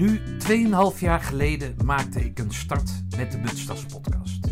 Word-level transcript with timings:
Nu 0.00 0.20
2,5 0.94 0.98
jaar 0.98 1.20
geleden 1.20 1.76
maakte 1.84 2.24
ik 2.24 2.38
een 2.38 2.52
start 2.52 2.90
met 3.16 3.32
de 3.32 3.38
Butstas 3.38 3.84
podcast. 3.84 4.46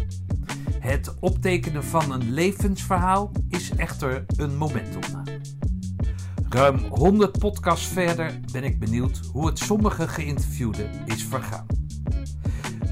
Het 0.79 1.15
optekenen 1.21 1.85
van 1.85 2.13
een 2.13 2.31
levensverhaal 2.33 3.33
is 3.49 3.71
echter 3.77 4.25
een 4.37 4.57
momentopname. 4.57 5.41
Ruim 6.49 6.79
100 6.79 7.39
podcasts 7.39 7.87
verder 7.87 8.41
ben 8.53 8.65
ik 8.65 8.79
benieuwd 8.79 9.21
hoe 9.33 9.47
het 9.47 9.59
sommige 9.59 10.09
geïnterviewden 10.09 10.91
is 11.05 11.25
vergaan. 11.25 11.67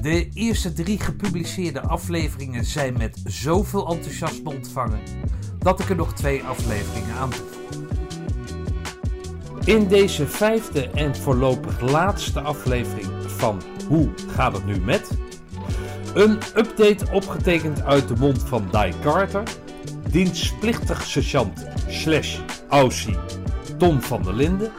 De 0.01 0.29
eerste 0.33 0.73
drie 0.73 0.99
gepubliceerde 0.99 1.81
afleveringen 1.81 2.65
zijn 2.65 2.97
met 2.97 3.21
zoveel 3.23 3.87
enthousiasme 3.87 4.49
ontvangen 4.49 5.01
dat 5.59 5.79
ik 5.79 5.89
er 5.89 5.95
nog 5.95 6.13
twee 6.13 6.43
afleveringen 6.43 7.15
aan 7.15 7.29
toevoeg. 7.29 7.96
In 9.67 9.87
deze 9.87 10.27
vijfde 10.27 10.89
en 10.89 11.15
voorlopig 11.15 11.79
laatste 11.81 12.41
aflevering 12.41 13.07
van 13.25 13.61
Hoe 13.87 14.09
gaat 14.27 14.53
het 14.53 14.65
nu 14.65 14.79
met? 14.79 15.17
Een 16.13 16.37
update 16.55 17.05
opgetekend 17.11 17.83
uit 17.83 18.07
de 18.07 18.15
mond 18.19 18.43
van 18.43 18.67
Di 18.71 18.93
Carter, 19.01 19.43
dienstplichtig 20.09 21.05
sergeant 21.05 21.67
slash 21.87 22.37
Aussie 22.69 23.15
Tom 23.77 24.01
van 24.01 24.23
der 24.23 24.33
Linden 24.33 24.71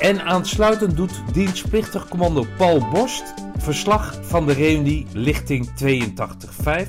en 0.00 0.24
aansluitend 0.24 0.96
doet 0.96 1.22
dienstplichtig 1.32 2.08
commando 2.08 2.46
Paul 2.56 2.90
Borst 2.90 3.34
verslag 3.58 4.18
van 4.22 4.46
de 4.46 4.52
reunie 4.52 5.06
lichting 5.12 5.70
82.5, 5.84 6.88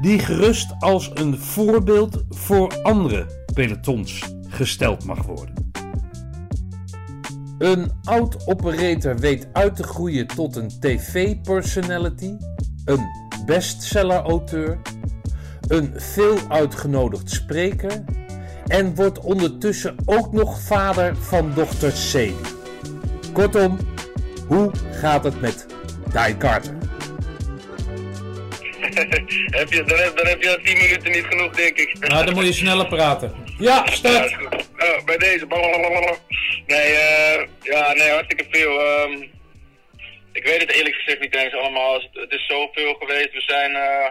die 0.00 0.18
gerust 0.18 0.74
als 0.78 1.10
een 1.14 1.38
voorbeeld 1.38 2.24
voor 2.28 2.82
andere 2.82 3.26
pelotons 3.54 4.34
gesteld 4.48 5.04
mag 5.04 5.22
worden. 5.22 5.59
Een 7.60 7.90
oud-operator 8.04 9.16
weet 9.18 9.48
uit 9.52 9.76
te 9.76 9.82
groeien 9.82 10.26
tot 10.26 10.56
een 10.56 10.68
tv-personality, 10.80 12.36
een 12.84 13.06
bestseller-auteur, 13.46 14.78
een 15.68 15.92
veel 15.96 16.38
uitgenodigd 16.48 17.30
spreker 17.30 18.04
en 18.66 18.94
wordt 18.94 19.18
ondertussen 19.18 19.96
ook 20.04 20.32
nog 20.32 20.60
vader 20.60 21.16
van 21.16 21.52
dochter 21.54 21.92
Sadie. 21.92 22.34
Kortom, 23.32 23.78
hoe 24.46 24.70
gaat 24.92 25.24
het 25.24 25.40
met 25.40 25.66
Di 26.12 26.36
Carter? 26.36 26.74
heb 29.58 29.72
je, 29.72 29.84
dan, 29.86 29.98
heb, 29.98 30.16
dan 30.16 30.26
heb 30.26 30.42
je 30.42 30.48
al 30.48 30.64
10 30.64 30.78
minuten 30.78 31.12
niet 31.12 31.24
genoeg, 31.24 31.54
denk 31.54 31.76
ik. 31.76 32.08
Nou, 32.08 32.24
dan 32.24 32.34
moet 32.34 32.46
je 32.46 32.52
sneller 32.52 32.86
praten. 32.86 33.32
Ja, 33.58 33.86
start! 33.86 34.59
Oh, 34.82 35.04
bij 35.04 35.16
deze. 35.18 35.46
blablabla. 35.46 36.16
Nee, 36.66 36.92
eh 36.92 37.46
ja, 37.62 37.92
nee, 37.92 38.10
hartstikke 38.10 38.44
veel. 38.50 38.80
ehm 38.80 39.22
ik 40.32 40.44
weet 40.44 40.60
het 40.60 40.72
eerlijk 40.72 40.94
gezegd 40.94 41.20
niet 41.20 41.36
eens 41.36 41.54
allemaal. 41.54 41.94
Het, 42.12 42.32
is 42.32 42.46
zoveel 42.46 42.94
geweest. 42.94 43.32
We 43.32 43.40
zijn. 43.40 43.74
eh 43.74 44.08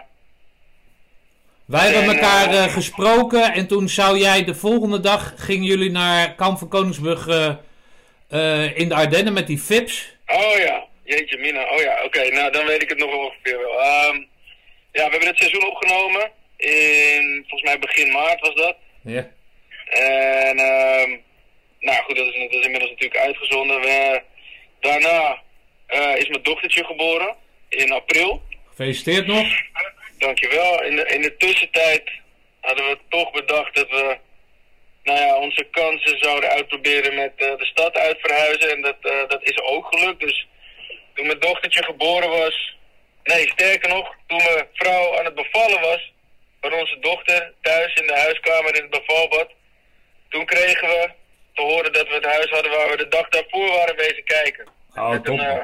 Wij 1.64 1.84
hebben 1.84 2.02
En, 2.02 2.14
elkaar 2.14 2.50
eh, 2.54 2.72
gesproken 2.72 3.52
en 3.52 3.66
toen 3.66 3.88
zou 3.88 4.18
jij 4.18 4.44
de 4.44 4.54
volgende 4.54 5.00
dag 5.00 5.34
gingen 5.36 5.64
jullie 5.66 5.90
naar 5.90 6.34
Kamp 6.34 6.58
van 6.58 6.68
Koningsbrug 6.68 7.28
eh, 8.28 8.78
in 8.78 8.88
de 8.88 8.94
Ardennen 8.94 9.32
met 9.32 9.46
die 9.46 9.58
Fips. 9.58 10.16
oh 10.26 10.58
ja, 10.58 10.84
jeetje, 11.04 11.38
Mina. 11.38 11.62
Oh 11.74 11.80
ja, 11.80 12.02
oké. 12.04 12.28
nou, 12.30 12.52
dan 12.52 12.66
weet 12.66 12.82
ik 12.82 12.88
het 12.88 12.98
nog 12.98 13.10
wel 13.10 13.18
ongeveer 13.24 13.58
wel. 13.58 13.80
Ehm, 13.82 14.16
ja, 14.92 15.04
we 15.04 15.10
hebben 15.10 15.26
het 15.28 15.38
seizoen 15.38 15.66
opgenomen. 15.66 16.30
In, 16.56 17.44
volgens 17.48 17.70
mij 17.70 17.78
begin 17.78 18.12
maart 18.12 18.40
was 18.40 18.54
dat. 18.54 18.76
Ja. 19.02 19.28
En 19.90 20.58
ehm 20.58 21.18
nou 21.80 22.02
goed, 22.02 22.16
dat 22.16 22.26
is, 22.26 22.32
dat 22.32 22.52
is 22.52 22.64
inmiddels 22.64 22.90
natuurlijk 22.90 23.20
uitgezonden. 23.20 23.80
We, 23.80 24.22
daarna 24.80 25.42
eh, 25.86 26.16
is 26.16 26.28
mijn 26.28 26.42
dochtertje 26.42 26.84
geboren 26.84 27.36
in 27.68 27.92
april. 27.92 28.42
Gefeliciteerd 28.68 29.26
nog. 29.26 29.48
Dankjewel. 30.18 30.82
In 30.82 30.96
de, 30.96 31.06
in 31.06 31.22
de 31.22 31.36
tussentijd 31.36 32.10
hadden 32.60 32.86
we 32.86 32.98
toch 33.08 33.30
bedacht 33.30 33.74
dat 33.74 33.88
we 33.88 34.18
nou 35.02 35.18
ja, 35.18 35.36
onze 35.36 35.66
kansen 35.70 36.18
zouden 36.18 36.50
uitproberen 36.50 37.14
met 37.14 37.32
eh, 37.36 37.56
de 37.56 37.64
stad 37.64 37.96
uit 37.96 38.20
verhuizen. 38.20 38.70
En 38.70 38.82
dat, 38.82 38.96
eh, 39.00 39.28
dat 39.28 39.42
is 39.42 39.60
ook 39.60 39.86
gelukt. 39.86 40.20
Dus 40.20 40.48
toen 41.14 41.26
mijn 41.26 41.38
dochtertje 41.38 41.82
geboren 41.82 42.28
was, 42.28 42.76
nee 43.24 43.48
sterker 43.48 43.88
nog, 43.88 44.14
toen 44.26 44.38
mijn 44.38 44.66
vrouw 44.72 45.18
aan 45.18 45.24
het 45.24 45.34
bevallen 45.34 45.80
was 45.80 46.12
van 46.60 46.72
onze 46.72 46.98
dochter 46.98 47.52
thuis 47.60 47.94
in 47.94 48.06
de 48.06 48.16
huiskamer 48.16 48.74
in 48.74 48.82
het 48.82 48.90
bevalbad, 48.90 49.50
toen 50.30 50.44
kregen 50.44 50.88
we 50.88 51.10
te 51.54 51.62
horen 51.62 51.92
dat 51.92 52.08
we 52.08 52.14
het 52.14 52.24
huis 52.24 52.50
hadden 52.50 52.72
waar 52.72 52.90
we 52.90 52.96
de 52.96 53.08
dag 53.08 53.28
daarvoor 53.28 53.68
waren 53.68 53.96
bezig 53.96 54.22
kijken. 54.24 54.66
Oh, 54.94 55.10
Met 55.10 55.24
top. 55.24 55.38
een, 55.38 55.46
eh, 55.46 55.62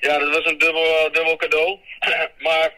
ja, 0.00 0.18
dat 0.18 0.34
was 0.34 0.44
een 0.44 0.58
dubbel, 0.58 0.84
eh, 0.84 1.12
dubbel 1.12 1.36
cadeau. 1.36 1.78
maar 2.46 2.72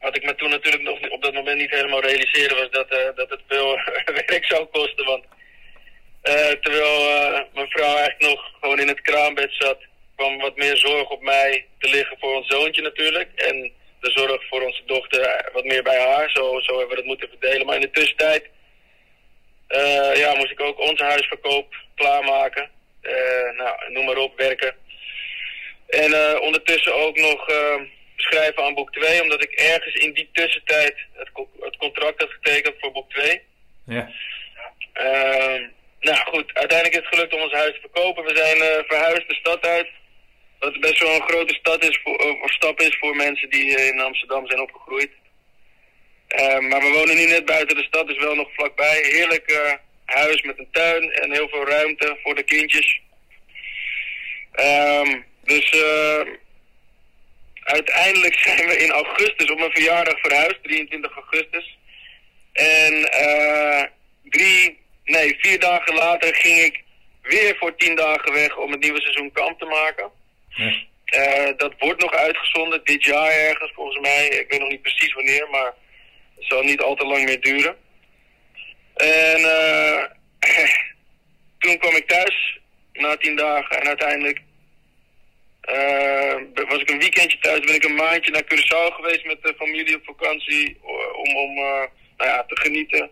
wat 0.00 0.16
ik 0.16 0.24
me 0.24 0.34
toen 0.34 0.50
natuurlijk 0.50 0.82
nog 0.82 1.10
op 1.10 1.22
dat 1.22 1.34
moment 1.34 1.58
niet 1.58 1.70
helemaal 1.70 2.00
realiseerde 2.00 2.54
was 2.54 2.70
dat, 2.70 2.88
eh, 2.88 3.16
dat 3.16 3.30
het 3.30 3.40
veel 3.48 3.78
werk 4.26 4.44
zou 4.44 4.64
kosten. 4.64 5.04
Want 5.04 5.24
terwijl 6.60 7.02
mijn 7.54 7.68
vrouw 7.68 7.96
eigenlijk 7.96 8.20
nog 8.20 8.50
gewoon 8.60 8.80
in 8.80 8.88
het 8.88 9.00
kraambed 9.00 9.54
zat, 9.58 9.78
kwam 10.16 10.38
wat 10.38 10.56
meer 10.56 10.76
zorg 10.76 11.08
op 11.08 11.22
mij 11.22 11.66
te 11.78 11.88
liggen 11.88 12.16
voor 12.20 12.34
ons 12.34 12.46
zoontje 12.48 12.82
natuurlijk. 12.82 13.28
En 13.34 13.72
de 14.00 14.10
zorg 14.10 14.48
voor 14.48 14.62
onze 14.62 14.82
dochter 14.86 15.50
wat 15.52 15.64
meer 15.64 15.82
bij 15.82 16.00
haar. 16.00 16.30
Zo, 16.30 16.60
zo 16.60 16.78
hebben 16.78 16.88
we 16.88 16.96
het 16.96 17.04
moeten 17.04 17.28
verdelen. 17.28 17.66
Maar 17.66 17.74
in 17.74 17.80
de 17.80 17.90
tussentijd 17.90 18.50
eh, 19.66 20.16
ja, 20.16 20.34
moest 20.34 20.50
ik 20.50 20.60
ook 20.60 20.78
onze 20.78 21.04
huisverkoop 21.04 21.74
klaarmaken. 21.94 22.70
Eh, 23.00 23.56
nou, 23.56 23.92
noem 23.92 24.04
maar 24.04 24.16
op, 24.16 24.36
werken. 24.36 24.74
En 25.88 26.12
eh, 26.12 26.40
ondertussen 26.40 26.94
ook 26.94 27.16
nog 27.18 27.46
schrijven 28.16 28.62
aan 28.64 28.74
boek 28.74 28.92
2, 28.92 29.22
omdat 29.22 29.42
ik 29.42 29.52
ergens 29.52 29.94
in 29.94 30.12
die 30.12 30.28
tussentijd 30.32 30.94
het, 31.12 31.32
co- 31.32 31.50
het 31.60 31.76
contract 31.76 32.20
had 32.20 32.30
getekend 32.30 32.74
voor 32.80 32.92
boek 32.92 33.10
2. 33.10 33.42
Ja. 33.86 34.10
Ehm, 34.92 35.62
nou 36.00 36.16
goed, 36.16 36.54
uiteindelijk 36.54 37.00
is 37.00 37.06
het 37.06 37.14
gelukt 37.14 37.34
om 37.34 37.40
ons 37.40 37.52
huis 37.52 37.74
te 37.74 37.80
verkopen. 37.80 38.24
We 38.24 38.36
zijn 38.36 38.84
verhuisd 38.86 39.28
de 39.28 39.34
stad 39.34 39.66
uit. 39.66 39.88
Wat 40.58 40.80
best 40.80 40.98
wel 40.98 41.14
een 41.14 41.28
grote 41.28 41.54
stad 41.54 41.84
is 41.84 42.00
voor, 42.02 42.40
of 42.42 42.52
stap 42.52 42.80
is 42.80 42.96
voor 42.98 43.16
mensen 43.16 43.50
die 43.50 43.86
in 43.86 44.00
Amsterdam 44.00 44.46
zijn 44.46 44.60
opgegroeid. 44.60 45.10
Ehm, 46.34 46.68
maar 46.68 46.80
we 46.80 46.88
wonen 46.88 47.16
nu 47.16 47.26
net 47.26 47.44
buiten 47.44 47.76
de 47.76 47.82
stad, 47.82 48.06
dus 48.06 48.18
wel 48.18 48.34
nog 48.34 48.48
vlakbij. 48.54 49.00
Heerlijk 49.02 49.46
eh, 49.46 49.72
huis 50.04 50.42
met 50.42 50.58
een 50.58 50.68
tuin 50.70 51.12
en 51.12 51.32
heel 51.32 51.48
veel 51.48 51.66
ruimte 51.66 52.18
voor 52.22 52.34
de 52.34 52.42
kindjes. 52.42 53.00
Ehm, 54.52 55.20
dus 55.42 55.70
eh, 55.70 56.20
uiteindelijk 57.62 58.34
zijn 58.46 58.66
we 58.66 58.76
in 58.76 58.90
augustus 58.90 59.50
op 59.50 59.58
mijn 59.58 59.70
verjaardag 59.70 60.18
verhuisd, 60.18 60.62
23 60.62 61.14
augustus. 61.14 61.78
En 62.52 63.10
eh, 63.10 63.82
drie, 64.22 64.78
nee, 65.04 65.36
vier 65.38 65.60
dagen 65.60 65.94
later 65.94 66.34
ging 66.34 66.60
ik 66.60 66.82
weer 67.22 67.56
voor 67.58 67.76
tien 67.76 67.94
dagen 67.94 68.32
weg 68.32 68.56
om 68.56 68.70
het 68.70 68.80
nieuwe 68.80 69.00
seizoen 69.00 69.32
kamp 69.32 69.58
te 69.58 69.64
maken. 69.64 70.10
Ja. 70.48 71.52
Dat 71.56 71.74
wordt 71.78 72.00
nog 72.00 72.14
uitgezonden 72.14 72.80
dit 72.84 73.04
jaar 73.04 73.30
ergens 73.30 73.72
volgens 73.74 73.98
mij. 73.98 74.28
Ik 74.28 74.50
weet 74.50 74.60
nog 74.60 74.68
niet 74.68 74.82
precies 74.82 75.12
wanneer, 75.12 75.48
maar 75.50 75.74
zal 76.46 76.62
niet 76.62 76.80
al 76.80 76.94
te 76.94 77.06
lang 77.06 77.24
meer 77.24 77.40
duren. 77.40 77.76
En 78.94 79.36
eh, 79.36 80.04
toen 81.58 81.78
kwam 81.78 81.94
ik 81.94 82.06
thuis 82.06 82.58
na 82.92 83.16
tien 83.16 83.36
dagen 83.36 83.80
en 83.80 83.86
uiteindelijk 83.86 84.40
eh, 85.60 86.34
was 86.68 86.80
ik 86.80 86.90
een 86.90 86.98
weekendje 86.98 87.38
thuis. 87.38 87.60
Ben 87.60 87.74
ik 87.74 87.84
een 87.84 87.94
maandje 87.94 88.30
naar 88.30 88.44
Curaçao 88.44 88.94
geweest 88.94 89.24
met 89.24 89.42
de 89.42 89.54
familie 89.58 89.96
op 89.96 90.04
vakantie 90.04 90.78
om, 91.12 91.36
om 91.36 91.56
eh, 91.56 91.82
nou 92.16 92.30
ja, 92.30 92.44
te 92.46 92.60
genieten 92.60 93.10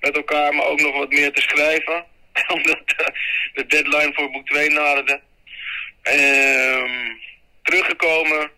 met 0.00 0.16
elkaar, 0.16 0.54
maar 0.54 0.66
ook 0.66 0.80
nog 0.80 0.96
wat 0.96 1.10
meer 1.10 1.32
te 1.32 1.40
schrijven. 1.40 2.04
Omdat 2.54 2.82
de 3.54 3.66
deadline 3.66 4.12
voor 4.14 4.30
boek 4.30 4.46
2 4.46 4.70
naderde. 4.70 5.20
Ehm, 6.02 7.10
teruggekomen, 7.62 8.50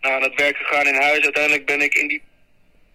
nou, 0.00 0.22
het 0.22 0.40
werk 0.40 0.56
gegaan 0.56 0.86
in 0.86 1.00
huis. 1.00 1.22
Uiteindelijk 1.22 1.66
ben 1.66 1.80
ik 1.80 1.94
in 1.94 2.08
die 2.08 2.22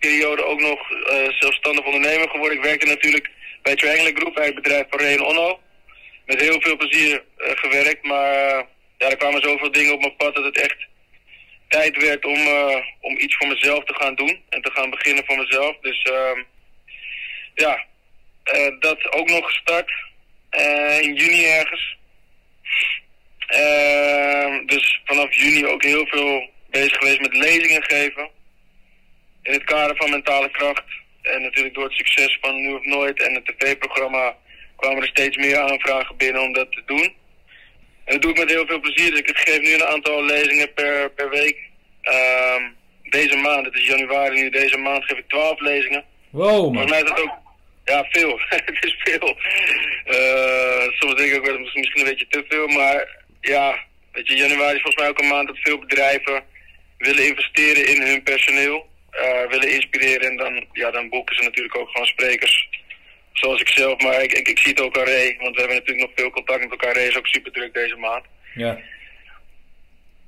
periode 0.08 0.46
ook 0.46 0.60
nog 0.60 0.92
eh, 0.92 1.30
zelfstandig 1.40 1.86
ondernemer 1.86 2.30
geworden. 2.30 2.58
Ik 2.58 2.64
werkte 2.64 2.88
natuurlijk 2.88 3.30
bij 3.62 3.76
Triangle 3.76 4.14
Group, 4.16 4.34
bij 4.34 4.46
het 4.46 4.56
bedrijf 4.56 4.86
Ray 4.90 5.18
Onno. 5.18 5.60
Met 6.26 6.42
heel 6.42 6.62
veel 6.62 6.78
plezier 6.78 7.24
eh, 7.38 7.52
gewerkt, 7.56 8.04
maar 8.04 8.34
eh, 8.34 8.64
ja, 8.98 9.10
er 9.10 9.18
kwamen 9.18 9.42
zoveel 9.42 9.72
dingen 9.72 9.94
op 9.94 10.00
mijn 10.00 10.16
pad 10.16 10.36
dat 10.36 10.44
het 10.44 10.58
echt 10.58 10.88
tijd 11.68 11.98
werd 11.98 12.26
om, 12.26 12.40
om 13.00 13.18
iets 13.18 13.36
voor 13.36 13.48
mezelf 13.48 13.84
te 13.84 13.94
gaan 13.94 14.16
doen. 14.16 14.44
En 14.50 14.62
te 14.62 14.72
gaan 14.72 14.90
beginnen 14.90 15.26
voor 15.26 15.38
mezelf. 15.38 15.78
Dus 15.82 16.02
ehm, 16.02 16.44
ja, 17.56 17.86
dat 18.80 19.14
ook 19.14 19.30
nog 19.30 19.46
gestart. 19.46 19.92
in 21.02 21.14
juni 21.14 21.46
ergens. 21.46 21.98
Ehm, 23.48 24.66
dus 24.66 25.02
vanaf 25.06 25.34
juni 25.34 25.66
ook 25.66 25.84
heel 25.84 26.06
veel 26.08 26.50
bezig 26.70 26.98
geweest 26.98 27.20
met 27.20 27.34
lezingen 27.36 27.84
geven. 27.84 28.30
In 29.44 29.54
het 29.54 29.64
kader 29.64 29.96
van 29.96 30.10
mentale 30.10 30.52
kracht. 30.52 30.84
En 31.22 31.42
natuurlijk 31.42 31.76
door 31.76 31.84
het 31.84 31.94
succes 31.94 32.38
van 32.42 32.56
Nu 32.56 32.74
of 32.74 32.86
Nooit 32.86 33.22
en 33.22 33.34
het 33.34 33.46
tv-programma 33.46 34.36
kwamen 34.76 35.02
er 35.02 35.08
steeds 35.08 35.38
meer 35.38 35.60
aanvragen 35.60 36.18
binnen 36.18 36.42
om 36.42 36.54
dat 36.54 36.72
te 36.72 36.82
doen. 36.86 37.14
En 38.06 38.14
dat 38.14 38.22
doe 38.22 38.32
ik 38.32 38.38
met 38.38 38.50
heel 38.50 38.66
veel 38.66 38.80
plezier. 38.80 39.12
Dus 39.12 39.20
ik 39.20 39.38
geef 39.38 39.60
nu 39.60 39.74
een 39.74 39.86
aantal 39.86 40.24
lezingen 40.24 40.74
per, 40.74 41.12
per 41.12 41.30
week. 41.30 41.58
Ehm, 42.02 42.64
deze 43.04 43.36
maand, 43.36 43.66
het 43.66 43.76
is 43.76 43.88
januari 43.88 44.42
nu, 44.42 44.50
deze 44.50 44.78
maand 44.78 45.06
geef 45.06 45.18
ik 45.18 45.28
12 45.28 45.60
lezingen. 45.60 46.04
Wow, 46.30 46.52
man. 46.52 46.74
Volgens 46.74 46.92
mij 46.92 47.02
is 47.02 47.10
dat 47.10 47.22
ook, 47.22 47.38
ja, 47.86 48.06
veel. 48.10 48.40
het 48.50 48.86
is 48.86 48.96
veel. 48.98 49.38
Eh, 50.06 50.88
soms 51.00 51.16
denk 51.16 51.32
ik 51.32 51.38
ook 51.38 51.46
wel 51.46 51.60
misschien 51.60 52.00
een 52.00 52.04
beetje 52.04 52.28
te 52.30 52.46
veel, 52.50 52.68
maar 52.68 53.22
ja, 53.42 53.80
weet 54.12 54.28
je, 54.28 54.36
januari 54.36 54.76
is 54.76 54.82
volgens 54.82 55.04
mij 55.04 55.10
ook 55.10 55.20
een 55.20 55.28
maand 55.28 55.48
dat 55.48 55.58
veel 55.58 55.80
bedrijven 55.80 56.44
willen 56.98 57.28
investeren 57.28 57.88
in 57.88 58.02
hun 58.02 58.24
personeel, 58.24 58.88
eh, 59.14 59.50
willen 59.50 59.72
inspireren 59.72 60.30
en 60.30 60.38
dan, 60.38 60.66
ja, 60.72 60.92
dan 60.92 61.10
boeken 61.10 61.36
ze 61.36 61.44
natuurlijk 61.44 61.78
ook 61.78 61.90
gewoon 61.90 62.08
sprekers. 62.08 62.70
Zoals 63.34 63.62
ik 63.62 63.70
zelf, 63.70 64.02
maar 64.02 64.24
ik, 64.24 64.32
ik, 64.32 64.48
ik 64.48 64.60
zie 64.60 64.70
het 64.70 64.82
ook 64.82 64.98
aan 64.98 65.06
Ray, 65.06 65.38
want 65.40 65.56
we 65.56 65.60
hebben 65.60 65.78
natuurlijk 65.78 66.08
nog 66.08 66.16
veel 66.16 66.30
contact 66.30 66.60
met 66.60 66.72
elkaar. 66.72 66.94
Ray 66.94 67.08
is 67.08 67.18
ook 67.18 67.28
super 67.28 67.52
druk 67.52 67.74
deze 67.74 67.96
maand. 67.96 68.26
Ja. 68.56 68.80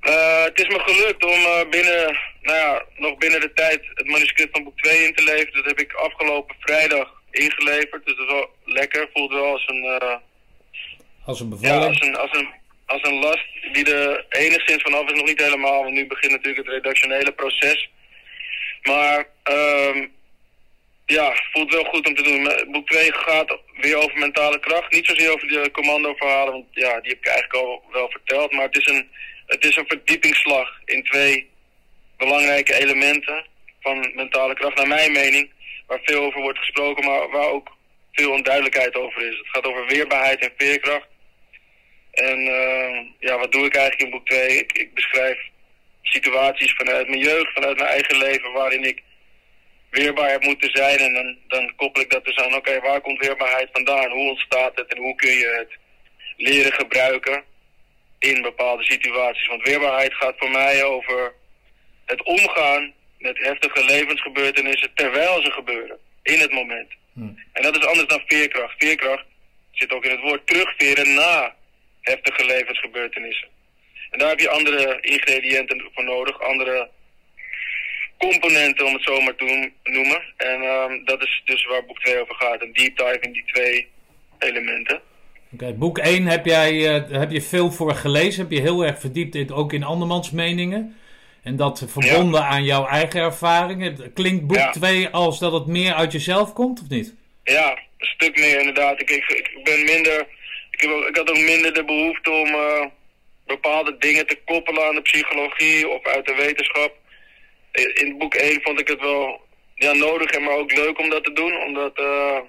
Eh, 0.05 0.43
het 0.43 0.59
is 0.59 0.67
me 0.67 0.79
gelukt 0.79 1.25
om 1.25 1.31
eh, 1.31 1.69
binnen, 1.69 2.17
nou 2.41 2.57
ja, 2.57 2.83
nog 2.95 3.17
binnen 3.17 3.39
de 3.39 3.53
tijd 3.53 3.81
het 3.93 4.07
manuscript 4.07 4.51
van 4.51 4.63
boek 4.63 4.77
2 4.77 5.05
in 5.05 5.13
te 5.13 5.23
leveren. 5.23 5.53
Dat 5.53 5.65
heb 5.65 5.79
ik 5.79 5.93
afgelopen 5.93 6.55
vrijdag 6.59 7.21
ingeleverd. 7.31 8.05
Dus 8.05 8.15
dat 8.15 8.27
is 8.27 8.33
wel 8.33 8.49
lekker. 8.65 9.09
Voelt 9.13 9.31
wel 9.31 9.51
als 9.51 9.67
een, 9.67 9.83
eh, 9.83 10.15
Als 11.25 11.39
een 11.39 11.49
ja, 11.49 11.55
bevalling. 11.55 11.85
als 11.85 12.01
een, 12.01 12.15
als, 12.15 12.31
een, 12.31 12.49
als 12.85 13.03
een 13.03 13.19
last 13.19 13.45
die 13.73 13.93
er 13.93 14.25
enigszins 14.29 14.81
vanaf 14.81 15.09
is. 15.11 15.17
Nog 15.17 15.27
niet 15.27 15.43
helemaal, 15.43 15.83
want 15.83 15.93
nu 15.93 16.07
begint 16.07 16.31
natuurlijk 16.31 16.65
het 16.65 16.75
redactionele 16.75 17.31
proces. 17.31 17.89
Maar 18.85 19.27
ehm 19.43 20.07
ja, 21.05 21.33
voelt 21.51 21.73
wel 21.73 21.83
goed 21.83 22.07
om 22.07 22.15
te 22.15 22.23
doen. 22.23 22.71
Boek 22.71 22.87
2 22.87 23.13
gaat 23.13 23.57
weer 23.81 23.97
over 23.97 24.17
mentale 24.17 24.59
kracht. 24.59 24.91
Niet 24.91 25.05
zozeer 25.05 25.31
over 25.31 25.47
de 25.47 25.71
commando-verhalen, 25.71 26.53
want 26.53 26.65
ja, 26.71 27.01
die 27.01 27.09
heb 27.09 27.17
ik 27.17 27.27
eigenlijk 27.27 27.65
al 27.65 27.83
wel 27.91 28.09
verteld. 28.09 28.51
Maar 28.51 28.65
het 28.65 28.77
is 28.77 28.87
een, 28.87 29.09
het 29.45 29.65
is 29.65 29.75
een 29.75 29.87
verdiepingsslag 29.87 30.79
in 30.85 31.03
twee 31.03 31.49
belangrijke 32.17 32.73
elementen 32.73 33.45
van 33.81 34.11
mentale 34.15 34.53
kracht, 34.53 34.75
naar 34.75 34.87
mijn 34.87 35.11
mening. 35.11 35.49
Waar 35.87 35.99
veel 36.03 36.23
over 36.23 36.41
wordt 36.41 36.59
gesproken, 36.59 37.05
maar 37.05 37.29
waar 37.29 37.49
ook 37.49 37.75
veel 38.11 38.31
onduidelijkheid 38.31 38.95
over 38.95 39.21
is. 39.21 39.37
Het 39.37 39.49
gaat 39.49 39.65
over 39.65 39.85
weerbaarheid 39.87 40.39
en 40.39 40.53
veerkracht. 40.57 41.07
En 42.11 42.47
eh, 42.47 43.05
ja, 43.19 43.37
wat 43.37 43.51
doe 43.51 43.65
ik 43.65 43.75
eigenlijk 43.75 44.01
in 44.01 44.17
boek 44.17 44.25
2? 44.25 44.57
Ik, 44.57 44.71
ik 44.71 44.93
beschrijf 44.93 45.37
situaties 46.07 46.73
vanuit 46.73 47.07
mijn 47.07 47.21
jeugd, 47.21 47.53
vanuit 47.53 47.77
mijn 47.77 47.89
eigen 47.89 48.17
leven, 48.17 48.51
waarin 48.51 48.83
ik 48.83 49.03
weerbaar 49.89 50.29
heb 50.29 50.43
moeten 50.43 50.69
zijn. 50.73 50.97
En 50.99 51.13
dan, 51.13 51.37
dan 51.47 51.75
koppel 51.75 52.01
ik 52.01 52.11
dat 52.11 52.25
dus 52.25 52.37
aan, 52.37 52.55
oké, 52.55 52.79
waar 52.79 53.01
komt 53.01 53.19
weerbaarheid 53.19 53.69
vandaan? 53.71 54.11
Hoe 54.11 54.29
ontstaat 54.29 54.75
het 54.75 54.93
en 54.93 54.97
hoe 54.97 55.15
kun 55.15 55.31
je 55.33 55.55
het 55.59 55.77
leren 56.37 56.73
gebruiken 56.73 57.43
in 58.19 58.41
bepaalde 58.41 58.83
situaties? 58.83 59.47
Want 59.47 59.63
weerbaarheid 59.63 60.13
gaat 60.13 60.35
voor 60.37 60.51
mij 60.51 60.83
over 60.83 61.33
het 62.05 62.23
omgaan 62.23 62.93
met 63.17 63.37
heftige 63.37 63.85
levensgebeurtenissen 63.85 64.91
terwijl 64.93 65.41
ze 65.41 65.51
gebeuren, 65.51 65.97
in 66.23 66.39
het 66.39 66.51
moment. 66.51 66.91
Hm. 67.13 67.21
En 67.51 67.63
dat 67.63 67.77
is 67.77 67.85
anders 67.85 68.07
dan 68.07 68.21
veerkracht. 68.25 68.75
Veerkracht 68.77 69.25
zit 69.71 69.91
ook 69.91 70.05
in 70.05 70.11
het 70.11 70.21
woord 70.21 70.47
terugveren 70.47 71.13
na 71.13 71.55
heftige 72.01 72.45
levensgebeurtenissen. 72.45 73.47
En 74.15 74.21
daar 74.21 74.29
heb 74.29 74.39
je 74.39 74.49
andere 74.49 74.97
ingrediënten 75.01 75.89
voor 75.93 76.03
nodig, 76.03 76.41
andere 76.41 76.89
componenten 78.17 78.85
om 78.85 78.93
het 78.93 79.03
zo 79.03 79.21
maar 79.21 79.35
te 79.35 79.71
noemen. 79.83 80.21
En 80.37 80.61
ehm, 80.61 81.03
dat 81.05 81.21
is 81.23 81.41
dus 81.45 81.65
waar 81.65 81.85
boek 81.85 81.99
2 81.99 82.21
over 82.21 82.35
gaat, 82.35 82.61
een 82.61 82.73
deep 82.73 82.97
dive 82.97 83.19
in 83.21 83.31
die 83.31 83.43
twee 83.45 83.87
elementen. 84.39 85.01
Oké, 85.53 85.73
boek 85.73 85.97
1 85.97 86.25
heb, 86.25 86.45
jij, 86.45 86.95
eh, 86.95 87.19
heb 87.19 87.31
je 87.31 87.41
veel 87.41 87.71
voor 87.71 87.95
gelezen. 87.95 88.41
Heb 88.41 88.51
je 88.51 88.61
heel 88.61 88.85
erg 88.85 88.99
verdiept 88.99 89.35
in, 89.35 89.51
ook 89.53 89.73
in 89.73 89.83
andermans 89.83 90.31
meningen. 90.31 90.97
En 91.43 91.55
dat 91.55 91.85
verbonden 91.87 92.43
aan 92.43 92.63
jouw 92.63 92.87
eigen 92.87 93.19
ervaringen. 93.21 94.13
Klinkt 94.13 94.47
boek 94.47 94.57
Ja. 94.57 94.71
2 94.71 95.09
als 95.09 95.39
dat 95.39 95.51
het 95.51 95.65
meer 95.67 95.93
uit 95.93 96.11
jezelf 96.11 96.53
komt, 96.53 96.81
of 96.81 96.89
niet? 96.89 97.15
Ja, 97.43 97.69
een 97.97 98.07
stuk 98.07 98.37
meer 98.37 98.59
inderdaad. 98.59 99.01
Ik, 99.01 99.09
ik, 99.09 99.29
ik 99.29 99.63
ben 99.63 99.83
minder. 99.83 100.19
Ik, 100.71 100.81
heb, 100.81 100.91
ook- 100.91 101.07
ik 101.07 101.15
had 101.15 101.29
ook 101.29 101.37
minder 101.39 101.73
de 101.73 101.83
behoefte 101.85 102.29
om 102.31 102.47
eh, 102.47 102.85
bepaalde 103.45 103.97
dingen 103.97 104.27
te 104.27 104.39
koppelen 104.45 104.85
aan 104.85 104.95
de 104.95 105.01
psychologie 105.01 105.89
of 105.89 106.05
uit 106.05 106.25
de 106.25 106.35
wetenschap. 106.35 106.93
In 107.93 108.17
boek 108.17 108.33
1 108.33 108.61
vond 108.61 108.79
ik 108.79 108.87
het 108.87 109.01
wel 109.01 109.41
ja, 109.75 109.93
nodig 109.93 110.29
en 110.29 110.43
maar 110.43 110.57
ook 110.57 110.71
leuk 110.71 110.99
om 110.99 111.09
dat 111.09 111.23
te 111.23 111.33
doen, 111.33 111.61
omdat, 111.61 111.97
eh, 111.97 112.39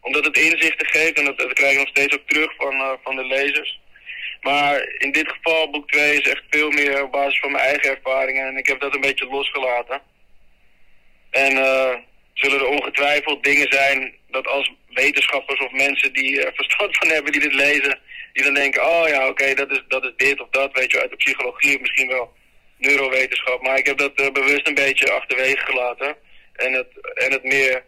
omdat 0.00 0.24
het 0.24 0.38
inzichten 0.38 0.86
geeft 0.86 1.18
en 1.18 1.24
dat, 1.24 1.38
dat 1.38 1.52
krijg 1.52 1.72
ik 1.72 1.78
nog 1.78 1.88
steeds 1.88 2.14
ook 2.14 2.28
terug 2.28 2.54
van, 2.56 2.74
eh, 2.74 2.92
van 3.02 3.16
de 3.16 3.24
lezers. 3.24 3.80
Maar 4.40 4.94
in 4.98 5.12
dit 5.12 5.28
geval, 5.28 5.70
boek 5.70 5.90
2 5.90 6.20
is 6.20 6.28
echt 6.30 6.42
veel 6.50 6.70
meer 6.70 7.02
op 7.02 7.12
basis 7.12 7.38
van 7.38 7.52
mijn 7.52 7.64
eigen 7.64 7.90
ervaringen 7.90 8.46
en 8.46 8.56
ik 8.56 8.66
heb 8.66 8.80
dat 8.80 8.94
een 8.94 9.00
beetje 9.00 9.26
losgelaten. 9.26 10.02
En 11.30 11.56
eh, 11.56 11.94
zullen 12.34 12.58
er 12.58 12.66
ongetwijfeld 12.66 13.44
dingen 13.44 13.66
zijn 13.72 14.14
dat 14.30 14.46
als 14.46 14.72
wetenschappers 14.88 15.60
of 15.60 15.72
mensen 15.72 16.12
die 16.12 16.44
er 16.44 16.52
verstand 16.54 16.96
van 16.96 17.08
hebben 17.08 17.32
die 17.32 17.40
dit 17.40 17.54
lezen, 17.54 17.98
die 18.34 18.44
dan 18.44 18.54
denken, 18.54 18.82
oh 18.82 19.08
ja, 19.08 19.28
oké, 19.28 19.54
dat, 19.54 19.70
is, 19.70 19.84
dat 19.88 20.04
is 20.04 20.12
dit 20.16 20.40
of 20.40 20.48
dat, 20.50 20.72
weet 20.72 20.90
je, 20.90 21.00
uit 21.00 21.10
de 21.10 21.16
psychologie 21.16 21.74
of 21.74 21.80
misschien 21.80 22.08
wel 22.08 22.32
neurowetenschap. 22.76 23.62
Maar 23.62 23.78
ik 23.78 23.86
heb 23.86 23.98
dat 23.98 24.12
eh, 24.14 24.32
bewust 24.32 24.68
een 24.68 24.74
beetje 24.74 25.12
achterwege 25.12 25.64
gelaten 25.64 26.16
en 26.52 26.72
het, 26.72 26.86
en 27.14 27.32
het 27.32 27.44
meer 27.44 27.84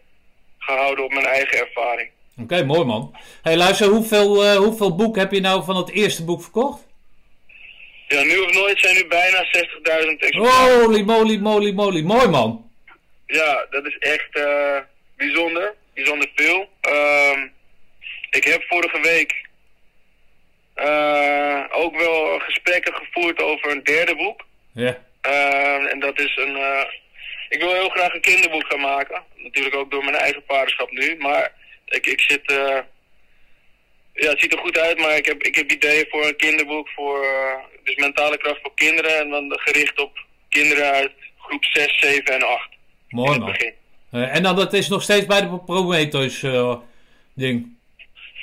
gehouden 0.57 1.05
op 1.05 1.13
mijn 1.13 1.25
eigen 1.25 1.57
ervaring. 1.57 2.09
Oké, 2.41 2.63
mooi 2.63 2.83
man. 2.83 3.17
hey, 3.41 3.57
luister, 3.57 3.87
hoeveel, 3.87 4.43
eh, 4.43 4.55
hoeveel 4.55 4.95
boek 4.95 5.15
heb 5.15 5.31
je 5.31 5.39
nou 5.39 5.63
van 5.63 5.75
het 5.75 5.91
eerste 5.91 6.23
boek 6.25 6.41
verkocht? 6.41 6.85
Ja, 8.07 8.23
nu 8.23 8.37
of 8.39 8.53
nooit 8.53 8.79
zijn 8.79 8.95
nu 8.95 9.07
bijna 9.07 9.45
60.000 9.51 10.21
exemplaren. 10.21 10.81
Holy 10.81 11.01
moly 11.01 11.37
moly 11.37 11.71
moly. 11.71 12.01
Mooi 12.01 12.27
man. 12.27 12.71
Ja, 13.25 13.67
dat 13.69 13.85
is 13.85 13.97
echt 13.97 14.35
eh, 14.35 14.77
bijzonder. 15.15 15.75
Bijzonder 15.93 16.31
veel. 16.35 16.69
Ehm, 16.81 17.47
ik 18.29 18.43
heb 18.43 18.63
vorige 18.63 18.99
week 19.01 19.46
eh, 20.77 21.63
ook 21.71 21.95
wel 21.97 22.39
gesprekken 22.39 22.93
gevoerd 22.93 23.41
over 23.41 23.71
een 23.71 23.83
derde 23.83 24.15
boek. 24.15 24.45
Ja. 24.73 24.97
Ehm, 25.21 25.85
en 25.85 25.99
dat 25.99 26.19
is 26.19 26.35
een. 26.37 26.55
eh, 26.55 26.81
ik 27.49 27.59
wil 27.61 27.73
heel 27.73 27.89
graag 27.89 28.13
een 28.13 28.21
kinderboek 28.21 28.65
gaan 28.67 28.79
maken. 28.81 29.23
Natuurlijk 29.35 29.75
ook 29.75 29.91
door 29.91 30.03
mijn 30.03 30.15
eigen 30.15 30.43
vaderschap 30.47 30.91
nu. 30.91 31.15
Maar 31.17 31.51
ik, 31.85 32.05
ik 32.05 32.21
zit. 32.21 32.45
eh, 32.51 32.79
ja, 34.13 34.29
het 34.29 34.39
ziet 34.41 34.53
er 34.53 34.59
goed 34.59 34.77
uit, 34.77 34.97
maar 34.99 35.15
ik 35.15 35.25
heb, 35.25 35.43
ik 35.43 35.55
heb 35.55 35.71
ideeën 35.71 36.05
voor 36.09 36.25
een 36.27 36.35
kinderboek 36.35 36.89
voor. 36.89 37.23
eh, 37.23 37.53
dus 37.83 37.95
mentale 37.95 38.37
kracht 38.37 38.59
voor 38.61 38.73
kinderen. 38.75 39.19
En 39.19 39.29
dan 39.29 39.59
gericht 39.59 39.99
op 39.99 40.17
kinderen 40.49 40.91
uit 40.91 41.11
groep 41.37 41.63
6, 41.65 41.99
7 41.99 42.33
en 42.33 42.43
8. 42.43 42.69
in 42.71 43.17
Mooi 43.17 43.39
man. 43.39 43.55
Eh, 44.11 44.35
en 44.35 44.43
dan 44.43 44.55
dat 44.55 44.73
is 44.73 44.87
nog 44.87 45.01
steeds 45.01 45.25
bij 45.25 45.41
de 45.41 45.59
Prometheus 45.65 46.43
eh, 46.43 46.75
ding. 47.33 47.76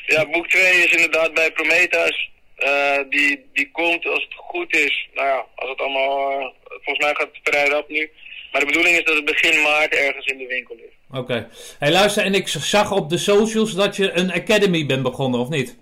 Ja, 0.06 0.26
boek 0.26 0.49
2 0.49 0.84
is 0.84 0.90
inderdaad 0.92 1.34
bij 1.34 1.52
Prometheus. 1.52 2.30
Eh, 2.56 2.99
die, 3.11 3.44
die 3.52 3.70
komt 3.70 4.06
als 4.06 4.23
het 4.23 4.34
goed 4.37 4.76
is. 4.76 5.08
Nou 5.14 5.26
ja, 5.28 5.44
als 5.54 5.70
het 5.70 5.78
allemaal. 5.78 6.30
eh, 6.40 6.46
volgens 6.68 6.99
mij 7.06 7.14
gaat 7.14 7.28
het 7.32 7.40
vrij 7.42 7.68
rap 7.68 7.88
nu. 7.88 8.11
Maar 8.52 8.61
de 8.61 8.66
bedoeling 8.66 8.96
is 8.96 9.04
dat 9.04 9.14
het 9.14 9.25
begin 9.25 9.62
maart 9.62 9.94
ergens 9.94 10.26
in 10.26 10.38
de 10.38 10.46
winkel 10.46 10.75
ligt. 10.76 11.20
Oké. 11.23 11.49
Hey, 11.78 11.90
luister, 11.90 12.25
en 12.25 12.34
ik 12.34 12.49
zag 12.49 12.92
op 12.92 13.11
de 13.11 13.18
socials 13.18 13.75
dat 13.75 13.96
je 13.96 14.12
een 14.12 14.32
academy 14.32 14.87
bent 14.87 15.02
begonnen, 15.02 15.40
of 15.40 15.49
niet? 15.49 15.76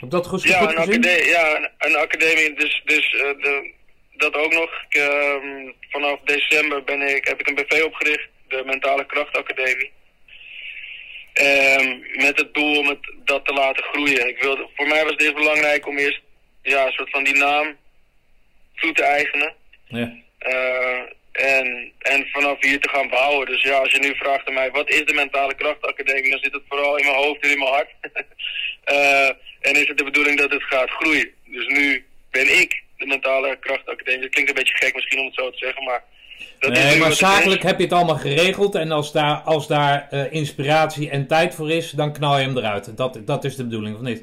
Heb 0.00 0.10
dat 0.10 0.26
goed, 0.26 0.42
Ja, 0.42 0.58
goed 0.58 0.70
een, 0.70 0.76
gezien? 0.76 0.94
academie, 1.04 1.28
ja 1.28 1.56
een, 1.56 1.68
een 1.78 1.96
academie. 1.96 2.54
Dus, 2.54 2.82
dus 2.84 3.12
eh, 3.14 3.20
de, 3.20 3.70
dat 4.16 4.34
ook 4.34 4.52
nog. 4.52 4.70
Ik, 4.88 4.94
ehm, 5.00 5.70
vanaf 5.90 6.18
december 6.24 6.84
ben 6.84 7.00
ik, 7.16 7.24
heb 7.28 7.40
ik 7.40 7.48
een 7.48 7.54
BV 7.54 7.82
opgericht. 7.84 8.28
De 8.48 8.62
Mentale 8.66 9.06
Kracht 9.06 9.36
Ehm, 11.42 11.98
met 12.24 12.38
het 12.38 12.54
doel 12.54 12.78
om 12.78 12.86
het, 12.86 13.12
dat 13.24 13.46
te 13.46 13.52
laten 13.52 13.84
groeien. 13.84 14.28
Ik 14.28 14.42
wilde, 14.42 14.68
voor 14.76 14.88
mij 14.88 15.02
was 15.02 15.12
het 15.12 15.22
eerst 15.22 15.34
belangrijk 15.34 15.86
om 15.86 15.98
eerst 15.98 16.20
ja, 16.62 16.86
een 16.86 16.92
soort 16.92 17.10
van 17.10 17.24
die 17.24 17.34
naam 17.34 17.76
toe 18.74 18.92
te 18.92 19.02
eigenen. 19.02 19.54
Ja. 19.86 20.12
Eh, 20.38 21.00
en, 21.32 21.92
en 21.98 22.28
vanaf 22.32 22.56
hier 22.60 22.80
te 22.80 22.88
gaan 22.88 23.08
bouwen. 23.08 23.46
Dus 23.46 23.62
ja, 23.62 23.78
als 23.78 23.92
je 23.92 23.98
nu 23.98 24.14
vraagt 24.16 24.48
aan 24.48 24.54
mij, 24.54 24.70
wat 24.70 24.90
is 24.90 25.04
de 25.04 25.14
Mentale 25.14 25.54
Kracht 25.54 25.82
Academie? 25.82 26.30
Dan 26.30 26.42
zit 26.42 26.52
het 26.52 26.62
vooral 26.68 26.96
in 26.96 27.04
mijn 27.04 27.16
hoofd 27.16 27.42
en 27.42 27.50
in 27.50 27.58
mijn 27.58 27.72
hart. 27.72 27.90
Eh, 28.82 29.28
en 29.60 29.74
is 29.74 29.88
het 29.88 29.98
de 29.98 30.04
bedoeling 30.04 30.38
dat 30.38 30.50
het 30.50 30.62
gaat 30.62 30.90
groeien. 30.90 31.30
Dus 31.44 31.66
nu 31.66 32.04
ben 32.30 32.60
ik 32.60 32.82
de 32.96 33.06
Mentale 33.06 33.56
Kracht 33.56 33.88
Academie. 33.88 34.20
Dat 34.20 34.30
klinkt 34.30 34.50
een 34.50 34.56
beetje 34.56 34.76
gek 34.76 34.94
misschien 34.94 35.18
om 35.18 35.26
het 35.26 35.34
zo 35.34 35.50
te 35.50 35.58
zeggen, 35.58 35.84
maar... 35.84 36.04
Dat 36.58 36.72
Nee, 36.72 36.98
maar 36.98 37.12
zakelijk 37.12 37.62
heb 37.62 37.78
je 37.78 37.84
het 37.84 37.92
allemaal 37.92 38.16
geregeld. 38.16 38.74
En 38.74 38.92
als 38.92 39.12
daar, 39.12 39.36
als 39.36 39.66
daar 39.66 40.06
eh, 40.10 40.32
inspiratie 40.32 41.10
en 41.10 41.26
tijd 41.26 41.54
voor 41.54 41.70
is, 41.70 41.90
dan 41.90 42.12
knal 42.12 42.38
je 42.38 42.44
hem 42.44 42.56
eruit. 42.56 42.96
Dat, 42.96 43.20
dat 43.24 43.44
is 43.44 43.56
de 43.56 43.64
bedoeling, 43.64 43.96
of 43.96 44.02
niet? 44.02 44.22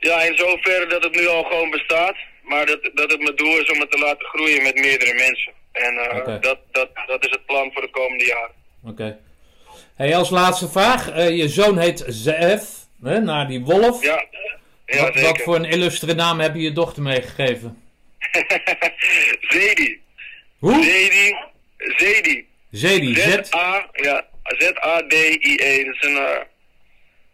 Ja, 0.00 0.22
in 0.22 0.36
zoverre 0.36 0.86
dat 0.86 1.04
het 1.04 1.14
nu 1.14 1.26
al 1.26 1.42
gewoon 1.42 1.70
bestaat. 1.70 2.16
Maar 2.42 2.66
dat, 2.66 2.90
dat 2.94 3.10
het 3.10 3.20
mijn 3.20 3.36
doel 3.36 3.58
is 3.58 3.70
om 3.70 3.80
het 3.80 3.90
te 3.90 3.98
laten 3.98 4.26
groeien 4.26 4.62
met 4.62 4.74
meerdere 4.74 5.14
mensen. 5.14 5.52
En 5.72 5.96
eh, 5.96 6.40
dat, 6.40 6.58
dat, 6.70 6.88
dat 7.06 7.24
is 7.24 7.30
het 7.30 7.46
plan 7.46 7.70
voor 7.72 7.82
de 7.82 7.90
komende 7.90 8.24
jaren. 8.24 8.54
Oké. 8.84 9.18
Hey, 9.94 10.16
als 10.16 10.30
laatste 10.30 10.68
vraag. 10.68 11.10
Eh, 11.10 11.36
je 11.36 11.48
zoon 11.48 11.78
heet 11.78 12.04
Zef, 12.06 12.62
hè, 13.02 13.20
naar 13.20 13.48
die 13.48 13.60
wolf. 13.60 14.02
Ja, 14.02 14.24
Ja, 14.86 15.02
wat, 15.02 15.20
wat 15.20 15.40
voor 15.40 15.54
een 15.54 15.64
illustre 15.64 16.14
naam 16.14 16.40
heb 16.40 16.54
je 16.54 16.60
je 16.60 16.72
dochter 16.72 17.02
meegegeven? 17.02 17.82
Zedi. 19.52 20.00
Hoe? 20.60 20.82
Zedi. 21.78 22.46
Zedi. 22.70 23.14
Z-A, 23.14 23.88
ja, 23.92 24.26
Z-A-D-I-E. 24.42 25.84
Dat 25.84 25.94
is 25.94 26.02
een 26.02 26.16
eh, 26.16 26.40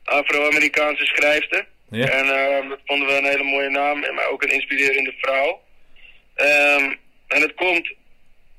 Afro-Amerikaanse 0.05 1.05
schrijfster. 1.05 1.67
Ja. 1.91 2.07
En 2.09 2.25
eh, 2.25 2.69
dat 2.69 2.79
vonden 2.85 3.09
we 3.09 3.15
een 3.19 3.25
hele 3.25 3.43
mooie 3.43 3.71
naam, 3.71 4.03
en 4.03 4.15
maar 4.15 4.29
ook 4.29 4.43
een 4.43 4.53
inspirerende 4.53 5.15
vrouw. 5.19 5.61
Ehm, 6.35 6.95
en 7.29 7.41
het 7.41 7.55
komt 7.55 7.93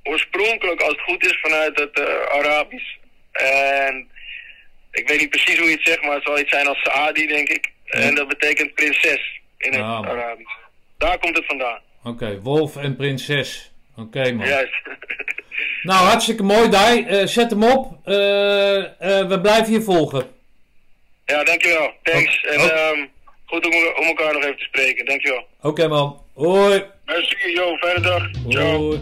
oorspronkelijk, 0.04 0.82
als 0.82 0.92
het 0.92 1.02
goed 1.02 1.26
is, 1.26 1.40
vanuit 1.42 1.80
het 1.80 2.00
eh, 2.00 2.38
Arabisch. 2.40 2.96
En 3.32 4.10
ik 4.92 5.08
weet 5.08 5.20
niet 5.20 5.30
precies 5.30 5.58
hoe 5.58 5.68
je 5.70 5.76
het 5.76 5.88
zegt, 5.88 6.02
maar 6.02 6.16
het 6.16 6.24
zal 6.24 6.40
iets 6.40 6.50
zijn 6.50 6.68
als 6.68 6.80
Saadi, 6.82 7.28
denk 7.28 7.50
ik. 7.50 7.72
En 7.86 8.16
dat 8.16 8.28
betekent 8.28 8.74
prinses 8.74 9.40
in 9.58 9.72
het 9.74 9.82
Ah. 9.82 10.08
Arabisch. 10.08 10.56
Daar 10.98 11.18
komt 11.20 11.36
het 11.38 11.46
vandaan. 11.46 11.82
Oké, 12.04 12.40
wolf 12.42 12.76
en 12.78 12.96
prinses. 12.96 13.72
Oké, 13.98 14.32
man. 14.34 14.48
Juist. 14.48 14.74
Nou, 15.84 16.06
hartstikke 16.06 16.44
mooi, 16.44 16.70
Dai. 16.70 17.04
Eh, 17.04 17.26
zet 17.28 17.50
hem 17.50 17.64
op. 17.64 18.08
Eh, 18.08 18.78
eh, 18.78 19.28
we 19.28 19.40
blijven 19.42 19.74
je 19.74 19.82
volgen. 19.82 20.26
ja, 21.26 21.44
dankjewel. 21.44 21.92
Thanks. 22.04 22.46
Oh, 22.46 22.54
En 22.54 22.60
oh. 22.60 22.66
ehm, 22.72 23.06
goed 23.46 23.66
om, 23.66 23.74
om 24.00 24.06
elkaar 24.06 24.34
nog 24.34 24.44
even 24.44 24.58
te 24.58 24.64
spreken. 24.64 25.06
Dankjewel. 25.06 25.48
Oké, 25.62 25.88
man. 25.88 26.22
Hoi. 26.34 26.84
Merci, 27.06 27.36
yo, 27.54 27.76
fijne 27.78 28.00
dag. 28.02 28.30
Ciao. 28.50 29.00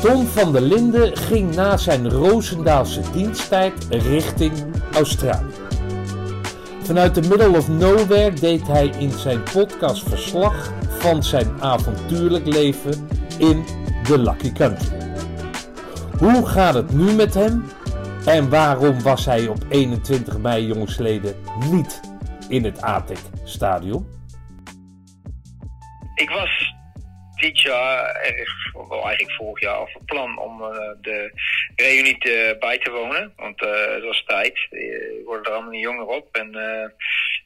Tom 0.00 0.26
van 0.26 0.52
der 0.52 0.62
Linden 0.62 1.16
ging 1.16 1.54
na 1.54 1.76
zijn 1.76 2.10
Roosendaalse 2.10 3.10
diensttijd 3.12 3.86
richting 3.88 4.52
Australië. 4.94 5.54
Vanuit 6.82 7.14
de 7.14 7.28
middle 7.28 7.56
of 7.56 7.68
nowhere 7.68 8.32
deed 8.32 8.66
hij 8.66 8.86
in 8.86 9.10
zijn 9.10 9.42
podcast 9.42 10.08
verslag 10.08 10.72
van 10.88 11.22
zijn 11.22 11.62
avontuurlijk 11.62 12.46
leven 12.46 13.08
in 13.38 13.64
the 14.02 14.18
Lucky 14.18 14.52
Country. 14.52 14.96
Hoe 16.18 16.46
gaat 16.46 16.74
het 16.74 16.92
nu 16.92 17.12
met 17.12 17.34
hem? 17.34 17.64
En 18.26 18.50
waarom 18.50 19.02
was 19.02 19.24
hij 19.24 19.48
op 19.48 19.64
21 19.68 20.38
mei 20.38 20.66
jongsleden 20.66 21.34
niet 21.70 22.00
in 22.48 22.64
het 22.64 22.82
ATEC 22.82 23.18
stadion? 23.44 24.06
Ik 26.14 26.30
was 26.30 26.74
dit 27.34 27.60
jaar, 27.60 28.20
wel 28.90 29.04
eigenlijk 29.06 29.36
vorig 29.36 29.60
jaar, 29.62 29.74
al 29.74 29.88
van 29.92 30.04
plan 30.04 30.38
om 30.38 30.62
eh, 30.62 30.90
de 31.00 31.32
reunie 31.76 32.18
bij 32.58 32.78
te 32.78 32.90
wonen. 32.90 33.32
Want 33.36 33.62
eh, 33.62 33.94
het 33.94 34.04
was 34.04 34.24
tijd. 34.26 34.66
Eh, 34.70 34.78
We 34.80 35.22
worden 35.24 35.44
er 35.44 35.52
allemaal 35.52 35.70
niet 35.70 35.82
jonger 35.82 36.06
op. 36.06 36.36
En 36.36 36.54
eh, 36.54 36.88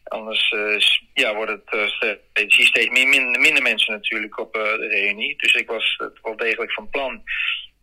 anders 0.05 0.51
eh, 0.51 0.77
ja, 1.15 1.35
wordt 1.35 1.51
het, 1.51 1.99
eh, 2.33 2.49
steeds 2.49 2.91
meer, 2.91 3.09
minder, 3.09 3.41
minder 3.41 3.63
mensen 3.63 3.93
natuurlijk 3.93 4.39
op 4.39 4.57
eh, 4.57 4.63
de 4.63 4.89
reunie. 4.89 5.37
Dus 5.37 5.53
ik 5.53 5.69
was 5.69 5.95
het 5.99 6.19
wel 6.23 6.37
degelijk 6.37 6.73
van 6.73 6.89
plan. 6.91 7.23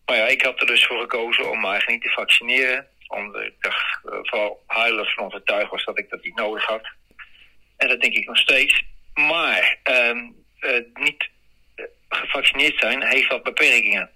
Maar 0.05 0.17
ja, 0.17 0.27
ik 0.27 0.41
had 0.41 0.61
er 0.61 0.67
dus 0.67 0.85
voor 0.85 0.99
gekozen 0.99 1.49
om 1.51 1.59
me 1.61 1.67
eigenlijk 1.67 2.03
niet 2.03 2.11
te 2.13 2.19
vaccineren. 2.21 2.87
Omdat 3.07 3.41
ik 3.41 3.53
dacht, 3.59 3.99
eh, 4.05 4.17
vooral 4.21 4.63
huilig 4.67 5.13
van 5.13 5.25
overtuigd 5.25 5.71
was 5.71 5.85
dat 5.85 5.99
ik 5.99 6.09
dat 6.09 6.23
niet 6.23 6.35
nodig 6.35 6.65
had. 6.65 6.87
En 7.77 7.87
dat 7.87 8.01
denk 8.01 8.15
ik 8.15 8.25
nog 8.27 8.37
steeds. 8.37 8.83
Maar 9.13 9.77
ehm, 9.83 10.17
eh, 10.59 10.79
niet 10.93 11.23
eh, 11.23 11.30
gevaccineerd 12.15 12.79
zijn 12.79 13.03
heeft 13.07 13.27
wat 13.27 13.43
beperkingen. 13.43 14.09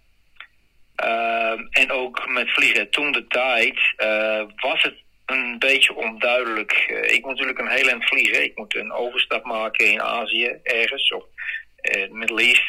Ehm, 0.96 1.60
en 1.70 1.92
ook 1.92 2.28
met 2.30 2.52
vliegen. 2.52 2.90
Toen 2.90 3.12
de 3.12 3.28
tijd 3.28 3.80
eh, 3.96 4.44
was 4.56 4.82
het 4.82 4.96
een 5.25 5.60
beetje 5.60 5.96
onduidelijk. 5.96 6.72
Eh, 6.72 7.14
ik 7.14 7.22
moet 7.22 7.32
natuurlijk 7.32 7.60
een 7.60 7.68
heel 7.78 7.88
eind 7.88 8.06
vliegen. 8.08 8.44
Ik 8.44 8.58
moet 8.58 8.75
een 8.75 8.92
overstap 8.92 9.44
maken 9.46 9.86
in 9.92 10.02
Azië 10.02 10.60
ergens 10.64 11.12
of 11.12 11.24
uh, 11.96 12.10
Middle 12.12 12.42
East. 12.42 12.64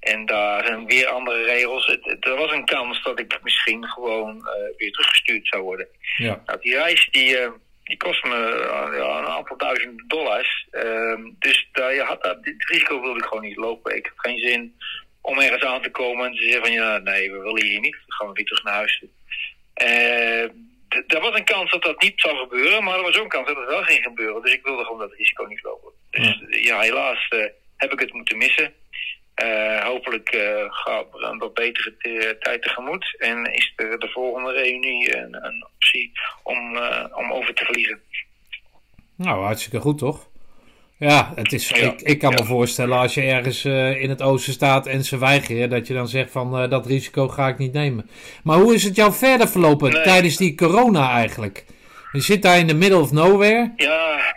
En 0.00 0.26
daar 0.26 0.66
zijn 0.66 0.86
weer 0.86 1.06
andere 1.06 1.44
regels. 1.44 1.86
Het, 1.86 2.04
het- 2.04 2.26
er 2.26 2.36
was 2.36 2.52
een 2.52 2.64
kans 2.64 3.02
dat 3.02 3.18
ik 3.18 3.38
misschien 3.42 3.84
gewoon 3.88 4.36
eh, 4.48 4.76
weer 4.76 4.90
teruggestuurd 4.92 5.46
zou 5.48 5.62
worden. 5.62 5.88
Ja. 6.18 6.42
Nou, 6.46 6.60
die 6.60 6.74
reis 6.76 7.08
die, 7.10 7.38
eh, 7.38 7.50
die 7.92 8.00
kost 8.00 8.24
me 8.24 8.34
eh, 8.34 8.96
ja, 8.98 9.18
een 9.18 9.26
aantal 9.26 9.56
duizend 9.56 10.02
dollars. 10.06 10.66
Ehm, 10.70 11.22
dus 11.38 11.68
daar, 11.72 11.94
je 11.94 12.02
had, 12.02 12.22
dat- 12.22 12.44
dit 12.44 12.68
risico 12.68 13.00
wilde 13.00 13.18
ik 13.18 13.24
gewoon 13.24 13.42
niet 13.42 13.56
lopen. 13.56 13.96
Ik 13.96 14.04
heb 14.04 14.18
geen 14.18 14.38
zin 14.38 14.76
om 15.20 15.38
ergens 15.38 15.62
aan 15.64 15.82
te 15.82 15.90
komen 15.90 16.26
en 16.26 16.32
te 16.36 16.42
zeggen 16.42 16.60
van 16.62 16.72
ja, 16.72 16.98
nee, 16.98 17.30
we 17.32 17.38
willen 17.38 17.64
hier 17.66 17.80
niet. 17.80 17.92
Dan 18.06 18.16
gaan 18.16 18.26
we 18.26 18.32
weer 18.32 18.44
terug 18.44 18.64
naar 18.64 18.74
huis. 18.74 19.04
Eh, 19.74 20.44
d- 20.88 21.14
er 21.14 21.20
was 21.20 21.34
een 21.38 21.44
kans 21.44 21.70
dat 21.70 21.82
dat 21.82 22.02
niet 22.02 22.20
zou 22.20 22.36
gebeuren, 22.36 22.84
maar 22.84 22.96
er 22.96 23.02
was 23.02 23.16
ook 23.16 23.22
een 23.22 23.28
kans 23.28 23.46
dat 23.46 23.56
het 23.56 23.68
wel 23.68 23.82
ging 23.82 24.02
gebeuren. 24.02 24.42
Dus 24.42 24.52
ik 24.52 24.64
wilde 24.64 24.84
gewoon 24.84 24.98
dat 24.98 25.12
risico 25.12 25.44
niet 25.44 25.62
lopen. 25.62 25.92
Dus 26.10 26.36
ja, 26.64 26.80
helaas 26.80 27.28
eh, 27.28 27.46
heb 27.76 27.92
ik 27.92 28.00
het 28.00 28.12
moeten 28.12 28.38
missen. 28.38 28.74
Eh, 29.42 29.84
hopelijk 29.84 30.28
eh, 30.28 30.64
gaat 30.68 31.06
er 31.14 31.22
een 31.22 31.38
wat 31.38 31.54
betere 31.54 31.94
te- 31.98 32.36
tijd 32.40 32.62
tegemoet. 32.62 33.14
En 33.18 33.44
is 33.52 33.72
er 33.76 33.98
de 33.98 34.08
volgende 34.08 34.52
reunie 34.52 35.16
een, 35.16 35.44
een 35.44 35.66
optie 35.74 36.12
om, 36.42 36.76
eh, 36.76 37.04
om 37.14 37.32
over 37.32 37.54
te 37.54 37.64
vliegen. 37.64 38.00
Nou, 39.16 39.44
hartstikke 39.44 39.80
goed 39.80 39.98
toch? 39.98 40.30
Ja, 40.98 41.32
het 41.34 41.52
is, 41.52 41.68
Ja. 41.68 41.76
ik, 41.76 42.00
ik 42.00 42.18
kan 42.18 42.34
me 42.34 42.44
voorstellen 42.44 42.98
als 42.98 43.14
je 43.14 43.22
ergens 43.22 43.64
in 43.64 44.08
het 44.08 44.22
oosten 44.22 44.52
staat 44.52 44.86
en 44.86 45.04
ze 45.04 45.18
weigeren, 45.18 45.70
dat 45.70 45.86
je 45.86 45.94
dan 45.94 46.08
zegt 46.08 46.30
van 46.30 46.70
dat 46.70 46.86
risico 46.86 47.28
ga 47.28 47.48
ik 47.48 47.58
niet 47.58 47.72
nemen. 47.72 48.10
Maar 48.44 48.58
hoe 48.58 48.74
is 48.74 48.82
het 48.84 48.96
jou 48.96 49.12
verder 49.12 49.48
verlopen 49.48 49.92
Nee. 49.92 50.02
tijdens 50.02 50.36
die 50.36 50.54
corona 50.56 51.10
eigenlijk? 51.10 51.64
Je 52.12 52.20
zit 52.20 52.42
daar 52.42 52.58
in 52.58 52.66
the 52.66 52.74
middle 52.74 52.98
of 53.00 53.12
nowhere. 53.12 53.72
Ja, 53.76 54.34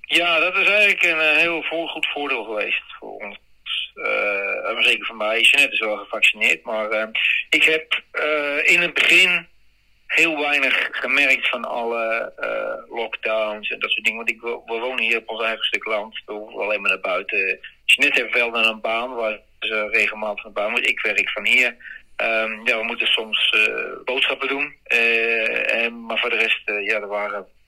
ja 0.00 0.38
dat 0.38 0.56
is 0.56 0.68
eigenlijk 0.68 1.02
een 1.02 1.36
heel 1.38 1.62
voor, 1.62 1.88
goed 1.88 2.06
voordeel 2.06 2.44
geweest 2.44 2.82
voor 2.98 3.12
ons. 3.16 3.39
Eh, 4.02 4.74
maar 4.74 4.82
zeker 4.82 5.06
voor 5.06 5.16
mij. 5.16 5.40
Jeanette 5.40 5.74
is 5.74 5.80
wel 5.80 5.96
gevaccineerd, 5.96 6.64
maar 6.64 6.90
eh, 6.90 7.08
ik 7.50 7.62
heb 7.62 8.02
eh, 8.10 8.72
in 8.72 8.80
het 8.80 8.94
begin 8.94 9.48
heel 10.06 10.40
weinig 10.40 10.88
gemerkt 10.90 11.48
van 11.48 11.64
alle 11.64 12.32
eh, 12.36 12.96
lockdowns 12.96 13.70
en 13.70 13.78
dat 13.78 13.90
soort 13.90 14.04
dingen. 14.04 14.18
Want 14.18 14.30
ik, 14.30 14.40
we 14.40 14.78
wonen 14.78 15.04
hier 15.04 15.18
op 15.18 15.28
ons 15.28 15.42
eigen 15.42 15.64
stuk 15.64 15.84
land. 15.84 16.22
We 16.26 16.32
hoeven 16.32 16.60
alleen 16.60 16.80
maar 16.80 16.90
naar 16.90 17.00
buiten. 17.00 17.58
Jeanette 17.84 18.20
heeft 18.20 18.34
wel 18.34 18.50
naar 18.50 18.64
een 18.64 18.80
baan 18.80 19.14
waar 19.14 19.40
ze 19.60 19.88
regelmatig 19.92 20.44
naar 20.44 20.52
baan 20.52 20.70
moet. 20.70 20.88
Ik 20.88 21.00
werk 21.00 21.30
van 21.30 21.46
hier. 21.46 21.76
Ehm, 22.16 22.66
ja, 22.66 22.78
we 22.78 22.84
moeten 22.84 23.06
soms 23.06 23.50
eh, 23.50 24.04
boodschappen 24.04 24.48
doen. 24.48 24.76
Eh, 24.82 25.84
en, 25.84 26.04
maar 26.06 26.18
voor 26.18 26.30
de 26.30 26.36
rest, 26.36 26.60
eh, 26.64 26.86
ja, 26.86 27.00
er 27.00 27.08
waren 27.08 27.38
eh, 27.38 27.59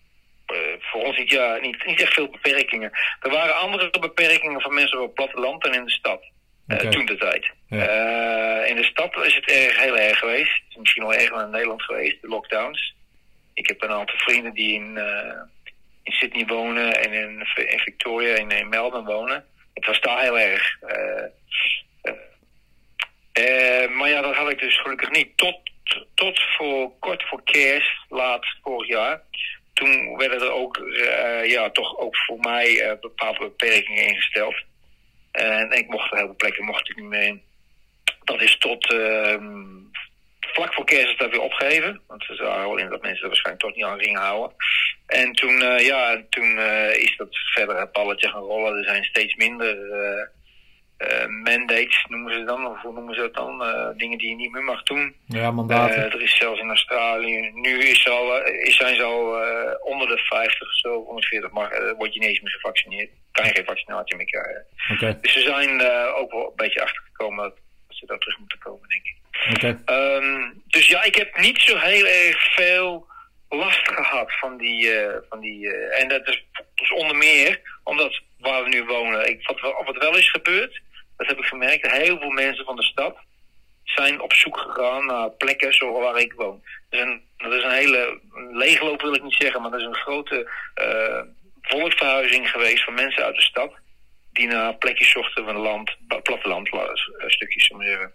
voor 0.81 1.03
ons 1.03 1.19
niet, 1.19 1.31
ja, 1.31 1.59
niet, 1.61 1.87
niet 1.87 2.01
echt 2.01 2.15
veel 2.15 2.29
beperkingen. 2.29 2.91
Er 3.21 3.31
waren 3.31 3.57
andere 3.57 3.91
beperkingen 4.01 4.61
voor 4.61 4.73
mensen 4.73 4.99
op 5.01 5.05
het 5.07 5.15
platteland 5.15 5.63
dan 5.63 5.75
in 5.75 5.85
de 5.85 5.91
stad. 5.91 6.23
Eh, 6.67 6.77
Oké. 6.77 6.89
toen 6.91 7.07
de 7.07 7.17
tijd. 7.17 7.51
Ja. 7.69 7.87
Eh, 7.87 8.71
in 8.71 8.77
de 8.77 8.85
stad 8.85 9.25
is 9.25 9.35
het 9.35 9.51
erg, 9.51 9.79
heel 9.81 9.99
erg 9.99 10.19
geweest. 10.19 10.53
Het 10.55 10.63
is 10.69 10.77
misschien 10.77 11.03
wel 11.03 11.15
erger 11.15 11.31
dan 11.31 11.45
in 11.45 11.51
Nederland 11.51 11.83
geweest, 11.83 12.21
de 12.21 12.29
lockdowns. 12.29 12.95
Ik 13.55 13.67
heb 13.67 13.83
een 13.83 13.91
aantal 13.91 14.17
vrienden 14.19 14.53
die 14.55 14.75
in, 14.75 14.97
eh, 14.99 15.41
in 16.03 16.13
Sydney 16.13 16.47
wonen 16.47 17.01
en 17.01 17.13
in, 17.13 17.47
in 17.57 17.79
Victoria 17.79 18.35
en 18.35 18.51
in 18.51 18.69
Melbourne 18.69 19.13
wonen. 19.13 19.45
Het 19.75 19.87
was 19.87 20.01
daar 20.01 20.21
heel 20.21 20.39
erg. 20.39 20.77
eh, 20.81 21.25
eh, 23.33 23.83
eh, 23.85 23.91
maar 23.91 24.09
ja, 24.09 24.21
dat 24.23 24.35
had 24.35 24.51
ik 24.51 24.59
dus 24.59 24.81
gelukkig 24.81 25.11
niet. 25.11 25.37
Tot, 25.37 25.59
tot 26.15 26.41
voor 26.57 26.99
kort 26.99 27.23
voor 27.29 27.43
kerst, 27.45 27.97
laat 28.09 28.47
vorig 28.63 28.89
jaar. 28.89 29.23
Toen 29.73 30.17
werden 30.17 30.41
er 30.41 30.53
ook, 30.53 30.77
eh, 30.77 31.51
ja, 31.51 31.71
toch 31.71 31.99
ook 31.99 32.17
voor 32.17 32.39
mij 32.39 32.81
eh, 32.81 33.01
bepaalde 33.01 33.39
beperkingen 33.39 34.07
ingesteld. 34.07 34.55
En 35.33 35.71
ik 35.71 35.89
mocht 35.89 36.13
op 36.13 36.19
heel 36.19 36.27
veel 36.27 36.37
plekken 36.37 36.65
mocht 36.65 36.89
ik 36.89 36.97
niet 36.97 37.05
meer. 37.05 37.41
Dat 38.25 38.43
is 38.43 38.59
tot 38.59 38.93
ehm, 38.93 39.79
vlak 40.41 40.75
voor 40.75 40.85
kerst 40.85 41.19
dat 41.19 41.31
weer 41.31 41.41
opgeheven. 41.41 42.01
Want 42.07 42.25
ze 42.25 42.35
zagen 42.35 42.69
wel 42.69 42.79
in 42.79 42.89
dat 42.89 43.03
mensen 43.03 43.23
er 43.23 43.29
waarschijnlijk 43.29 43.65
toch 43.65 43.75
niet 43.75 43.85
aan 43.85 44.01
gingen 44.01 44.21
houden. 44.21 44.57
En 45.07 45.33
toen, 45.33 45.63
eh, 45.63 45.87
ja, 45.87 46.23
toen 46.31 46.59
is 46.93 47.17
dat 47.17 47.37
verder 47.55 47.79
het 47.79 47.93
balletje 47.93 48.29
gaan 48.29 48.43
rollen. 48.43 48.77
Er 48.77 48.85
zijn 48.85 49.05
steeds 49.05 49.35
minder 49.35 49.77
mandates, 51.29 52.05
noemen 52.09 52.33
ze 52.35 52.45
dan. 52.45 52.67
Of 52.67 52.81
hoe 52.81 52.93
noemen 52.93 53.15
ze 53.15 53.21
dat 53.21 53.35
dan? 53.35 53.63
Eh, 53.65 53.89
dingen 53.97 54.19
die 54.19 54.29
je 54.29 54.35
niet 54.37 54.51
meer 54.53 54.63
mag 54.63 54.83
doen. 54.83 55.17
Ja, 55.27 55.51
mandaten. 55.51 55.97
Eh, 55.97 56.15
er 56.15 56.23
is 56.23 56.37
zelfs 56.37 56.61
in 56.61 56.69
Australië, 56.69 57.51
nu 57.55 57.79
is 57.79 58.09
al, 58.09 58.37
eh, 58.43 58.67
is- 58.67 58.77
zijn 58.77 58.97
ze 58.97 59.03
al 59.03 59.43
eh, 59.43 59.75
onder 59.81 60.09
de 60.09 60.19
50 60.19 60.69
of 60.69 60.75
zo, 60.79 61.05
140, 61.05 61.51
maar 61.51 61.71
eh, 61.71 61.93
word 61.97 62.15
je 62.15 62.21
niet 62.21 62.29
eens 62.29 62.41
meer 62.41 62.53
gevaccineerd. 62.53 63.11
Kan 63.33 63.47
je 63.47 63.53
geen 63.55 63.65
vaccinatie 63.65 64.17
meer 64.17 64.27
krijgen. 64.27 64.67
Dus 65.21 65.33
ze 65.33 65.41
zijn 65.41 65.81
eh, 65.81 66.13
ook 66.17 66.31
wel 66.33 66.47
een 66.47 66.57
beetje 66.57 66.83
achtergekomen 66.83 67.45
dat 67.45 67.57
ze 67.89 68.07
daar 68.07 68.19
terug 68.19 68.39
moeten 68.39 68.59
komen, 68.59 68.89
denk 68.89 69.05
ik. 69.05 69.17
Ehm, 69.85 70.51
dus 70.67 70.87
ja, 70.87 71.03
ik 71.03 71.15
heb 71.15 71.39
niet 71.41 71.61
zo 71.61 71.77
heel 71.77 72.07
erg 72.07 72.53
veel 72.55 73.07
last 73.49 73.93
gehad 73.93 74.33
van 74.39 74.57
die. 74.57 74.93
eh, 74.95 75.17
van 75.29 75.41
die 75.41 75.73
eh, 75.73 76.03
en 76.03 76.09
dat 76.09 76.29
is 76.29 76.45
dus 76.75 76.93
onder 76.93 77.17
meer 77.17 77.61
omdat 77.85 78.21
waar 78.39 78.63
we 78.63 78.69
nu 78.69 78.85
wonen. 78.85 79.29
Ik, 79.29 79.47
wat, 79.47 79.61
wat 79.85 79.97
wel 79.97 80.17
is 80.17 80.31
gebeurd, 80.31 80.81
dat 81.27 81.37
heb 81.37 81.45
ik 81.45 81.51
gemerkt. 81.51 81.91
Heel 81.91 82.19
veel 82.19 82.31
mensen 82.31 82.65
van 82.65 82.77
de 82.77 82.83
stad 82.83 83.17
zijn 83.85 84.21
op 84.21 84.33
zoek 84.33 84.57
gegaan 84.59 85.07
naar 85.07 85.31
plekken 85.31 85.75
zoals 85.75 86.05
waar 86.05 86.19
ik 86.21 86.33
woon. 86.33 86.63
Er 86.91 86.99
is 86.99 87.05
een, 87.05 87.53
is 87.53 87.65
een 87.65 87.71
hele 87.71 88.21
leegloop, 88.53 89.01
wil 89.03 89.15
ik 89.15 89.23
niet 89.23 89.37
zeggen, 89.39 89.63
maar 89.63 89.73
er 89.73 89.79
is 89.81 89.87
een 89.87 89.95
grote 89.95 90.51
eh 90.75 91.21
volksverhuizing 91.63 92.51
geweest 92.51 92.85
van 92.85 92.95
mensen 92.95 93.25
uit 93.25 93.35
de 93.35 93.43
stad. 93.43 93.73
Die 94.33 94.47
naar 94.47 94.75
plekjes 94.77 95.11
zochten 95.11 95.45
van 95.45 95.57
land, 95.57 95.97
platteland, 96.23 96.71
la- 96.73 96.85
eh, 96.85 97.29
stukjes, 97.29 97.69
om 97.71 97.83
zeggen. 97.83 98.13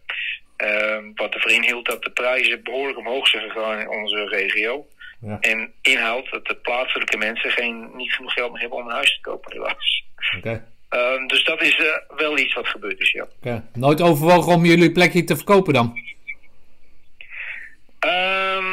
Ehm, 0.57 1.11
wat 1.15 1.33
ervoor 1.33 1.51
inhield 1.51 1.85
dat 1.85 2.03
de 2.03 2.09
prijzen 2.11 2.63
behoorlijk 2.63 2.97
omhoog 2.97 3.27
zijn 3.27 3.49
gegaan 3.51 3.79
in 3.79 3.89
onze 3.89 4.27
regio. 4.27 4.87
Ja. 5.21 5.37
En 5.39 5.73
inhoudt 5.81 6.31
dat 6.31 6.45
de 6.45 6.55
plaatselijke 6.55 7.17
mensen 7.17 7.51
geen, 7.51 7.89
niet 7.95 8.13
genoeg 8.13 8.33
geld 8.33 8.51
meer 8.51 8.61
hebben 8.61 8.79
om 8.79 8.87
een 8.87 8.93
huis 8.95 9.13
te 9.15 9.21
kopen, 9.21 9.51
helaas. 9.51 10.03
Oké. 10.37 10.67
Ehm, 10.89 11.27
dus 11.27 11.43
dat 11.43 11.61
is 11.61 11.75
eh, 11.75 12.17
wel 12.17 12.37
iets 12.37 12.53
wat 12.53 12.67
gebeurd 12.67 12.99
is, 12.99 13.11
ja. 13.41 13.63
Nooit 13.73 14.01
overwogen 14.01 14.53
om 14.53 14.65
jullie 14.65 14.91
plekje 14.91 15.23
te 15.23 15.35
verkopen 15.35 15.73
dan? 15.73 15.99
Ehm, 17.99 18.65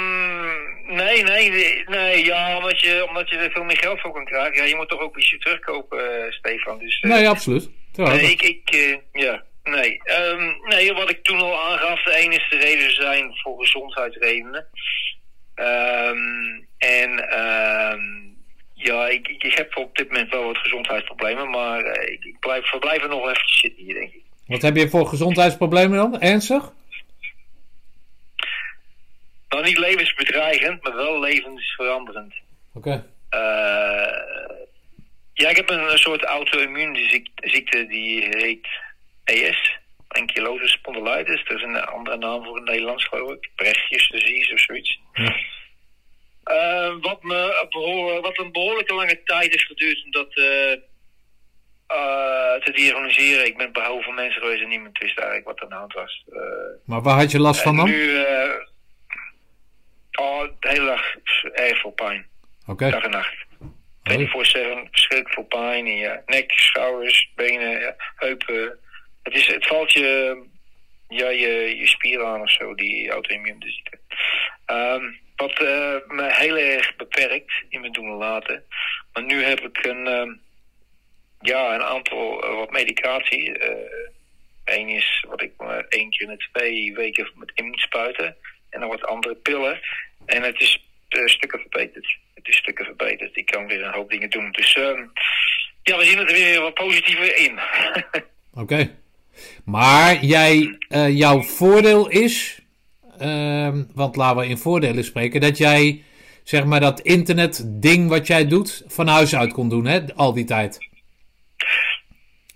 nee, 0.87 1.23
nee, 1.23 1.50
nee, 1.87 2.25
ja, 2.25 2.56
omdat 2.56 2.80
je, 2.80 3.06
omdat 3.09 3.30
je 3.30 3.37
er 3.37 3.50
veel 3.50 3.64
meer 3.64 3.78
geld 3.78 4.00
voor 4.00 4.12
kan 4.12 4.25
krijgen. 4.25 4.56
Ja, 4.56 4.64
je 4.64 4.76
moet 4.76 4.88
toch 4.88 5.00
ook 5.00 5.18
iets 5.18 5.37
terugkopen, 5.38 6.25
eh, 6.25 6.33
Stefan. 6.33 6.78
Dus, 6.78 7.00
eh, 7.00 7.11
Nee, 7.11 7.28
absoluut. 7.28 7.71
Ja, 7.92 8.09
Nee, 8.09 8.30
ik, 8.30 8.42
ik 8.42 8.99
ja, 9.12 9.42
nee. 9.62 10.00
Ehm, 10.04 10.52
nee, 10.68 10.92
wat 10.92 11.11
ik 11.11 11.23
toen 11.23 11.40
al 11.40 11.61
aangaf, 11.62 12.02
de 12.02 12.14
enige 12.16 12.56
reden 12.56 12.94
zijn 12.94 13.30
voor 13.42 13.59
gezondheidsredenen. 13.61 14.66
Ehm, 15.54 16.62
en 16.78 17.28
ehm, 17.28 18.00
ja, 18.85 19.09
ik, 19.09 19.29
ik, 19.29 19.55
heb 19.55 19.76
op 19.76 19.97
dit 19.97 20.09
moment 20.09 20.31
wel 20.31 20.45
wat 20.45 20.57
gezondheidsproblemen, 20.57 21.50
maar 21.50 21.81
eh, 21.81 22.12
ik, 22.12 22.25
ik 22.25 22.38
blijf, 22.38 23.03
er 23.03 23.09
nog 23.09 23.29
even 23.29 23.49
zitten 23.49 23.85
hier, 23.85 23.95
denk 23.95 24.12
ik. 24.12 24.23
Wat 24.47 24.62
heb 24.62 24.76
je 24.76 24.88
voor 24.88 25.07
gezondheidsproblemen 25.07 25.97
dan? 25.97 26.21
Ernstig? 26.21 26.73
Nou, 29.49 29.64
niet 29.64 29.79
levensbedreigend, 29.79 30.83
maar 30.83 30.95
wel 30.95 31.21
levensveranderend. 31.21 32.35
Oké. 32.75 33.07
Eh, 33.29 33.38
ja, 35.33 35.49
ik 35.49 35.57
heb 35.57 35.71
een, 35.71 35.91
een 35.91 35.99
soort 35.99 36.25
auto-immuunziekte 36.25 37.87
die 37.87 38.26
heet 38.31 38.69
ES. 39.25 39.79
Ankylosing 40.09 40.69
spondylitis. 40.69 41.45
Dat 41.45 41.57
is 41.57 41.62
een 41.62 41.85
andere 41.85 42.17
naam 42.17 42.45
voor 42.45 42.57
het 42.57 42.64
Nederlands, 42.64 43.05
geloof 43.05 43.33
ik. 43.33 43.50
Brechtjes 43.57 44.09
disease 44.09 44.53
of 44.53 44.61
zoiets. 44.61 45.00
Ja. 45.12 45.37
Eh, 46.44 46.94
wat, 47.00 47.22
me, 47.22 47.66
behoor- 47.70 48.20
wat 48.20 48.38
een 48.38 48.52
behoorlijke 48.52 48.94
lange 48.94 49.22
tijd 49.24 49.50
heeft 49.50 49.66
geduurd 49.66 50.04
om 50.04 50.10
dat 50.10 50.36
eh, 50.36 50.72
eh, 51.86 52.62
te 52.62 52.72
diagnoseren. 52.74 53.46
Ik 53.46 53.56
ben 53.56 53.72
bij 53.72 53.84
heel 53.84 54.02
veel 54.02 54.12
mensen 54.12 54.42
geweest 54.42 54.62
en 54.62 54.68
niemand 54.68 54.98
wist 54.98 55.18
eigenlijk 55.18 55.46
wat 55.46 55.56
er 55.56 55.62
aan 55.62 55.68
de 55.68 55.74
hand 55.74 55.92
was. 55.92 56.24
Maar 56.84 57.02
waar 57.02 57.18
had 57.18 57.30
je 57.30 57.40
last 57.40 57.62
van 57.62 57.76
dan? 57.76 57.86
nu, 57.86 58.24
oh, 60.12 60.42
de 60.60 60.68
hele 60.68 60.86
dag 60.86 61.14
erg 61.52 61.80
veel 61.80 61.90
pijn. 61.90 62.26
Oké. 62.66 62.90
Dag 62.90 63.04
en 63.04 63.10
nacht. 63.10 63.44
24-7, 64.10 64.88
verschrikkelijk 64.90 65.28
veel 65.28 65.44
pijn 65.44 65.86
in 65.86 65.96
je 65.96 66.22
nek, 66.26 66.52
schouders, 66.52 67.30
benen, 67.34 67.80
ja, 67.80 67.94
heupen. 68.16 68.78
Het, 69.22 69.34
is, 69.34 69.46
het 69.46 69.66
valt 69.66 69.92
je, 69.92 70.42
ja, 71.08 71.28
je, 71.28 71.76
je 71.76 71.86
spieren 71.86 72.26
aan 72.26 72.40
of 72.40 72.50
zo, 72.50 72.74
die 72.74 73.10
auto-immuunziekte. 73.10 73.98
Ehm 74.66 75.04
wat 75.37 75.59
eh, 75.59 75.97
me 76.09 76.29
heel 76.33 76.57
erg 76.57 76.97
beperkt 76.97 77.53
in 77.68 77.81
mijn 77.81 77.92
doen 77.92 78.07
en 78.07 78.16
laten. 78.16 78.64
Maar 79.12 79.23
nu 79.23 79.42
heb 79.42 79.61
ik 79.61 79.85
een, 79.85 80.07
ehm, 80.07 80.33
ja, 81.40 81.75
een 81.75 81.83
aantal 81.83 82.42
eh, 82.42 82.55
wat 82.55 82.70
medicatie. 82.70 83.53
Eén 84.64 84.88
is 84.88 85.25
wat 85.29 85.42
ik 85.42 85.53
maar 85.57 85.85
één 85.88 86.11
keer 86.11 86.29
in 86.31 86.37
de 86.37 86.49
twee 86.53 86.94
weken 86.94 87.31
met 87.35 87.53
in 87.55 87.66
moet 87.66 87.81
spuiten. 87.81 88.37
En 88.70 88.81
dan 88.81 88.88
wat 88.88 89.05
andere 89.05 89.35
pillen. 89.35 89.81
En 90.27 90.42
het 90.42 90.61
is 90.61 90.85
eh, 91.09 91.27
stukken 91.27 91.61
verbeterd. 91.61 92.16
Het 92.35 92.49
is 92.49 92.57
stukken 92.57 92.85
verbeterd. 92.85 93.37
Ik 93.37 93.47
kan 93.47 93.66
weer 93.66 93.83
een 93.83 93.92
hoop 93.92 94.11
dingen 94.11 94.31
doen. 94.31 94.53
Dus 94.53 94.75
ehm, 94.75 95.07
ja, 95.83 95.97
we 95.97 96.05
zien 96.05 96.18
het 96.18 96.31
er 96.31 96.37
weer 96.37 96.61
wat 96.61 96.75
positiever 96.75 97.37
in. 97.37 97.59
Oké. 98.62 98.97
Maar 99.64 100.25
jij, 100.25 100.79
eh, 100.88 101.16
jouw 101.18 101.42
voordeel 101.42 102.09
is, 102.09 102.61
ehm, 103.18 103.85
want 103.94 104.16
laten 104.16 104.37
we 104.40 104.46
in 104.48 104.59
voordelen 104.59 105.05
spreken, 105.05 105.40
dat 105.40 105.59
jij 105.59 106.03
zeg 106.44 106.64
maar 106.64 106.81
dat 106.81 107.00
internet-ding 107.00 108.09
wat 108.09 108.27
jij 108.27 108.46
doet 108.46 108.85
van 108.87 109.07
huis 109.07 109.35
uit 109.37 109.53
kon 109.53 109.68
doen, 109.68 109.87
hè, 109.87 110.00
al 110.14 110.33
die 110.35 110.44
tijd. 110.44 110.79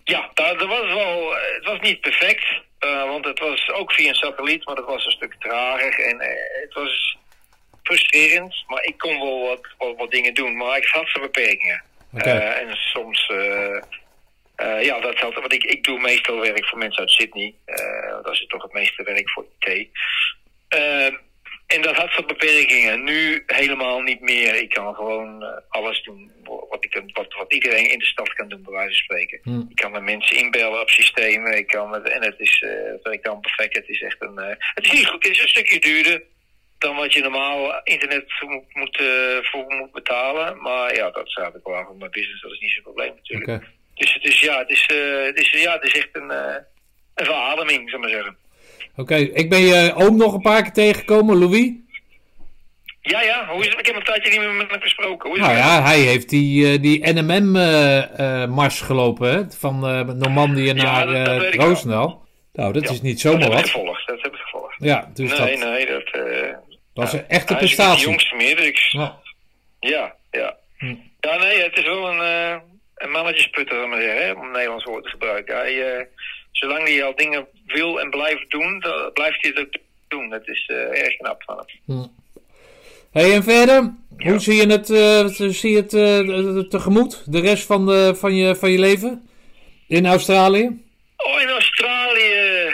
ja, 0.05 0.31
dat, 0.35 0.59
dat 0.59 0.69
was 0.69 0.87
wel. 0.87 1.35
Het 1.55 1.65
was 1.65 1.81
niet 1.81 2.01
perfect. 2.01 2.45
eh, 2.79 3.09
want 3.09 3.25
het 3.25 3.39
was 3.39 3.71
ook 3.73 3.93
via 3.93 4.09
een 4.09 4.15
satelliet, 4.15 4.65
maar 4.65 4.75
dat 4.75 4.87
was 4.87 5.07
een 5.07 5.13
stuk 5.13 5.35
trager. 5.39 6.01
En 6.01 6.21
eh, 6.21 6.63
het 6.63 6.75
was 6.75 7.17
frustrerend. 7.83 8.65
Maar 8.67 8.85
ik 8.85 8.99
kon 8.99 9.19
wel 9.19 9.49
wat, 9.49 9.67
wat, 9.79 9.97
wat 9.97 10.11
dingen 10.11 10.35
doen. 10.35 10.57
Maar 10.57 10.77
ik 10.77 10.87
had 10.87 11.09
zijn 11.09 11.25
beperkingen. 11.25 11.83
Eh, 12.15 12.61
en 12.61 12.77
soms. 12.77 13.33
ja, 14.81 15.01
dat 15.01 15.19
had, 15.19 15.35
want 15.35 15.53
ik, 15.53 15.65
ik 15.65 15.85
doe 15.85 16.01
meestal 16.01 16.41
werk 16.41 16.67
voor 16.67 16.79
mensen 16.79 17.01
uit 17.01 17.11
Sydney. 17.11 17.55
Dat 18.23 18.33
is 18.33 18.47
toch 18.47 18.63
het 18.63 18.73
meeste 18.73 19.03
werk 19.03 19.31
voor 19.31 19.47
IT. 19.59 19.89
Eh, 20.69 21.07
en 21.67 21.83
dat 21.83 21.97
had 21.97 22.15
wat 22.17 22.27
beperkingen. 22.27 23.05
Nu 23.05 23.43
helemaal 23.47 24.01
niet 24.01 24.21
meer. 24.21 24.55
Ik 24.55 24.69
kan 24.71 24.95
gewoon 24.95 25.43
eh, 25.43 25.49
alles 25.69 26.03
doen 26.03 26.33
wat, 26.45 26.85
ik, 26.85 26.91
kan- 26.91 27.11
wat, 27.13 27.35
wat 27.35 27.53
iedereen 27.55 27.91
in 27.91 27.99
de 27.99 28.05
stad 28.05 28.33
kan 28.35 28.49
doen, 28.49 28.63
bij 28.63 28.73
wijze 28.73 28.87
van 28.89 28.97
spreken. 29.05 29.41
Hm. 29.43 29.61
Ik 29.71 29.77
kan 29.77 29.91
met 29.91 30.03
mensen 30.03 30.37
inbellen 30.37 30.81
op 30.81 30.89
systemen. 30.91 31.57
Ik 31.57 31.67
kan 31.67 31.93
het, 31.93 32.09
en 32.09 32.23
het 32.23 32.35
is, 32.39 32.63
eh 32.67 32.71
het 32.93 33.03
werkt 33.03 33.25
dan 33.25 33.41
perfect. 33.41 33.75
Het 33.77 33.89
is 33.89 34.03
echt 34.03 34.23
een. 34.23 34.39
eh, 34.39 34.55
het 34.59 34.85
is 34.85 34.93
niet 34.93 35.07
goed. 35.07 35.23
Het 35.25 35.33
is 35.33 35.43
een 35.43 35.49
stukje 35.49 35.81
duurder 35.81 36.23
dan 36.79 36.97
wat 36.97 37.13
je 37.13 37.21
normaal 37.21 37.81
internet 37.85 38.25
voor 38.27 38.49
moet, 38.49 38.75
moet, 38.75 38.97
eh, 39.01 39.39
voor 39.43 39.65
moet 39.75 39.93
betalen. 39.93 40.61
Maar 40.63 40.95
ja, 40.95 41.11
dat 41.11 41.29
staat 41.31 41.57
ook 41.57 41.67
wel 41.69 41.85
voor 41.85 41.97
mijn 41.97 42.11
business. 42.11 42.43
Dat 42.43 42.53
is 42.53 42.59
niet 42.61 42.73
zo'n 42.73 42.83
probleem 42.83 43.15
natuurlijk. 43.15 43.47
Dus 43.95 44.15
het 44.15 44.25
is, 44.25 44.41
ja, 44.41 44.59
het 44.59 44.71
is, 44.71 44.87
eh, 44.87 45.23
het 45.23 45.39
is, 45.41 45.51
ja, 45.63 45.73
het 45.73 45.85
is 45.85 45.93
echt 45.93 46.09
een, 46.13 46.31
eh, 46.31 46.57
een 47.15 47.25
verademing, 47.25 47.91
zou 47.91 48.03
ik 48.03 48.09
maar 48.09 48.19
zeggen. 48.19 48.37
Oké, 48.99 49.15
ik 49.17 49.51
ben 49.51 49.61
je 49.61 49.93
oom 49.95 50.17
nog 50.17 50.35
een 50.35 50.41
paar 50.41 50.63
keer 50.63 50.73
tegengekomen, 50.73 51.39
Louis. 51.39 51.71
Ja, 53.01 53.23
ja, 53.23 53.47
hoe 53.49 53.61
is 53.61 53.69
het? 53.69 53.79
Ik 53.79 53.87
heb 53.87 53.97
een 53.97 54.03
tijdje 54.03 54.31
niet 54.31 54.41
meer 54.41 54.53
met 54.53 54.71
hem 54.71 54.81
gesproken. 54.81 55.29
Hoe 55.29 55.39
is 55.39 55.45
Nou 55.45 55.57
het? 55.57 55.65
ja, 55.65 55.83
hij 55.83 55.99
heeft 56.01 56.29
die, 56.29 56.73
eh, 56.73 56.83
die 56.83 57.13
NMM-mars 57.13 58.81
gelopen, 58.81 59.31
hè, 59.33 59.43
van 59.51 59.87
eh 59.87 60.01
Normandië 60.15 60.73
naar 60.73 61.07
dat- 61.07 61.25
dat 61.27 61.43
eh. 61.43 61.53
Roosendaal. 61.55 62.27
Nou, 62.53 62.73
dat 62.73 62.83
Ja, 62.83 62.91
is 62.91 63.01
niet 63.01 63.23
dat 63.23 63.33
zomaar 63.33 63.41
heb 63.41 63.51
ik 63.51 63.57
wat. 63.57 63.71
gevolgd. 63.71 64.07
Dat 64.07 64.23
heb 64.23 64.33
ik 64.35 64.41
gevolgd. 64.41 64.75
Ja, 64.79 65.11
dus 65.15 65.39
nee, 65.39 65.59
dat, 65.59 65.69
nee, 65.69 65.87
dat... 65.87 66.11
eh 66.11 66.55
dat 66.95 67.13
ja, 67.13 67.19
een 67.19 67.29
echte 67.29 67.53
hij 67.53 67.63
prestatie. 67.63 68.05
de 68.05 68.09
jongste 68.11 68.37
meer, 68.37 68.57
dus 68.57 68.67
ik... 68.67 68.79
Ja. 68.79 69.19
Ja, 69.81 70.15
ja. 70.31 70.57
Hm. 70.79 70.95
Ja, 71.21 71.37
nee, 71.39 71.63
het 71.63 71.77
is 71.79 71.85
wel 71.85 72.09
een, 72.13 72.21
eh 72.21 72.57
een 72.95 73.11
mannetjesputter, 73.11 73.85
om 73.85 73.93
een 73.93 74.51
Nederlands 74.53 74.85
woord 74.85 75.05
te 75.05 75.11
gebruiken. 75.11 75.57
Hij, 75.57 75.93
eh, 75.97 76.05
zolang 76.53 76.89
hij 76.89 77.05
al 77.05 77.15
dingen 77.17 77.47
wil 77.73 78.01
en 78.01 78.11
blijft 78.11 78.51
doen, 78.51 78.81
dan 78.81 79.13
blijft 79.13 79.43
hij 79.43 79.51
het 79.55 79.61
ook 79.61 79.83
doen. 80.09 80.29
Dat 80.29 80.49
is 80.49 80.67
eh, 80.67 81.03
erg 81.05 81.17
knap 81.17 81.43
van 81.43 81.67
hem. 81.87 82.07
Hey, 83.13 83.35
en 83.35 83.43
verder, 83.43 83.93
Ja. 84.17 84.31
hoe 84.31 84.39
zie 84.39 84.55
je 84.55 84.67
het, 84.67 84.91
eh, 84.91 85.27
zie 85.51 85.71
je 85.71 85.77
het 85.77 85.95
eh, 85.95 86.59
tegemoet, 86.69 87.33
de 87.33 87.41
rest 87.41 87.67
van, 87.67 87.87
de, 87.87 88.15
van, 88.15 88.35
je, 88.35 88.57
van 88.57 88.71
je 88.71 88.79
leven 88.79 89.29
in 89.89 90.07
Australië? 90.07 90.85
Oh, 91.17 91.41
in 91.41 91.49
Australië. 91.49 92.73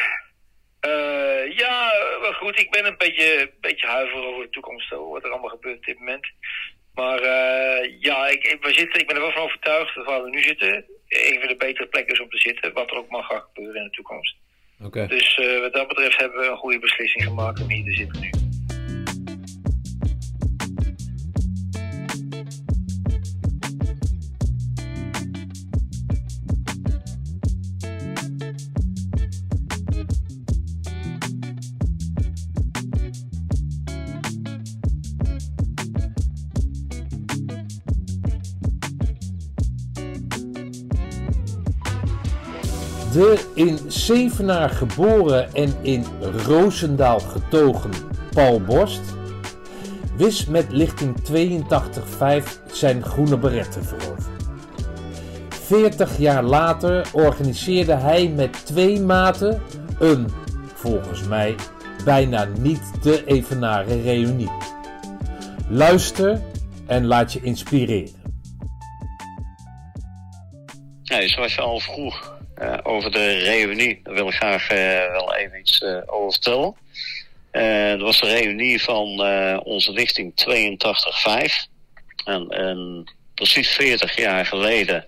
ja, 1.57 1.91
goed. 2.39 2.59
Ik 2.59 2.71
ben 2.71 2.87
een 2.87 2.97
beetje, 2.99 3.51
beetje 3.61 3.87
huiverig 3.87 4.25
over 4.25 4.43
de 4.45 4.51
toekomst, 4.51 4.93
over 4.93 5.13
wat 5.13 5.25
er 5.25 5.31
allemaal 5.31 5.51
gebeurt 5.51 5.77
op 5.77 5.85
dit 5.85 5.99
moment. 5.99 6.27
Maar 6.95 7.23
ja, 8.01 8.27
ik, 8.27 8.45
ik, 8.45 8.59
we 8.61 8.73
zitten, 8.73 9.01
ik 9.01 9.07
ben 9.07 9.17
er 9.17 9.23
wel 9.23 9.33
van 9.33 9.43
overtuigd 9.43 9.95
dat 9.95 10.05
waar 10.07 10.23
we 10.23 10.31
nu 10.31 10.43
zitten, 10.43 10.85
een 11.09 11.39
van 11.39 11.49
de 11.49 11.57
betere 11.57 11.87
plekken 11.87 12.13
is 12.15 12.21
om 12.21 12.29
te 12.29 12.39
zitten, 12.39 12.73
wat 12.73 12.91
er 12.91 12.97
ook 12.97 13.09
mag 13.11 13.27
gaan 13.27 13.41
gebeuren 13.55 13.81
in 13.81 13.85
de 13.89 13.91
toekomst. 13.97 14.37
Dus 15.09 15.39
eh, 15.39 15.61
wat 15.61 15.73
dat 15.73 15.89
betreft 15.89 16.19
hebben 16.19 16.41
we 16.41 16.47
een 16.47 16.57
goede 16.57 16.79
beslissing 16.79 17.25
gemaakt 17.25 17.63
om 17.63 17.71
hier 17.71 17.85
te 17.85 17.93
zitten 17.93 18.21
nu. 18.21 18.44
De 43.15 43.51
in 43.55 43.79
Zevenaar 43.87 44.71
geboren 44.71 45.55
en 45.55 45.75
in 45.83 46.05
Roosendaal 46.47 47.21
getogen 47.21 47.91
Paul 48.31 48.61
Borst 48.61 49.01
wist 50.17 50.49
met 50.49 50.73
lichting 50.73 51.17
82.5 51.33 52.73
zijn 52.73 53.03
groene 53.03 53.39
beret 53.39 53.73
te 53.73 53.83
veroveren. 53.83 54.37
40 55.49 56.19
jaar 56.19 56.43
later 56.43 57.09
organiseerde 57.13 57.95
hij 57.95 58.29
met 58.29 58.67
twee 58.67 59.01
maten 59.01 59.63
een, 59.99 60.29
volgens 60.75 61.23
mij, 61.23 61.55
bijna 62.05 62.45
niet 62.59 63.03
te 63.03 63.25
evenaren 63.27 64.03
reunie. 64.03 64.51
Luister 65.69 66.41
en 66.87 67.07
laat 67.07 67.33
je 67.33 67.41
inspireren. 67.43 68.23
Nee, 71.05 71.29
zoals 71.29 71.55
je 71.55 71.61
al 71.61 71.81
vroeg 71.81 72.34
uh, 72.65 72.79
over 72.83 73.11
de 73.11 73.39
reunie, 73.39 74.01
daar 74.03 74.15
wil 74.15 74.29
ik 74.29 74.35
graag 74.35 74.71
uh, 74.71 74.79
wel 75.11 75.35
even 75.35 75.59
iets 75.59 75.81
uh, 75.81 76.01
over 76.07 76.33
vertellen. 76.33 76.75
dat 77.99 78.01
was 78.01 78.21
de 78.21 78.27
reunie 78.27 78.83
van 78.83 79.21
onze 79.65 79.93
lichting 79.93 80.33
82.5. 80.33 81.73
En, 82.25 82.49
en, 82.49 83.05
precies 83.35 83.69
40 83.69 84.17
jaar 84.17 84.47
geleden, 84.47 85.07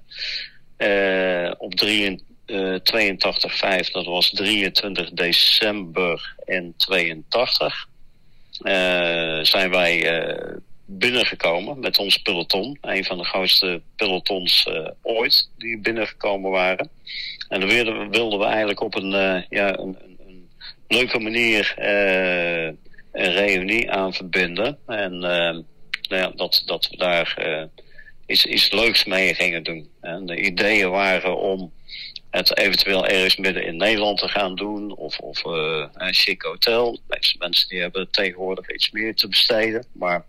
op 1.59 1.75
3, 1.75 2.25
82.5, 2.47 3.90
dat 3.92 4.05
was 4.05 4.31
23 4.31 5.11
december 5.11 6.35
in 6.45 6.75
82, 6.77 7.88
zijn 9.42 9.71
wij 9.71 10.01
binnengekomen 10.87 11.81
met 11.81 11.99
ons 11.99 12.16
peloton. 12.16 12.79
Een 12.81 13.05
van 13.05 13.18
de 13.18 13.25
grootste 13.25 13.83
pelotons 13.96 14.66
uh, 14.66 14.88
ooit 15.03 15.51
die 15.59 15.79
binnengekomen 15.79 16.51
waren. 16.51 16.90
En 17.49 17.61
dan 17.61 17.68
wilden, 17.68 18.11
wilden 18.11 18.38
we 18.38 18.44
eigenlijk 18.44 18.81
op 18.81 18.94
een, 18.94 19.12
uh, 19.12 19.42
ja, 19.49 19.79
een, 19.79 19.96
een, 20.27 20.49
leuke 20.88 21.18
manier 21.18 21.75
uh, 21.79 22.64
een 23.12 23.33
reunie 23.33 23.90
aan 23.90 24.14
verbinden. 24.14 24.79
En 24.87 25.18
nou 25.18 25.64
ja, 26.09 26.33
dat, 26.37 26.62
dat 26.66 26.88
we 26.90 26.96
daar 26.96 27.37
iets, 28.27 28.46
iets 28.46 28.70
leuks 28.70 29.05
mee 29.05 29.35
gingen 29.35 29.62
doen. 29.62 29.88
En 30.01 30.27
de 30.27 30.40
ideeën 30.40 30.90
waren 30.90 31.40
om 31.40 31.72
het 32.31 32.59
eventueel 32.59 33.07
ergens 33.07 33.37
midden 33.37 33.64
in 33.64 33.77
Nederland 33.77 34.18
te 34.18 34.29
gaan 34.29 34.55
doen. 34.55 34.96
Of, 34.96 35.18
of 35.18 35.44
een 35.44 36.14
chic 36.14 36.42
hotel. 36.42 36.92
De 36.92 37.01
meeste 37.09 37.37
mensen 37.38 37.68
die 37.68 37.81
hebben 37.81 38.11
tegenwoordig 38.11 38.70
iets 38.70 38.90
meer 38.90 39.14
te 39.14 39.29
besteden. 39.29 39.87
Maar 39.92 40.25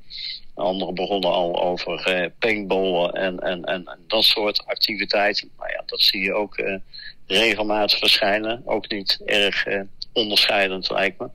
Anderen 0.57 0.95
begonnen 0.95 1.31
al 1.31 1.63
over 1.63 2.05
eh, 2.05 2.29
paintballen 2.39 3.13
en, 3.13 3.39
en, 3.39 3.63
en, 3.63 3.85
en, 3.85 3.99
dat 4.07 4.23
soort 4.23 4.65
activiteiten. 4.65 5.49
Nou 5.57 5.71
ja, 5.71 5.83
dat 5.85 6.01
zie 6.01 6.23
je 6.23 6.33
ook 6.33 6.57
eh, 6.57 6.75
regelmatig 7.27 7.99
verschijnen. 7.99 8.61
Ook 8.65 8.89
niet 8.89 9.21
erg 9.25 9.65
eh, 9.65 9.81
onderscheidend 10.13 10.89
lijkt 10.89 11.19
me. 11.19 11.29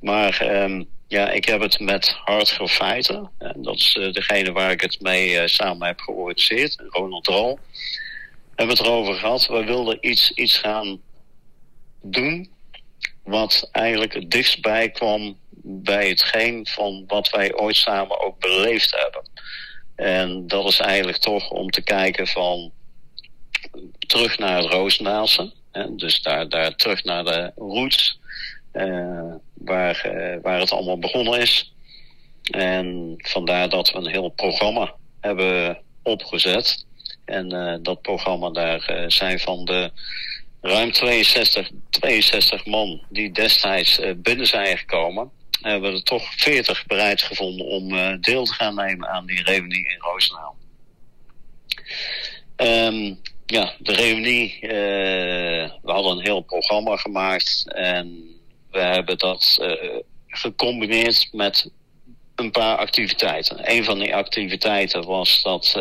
Maar 0.00 0.40
ehm, 0.40 0.82
ja, 1.08 1.30
ik 1.30 1.44
heb 1.44 1.60
het 1.60 1.80
met 1.80 2.08
Hardcore 2.24 2.68
Feiten. 2.68 3.30
En 3.38 3.62
dat 3.62 3.76
is 3.76 3.94
uh, 3.94 4.12
degene 4.12 4.52
waar 4.52 4.70
ik 4.70 4.80
het 4.80 5.00
mee 5.00 5.34
uh, 5.34 5.46
samen 5.46 5.86
heb 5.86 6.00
georganiseerd. 6.00 6.82
Ronald 6.88 7.26
Rol. 7.26 7.58
Hebben 8.54 8.76
het 8.76 8.86
erover 8.86 9.14
gehad. 9.14 9.46
We 9.46 9.64
wilden 9.64 9.98
iets, 10.00 10.30
iets 10.30 10.58
gaan 10.58 11.00
doen. 12.02 12.50
Wat 13.24 13.68
eigenlijk 13.72 14.14
het 14.14 14.30
dichtst 14.30 14.60
bij 14.60 14.90
kwam 14.90 15.36
bij 15.62 16.08
hetgeen 16.08 16.66
van 16.66 17.04
wat 17.06 17.30
wij 17.30 17.54
ooit 17.54 17.76
samen 17.76 18.20
ook 18.20 18.38
beleefd 18.38 18.96
hebben. 18.96 19.22
En 19.94 20.46
dat 20.46 20.68
is 20.68 20.78
eigenlijk 20.78 21.18
toch 21.18 21.50
om 21.50 21.70
te 21.70 21.82
kijken 21.82 22.26
van 22.26 22.72
terug 23.98 24.38
naar 24.38 24.62
het 24.62 24.72
Roosendaalse. 24.72 25.52
Dus 25.90 26.22
daar, 26.22 26.48
daar 26.48 26.76
terug 26.76 27.04
naar 27.04 27.24
de 27.24 27.52
roots, 27.56 28.18
uh, 28.72 29.34
waar, 29.54 30.12
uh, 30.14 30.42
waar 30.42 30.60
het 30.60 30.70
allemaal 30.70 30.98
begonnen 30.98 31.40
is. 31.40 31.74
En 32.50 33.14
vandaar 33.16 33.68
dat 33.68 33.90
we 33.90 33.98
een 33.98 34.10
heel 34.10 34.28
programma 34.28 34.94
hebben 35.20 35.78
opgezet. 36.02 36.86
En 37.24 37.54
uh, 37.54 37.74
dat 37.82 38.02
programma, 38.02 38.50
daar 38.50 39.04
zijn 39.06 39.38
van 39.38 39.64
de 39.64 39.90
ruim 40.60 40.92
62, 40.92 41.70
62 41.90 42.66
man 42.66 43.02
die 43.08 43.32
destijds 43.32 44.00
binnen 44.16 44.46
zijn 44.46 44.78
gekomen 44.78 45.30
hebben 45.62 45.92
er 45.92 46.02
toch 46.02 46.34
40 46.36 46.86
bereid 46.86 47.22
gevonden 47.22 47.66
om 47.66 47.92
uh, 47.92 48.14
deel 48.20 48.44
te 48.44 48.52
gaan 48.52 48.74
nemen 48.74 49.08
aan 49.08 49.26
die 49.26 49.42
reunie 49.42 49.88
in 49.88 49.98
Roosendaal. 49.98 50.56
Um, 52.56 53.20
ja, 53.46 53.74
de 53.78 53.92
reunie, 53.92 54.58
uh, 54.62 54.70
we 55.82 55.92
hadden 55.92 56.16
een 56.16 56.24
heel 56.24 56.40
programma 56.40 56.96
gemaakt 56.96 57.64
en 57.74 58.30
we 58.70 58.78
hebben 58.78 59.18
dat 59.18 59.58
uh, 59.60 60.00
gecombineerd 60.26 61.28
met 61.32 61.70
een 62.34 62.50
paar 62.50 62.76
activiteiten. 62.76 63.70
Een 63.72 63.84
van 63.84 63.98
die 63.98 64.14
activiteiten 64.14 65.04
was 65.04 65.42
dat 65.42 65.72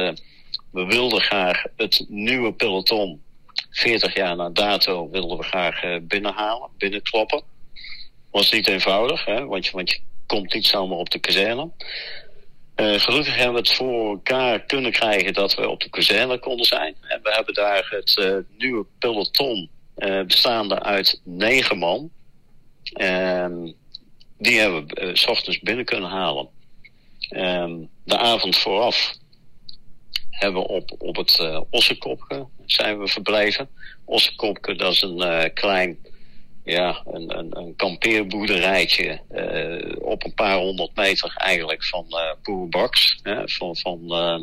we 0.72 0.86
wilden 0.86 1.22
graag 1.22 1.64
het 1.76 2.06
nieuwe 2.08 2.54
peloton 2.54 3.22
40 3.70 4.16
jaar 4.16 4.36
na 4.36 4.50
dato 4.50 5.10
wilden 5.10 5.38
we 5.38 5.44
graag 5.44 5.82
binnenhalen, 6.02 6.70
binnenkloppen 6.78 7.44
was 8.32 8.52
niet 8.52 8.68
eenvoudig, 8.68 9.26
hè, 9.26 9.46
want, 9.46 9.66
je, 9.66 9.72
want 9.72 10.02
komt 10.26 10.54
niet 10.54 10.66
zomaar 10.66 10.98
op 10.98 11.10
de 11.10 11.20
kazerne. 11.20 11.70
Uh, 12.76 13.00
gelukkig 13.00 13.36
hebben 13.36 13.54
we 13.54 13.60
het 13.60 13.72
voor 13.72 14.10
elkaar 14.10 14.60
kunnen 14.60 14.92
krijgen 14.92 15.34
dat 15.34 15.56
we 15.56 15.70
op 15.70 15.82
de 15.82 15.90
kazerne 15.90 16.40
konden 16.40 16.66
zijn. 16.66 16.96
En 17.02 17.20
we 17.24 17.32
hebben 17.32 17.54
daar 17.54 17.88
het 17.90 18.18
uh, 18.18 18.36
nieuwe 18.58 18.86
peloton 19.00 19.70
uh, 19.98 20.22
bestaande 20.22 20.82
uit 20.84 21.22
negen 21.24 21.78
man. 21.78 22.12
En 22.94 23.76
die 24.38 24.60
hebben 24.60 24.88
we 24.88 25.12
s 25.14 25.28
ochtends 25.28 25.60
binnen 25.60 25.86
kunnen 25.86 26.10
halen. 26.10 26.48
En 27.30 27.90
de 28.04 28.18
avond 28.18 28.58
vooraf 28.58 29.14
hebben 30.30 30.62
we 30.62 30.68
op, 30.68 30.92
op 30.98 31.16
het 31.16 31.64
Ossekopke 31.70 32.48
zijn 32.66 33.00
we 33.00 33.08
verbleven. 33.08 33.70
Ossekopke, 34.06 34.76
dat 34.76 34.92
is 34.92 35.02
een 35.02 35.54
klein 35.54 35.98
ja, 36.64 37.02
een, 37.06 37.38
een, 37.38 37.58
een 37.58 37.76
kampeerboerderijtje 37.76 39.22
uh, 39.32 39.96
op 40.02 40.24
een 40.24 40.34
paar 40.34 40.58
honderd 40.58 40.96
meter 40.96 41.34
eigenlijk 41.36 41.86
van 41.86 42.06
uh, 42.10 43.46
van, 43.46 43.76
van, 43.76 44.00
uh, 44.04 44.40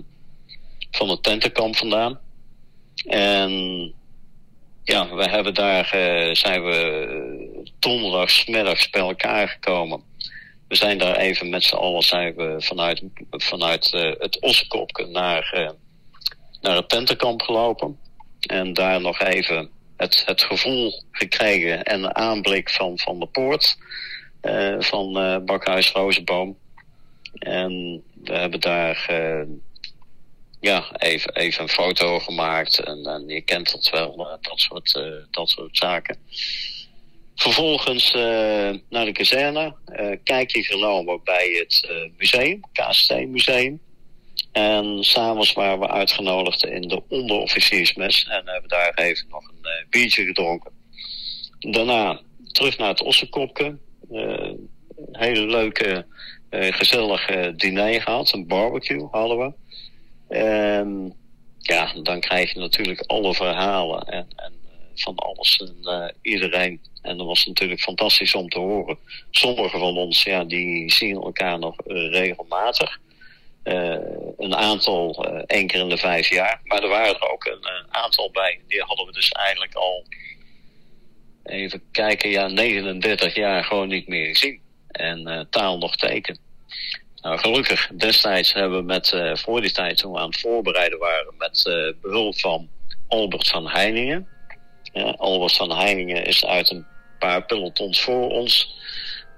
van 0.90 1.08
het 1.08 1.22
tentenkamp 1.22 1.76
vandaan. 1.76 2.18
En 3.06 3.50
ja, 4.84 5.14
we 5.14 5.24
hebben 5.28 5.54
daar, 5.54 5.86
zijn 6.32 6.64
we 6.64 7.70
donderdagsmiddags 7.78 8.90
bij 8.90 9.00
elkaar 9.00 9.48
gekomen. 9.48 10.02
We 10.68 10.74
zijn 10.74 10.98
daar 10.98 11.16
even 11.16 11.48
met 11.48 11.64
z'n 11.64 11.74
allen 11.74 12.02
zijn 12.02 12.34
we 12.34 12.54
vanuit, 12.58 13.02
vanuit 13.30 13.90
het 14.18 14.40
Ossekopke 14.40 15.06
naar, 15.06 15.74
naar 16.60 16.76
het 16.76 16.88
tentenkamp 16.88 17.42
gelopen. 17.42 17.98
En 18.40 18.72
daar 18.72 19.00
nog 19.00 19.20
even 19.20 19.70
het, 19.98 20.22
het 20.26 20.42
gevoel 20.42 21.02
gekregen 21.10 21.82
en 21.82 22.02
een 22.02 22.16
aanblik 22.16 22.70
van, 22.70 22.98
van 22.98 23.18
de 23.18 23.26
poort 23.26 23.76
uh, 24.42 24.76
van 24.78 25.22
uh, 25.22 25.38
Bakhuis 25.44 25.92
Rozenboom. 25.92 26.58
En 27.38 28.02
we 28.24 28.32
hebben 28.32 28.60
daar 28.60 29.08
uh, 29.10 29.56
ja, 30.60 30.84
even, 30.96 31.34
even 31.34 31.62
een 31.62 31.68
foto 31.68 32.18
gemaakt. 32.18 32.78
En, 32.78 33.04
en 33.04 33.28
je 33.28 33.40
kent 33.40 33.72
dat 33.72 33.90
wel, 33.90 34.16
dat, 34.40 34.60
soort, 34.60 35.00
dat 35.30 35.48
soort 35.48 35.76
zaken. 35.76 36.16
Vervolgens 37.34 38.12
naar 38.88 39.04
de 39.04 39.12
kazerne. 39.12 39.74
kijkje 40.24 40.62
genomen 40.62 41.20
bij 41.24 41.48
het 41.58 41.90
museum, 42.16 42.60
KST 42.72 43.26
Museum. 43.26 43.80
En 44.58 45.04
s'avonds 45.04 45.52
waren 45.52 45.78
we 45.78 45.88
uitgenodigd 45.88 46.64
in 46.64 46.88
de 46.88 47.02
onderofficiersmes. 47.08 48.24
En 48.24 48.42
hebben 48.44 48.68
daar 48.68 48.92
even 48.94 49.28
nog 49.28 49.48
een 49.48 49.58
uh, 49.62 49.90
biertje 49.90 50.24
gedronken. 50.24 50.72
Daarna 51.58 52.20
terug 52.52 52.78
naar 52.78 52.88
het 52.88 53.02
Ossekopke. 53.02 53.78
Uh, 54.10 54.20
een 54.20 54.68
hele 55.10 55.46
leuke, 55.46 56.06
uh, 56.50 56.72
gezellige 56.72 57.52
diner 57.56 58.02
gehad. 58.02 58.32
Een 58.32 58.46
barbecue 58.46 59.08
hadden 59.10 59.38
we. 59.38 59.52
En 60.34 61.14
ja, 61.58 61.92
dan 62.02 62.20
krijg 62.20 62.52
je 62.52 62.58
natuurlijk 62.58 63.00
alle 63.00 63.34
verhalen 63.34 64.02
en, 64.02 64.26
en 64.36 64.52
van 64.94 65.16
alles 65.16 65.56
en 65.56 66.14
iedereen. 66.22 66.80
En 67.02 67.16
dat 67.16 67.26
was 67.26 67.46
natuurlijk 67.46 67.80
fantastisch 67.80 68.34
om 68.34 68.48
te 68.48 68.58
horen. 68.58 68.98
Sommigen 69.30 69.78
van 69.78 69.96
ons, 69.96 70.22
ja, 70.22 70.44
die 70.44 70.92
zien 70.92 71.14
elkaar 71.14 71.58
nog 71.58 71.76
regelmatig. 71.86 72.98
Uh, 73.68 73.98
een 74.38 74.54
aantal 74.54 75.26
uh, 75.28 75.42
één 75.46 75.66
keer 75.66 75.80
in 75.80 75.88
de 75.88 75.96
vijf 75.96 76.28
jaar. 76.28 76.60
Maar 76.64 76.82
er 76.82 76.88
waren 76.88 77.14
er 77.14 77.30
ook 77.30 77.44
een, 77.44 77.52
een, 77.52 77.86
aantal 77.94 78.30
bij. 78.30 78.60
Die 78.68 78.82
hadden 78.82 79.06
we 79.06 79.12
dus 79.12 79.30
eigenlijk 79.30 79.74
al, 79.74 80.04
even 81.44 81.82
kijken, 81.92 82.30
ja, 82.30 82.46
39 82.46 83.34
jaar 83.34 83.64
gewoon 83.64 83.88
niet 83.88 84.08
meer 84.08 84.26
gezien. 84.26 84.60
En 84.88 85.46
taal 85.50 85.78
nog 85.78 85.96
teken. 85.96 86.38
Nou, 87.22 87.38
gelukkig, 87.38 87.90
destijds 87.96 88.52
hebben 88.52 88.78
we 88.78 88.84
met, 88.84 89.16
voor 89.32 89.60
die 89.60 89.72
tijd 89.72 89.96
toen 89.96 90.12
we 90.12 90.18
aan 90.18 90.30
het 90.30 90.40
voorbereiden 90.40 90.98
waren, 90.98 91.34
met 91.38 91.62
behulp 92.00 92.38
van 92.38 92.68
Albert 93.08 93.48
van 93.48 93.68
Heiningen. 93.68 94.28
Albert 95.16 95.52
van 95.52 95.76
Heiningen 95.76 96.24
is 96.24 96.44
uit 96.44 96.70
een 96.70 96.86
paar 97.18 97.44
pelotons 97.44 98.00
voor 98.00 98.30
ons. 98.30 98.76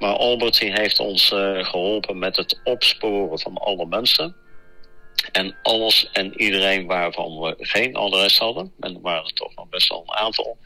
Maar 0.00 0.16
Albert 0.16 0.58
die 0.58 0.72
heeft 0.72 0.98
ons 0.98 1.28
geholpen 1.60 2.18
met 2.18 2.36
het 2.36 2.60
opsporen 2.64 3.38
van 3.38 3.56
alle 3.56 3.86
mensen. 3.86 4.36
En 5.32 5.56
alles 5.62 6.10
en 6.12 6.40
iedereen 6.40 6.86
waarvan 6.86 7.40
we 7.40 7.54
geen 7.58 7.96
adres 7.96 8.38
hadden, 8.38 8.72
en 8.80 8.94
er 8.94 9.00
waren 9.00 9.24
er 9.24 9.32
toch 9.32 9.54
nog 9.54 9.68
best 9.68 9.88
wel 9.88 10.02
een 10.06 10.14
aantal, 10.14 10.56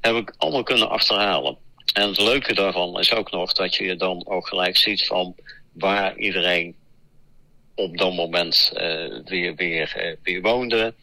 heb 0.00 0.14
ik 0.14 0.34
allemaal 0.36 0.62
kunnen 0.62 0.88
achterhalen. 0.88 1.56
En 1.94 2.08
het 2.08 2.20
leuke 2.20 2.54
daarvan 2.54 2.98
is 2.98 3.12
ook 3.12 3.30
nog 3.30 3.52
dat 3.52 3.74
je 3.74 3.96
dan 3.96 4.26
ook 4.26 4.48
gelijk 4.48 4.76
ziet 4.76 5.06
van 5.06 5.34
waar 5.72 6.16
iedereen 6.16 6.76
op 7.74 7.98
dat 7.98 8.14
moment 8.14 8.72
uh, 8.74 9.18
weer, 9.24 9.54
weer, 9.54 9.94
uh, 9.96 10.16
weer 10.22 10.40
woonde. 10.40 10.94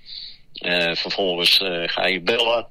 Vervolgens 0.94 1.58
ga 1.86 2.06
je 2.06 2.22
bellen. 2.22 2.68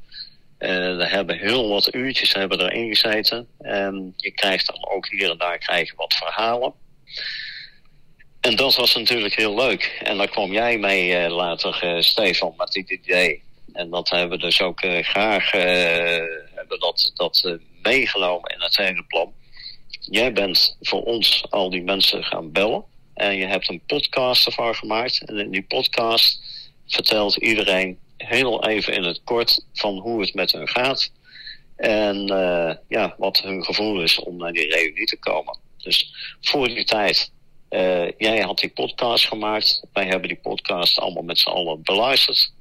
Er 0.58 1.10
hebben 1.10 1.38
heel 1.38 1.68
wat 1.68 1.94
uurtjes 1.94 2.34
hebben 2.34 2.60
erin 2.60 2.96
gezeten. 2.96 3.48
En 3.58 4.14
je 4.16 4.30
krijgt 4.30 4.66
dan 4.66 4.88
ook 4.88 5.08
hier 5.08 5.30
en 5.30 5.38
daar 5.38 5.58
krijg 5.58 5.88
je 5.88 5.96
wat 5.96 6.14
verhalen. 6.14 6.72
En 8.40 8.56
dat 8.56 8.74
was 8.74 8.94
natuurlijk 8.94 9.34
heel 9.34 9.54
leuk. 9.54 10.00
En 10.02 10.16
daar 10.16 10.28
kwam 10.28 10.52
jij 10.52 10.78
mee 10.78 11.28
later, 11.28 12.02
Stefan, 12.04 12.54
met 12.56 12.72
dit 12.72 12.90
idee. 12.90 13.42
En 13.72 13.90
dat 13.90 14.08
hebben 14.08 14.38
we 14.38 14.44
dus 14.44 14.60
ook 14.60 14.80
graag 14.80 15.50
hebben 16.54 16.80
dat, 16.80 17.12
dat 17.14 17.58
meegenomen 17.82 18.54
in 18.54 18.60
het 18.60 18.76
hele 18.76 19.02
plan. 19.02 19.32
Jij 20.00 20.32
bent 20.32 20.76
voor 20.80 21.02
ons 21.02 21.44
al 21.50 21.70
die 21.70 21.82
mensen 21.82 22.24
gaan 22.24 22.52
bellen. 22.52 22.84
En 23.14 23.36
je 23.36 23.46
hebt 23.46 23.68
een 23.68 23.82
podcast 23.86 24.46
ervan 24.46 24.74
gemaakt. 24.74 25.24
En 25.24 25.38
in 25.38 25.50
die 25.50 25.64
podcast 25.64 26.40
vertelt 26.86 27.36
iedereen 27.36 27.98
heel 28.26 28.64
even 28.64 28.92
in 28.92 29.02
het 29.02 29.20
kort 29.24 29.66
van 29.72 29.98
hoe 29.98 30.20
het 30.20 30.34
met 30.34 30.52
hun 30.52 30.68
gaat. 30.68 31.12
En 31.76 32.30
uh, 32.32 32.74
ja, 32.88 33.14
wat 33.18 33.40
hun 33.40 33.64
gevoel 33.64 34.02
is 34.02 34.18
om 34.18 34.37
naar 34.37 34.52
die 34.52 34.70
reunie 34.74 35.06
te 35.06 35.18
komen. 35.18 35.58
Dus 35.76 36.14
voor 36.40 36.68
die 36.68 36.84
tijd, 36.84 37.32
uh, 37.70 38.10
jij 38.18 38.40
had 38.40 38.58
die 38.58 38.70
podcast 38.70 39.26
gemaakt. 39.26 39.82
Wij 39.92 40.06
hebben 40.06 40.28
die 40.28 40.38
podcast 40.42 40.98
allemaal 40.98 41.22
met 41.22 41.38
z'n 41.38 41.48
allen 41.48 41.82
beluisterd. 41.82 42.52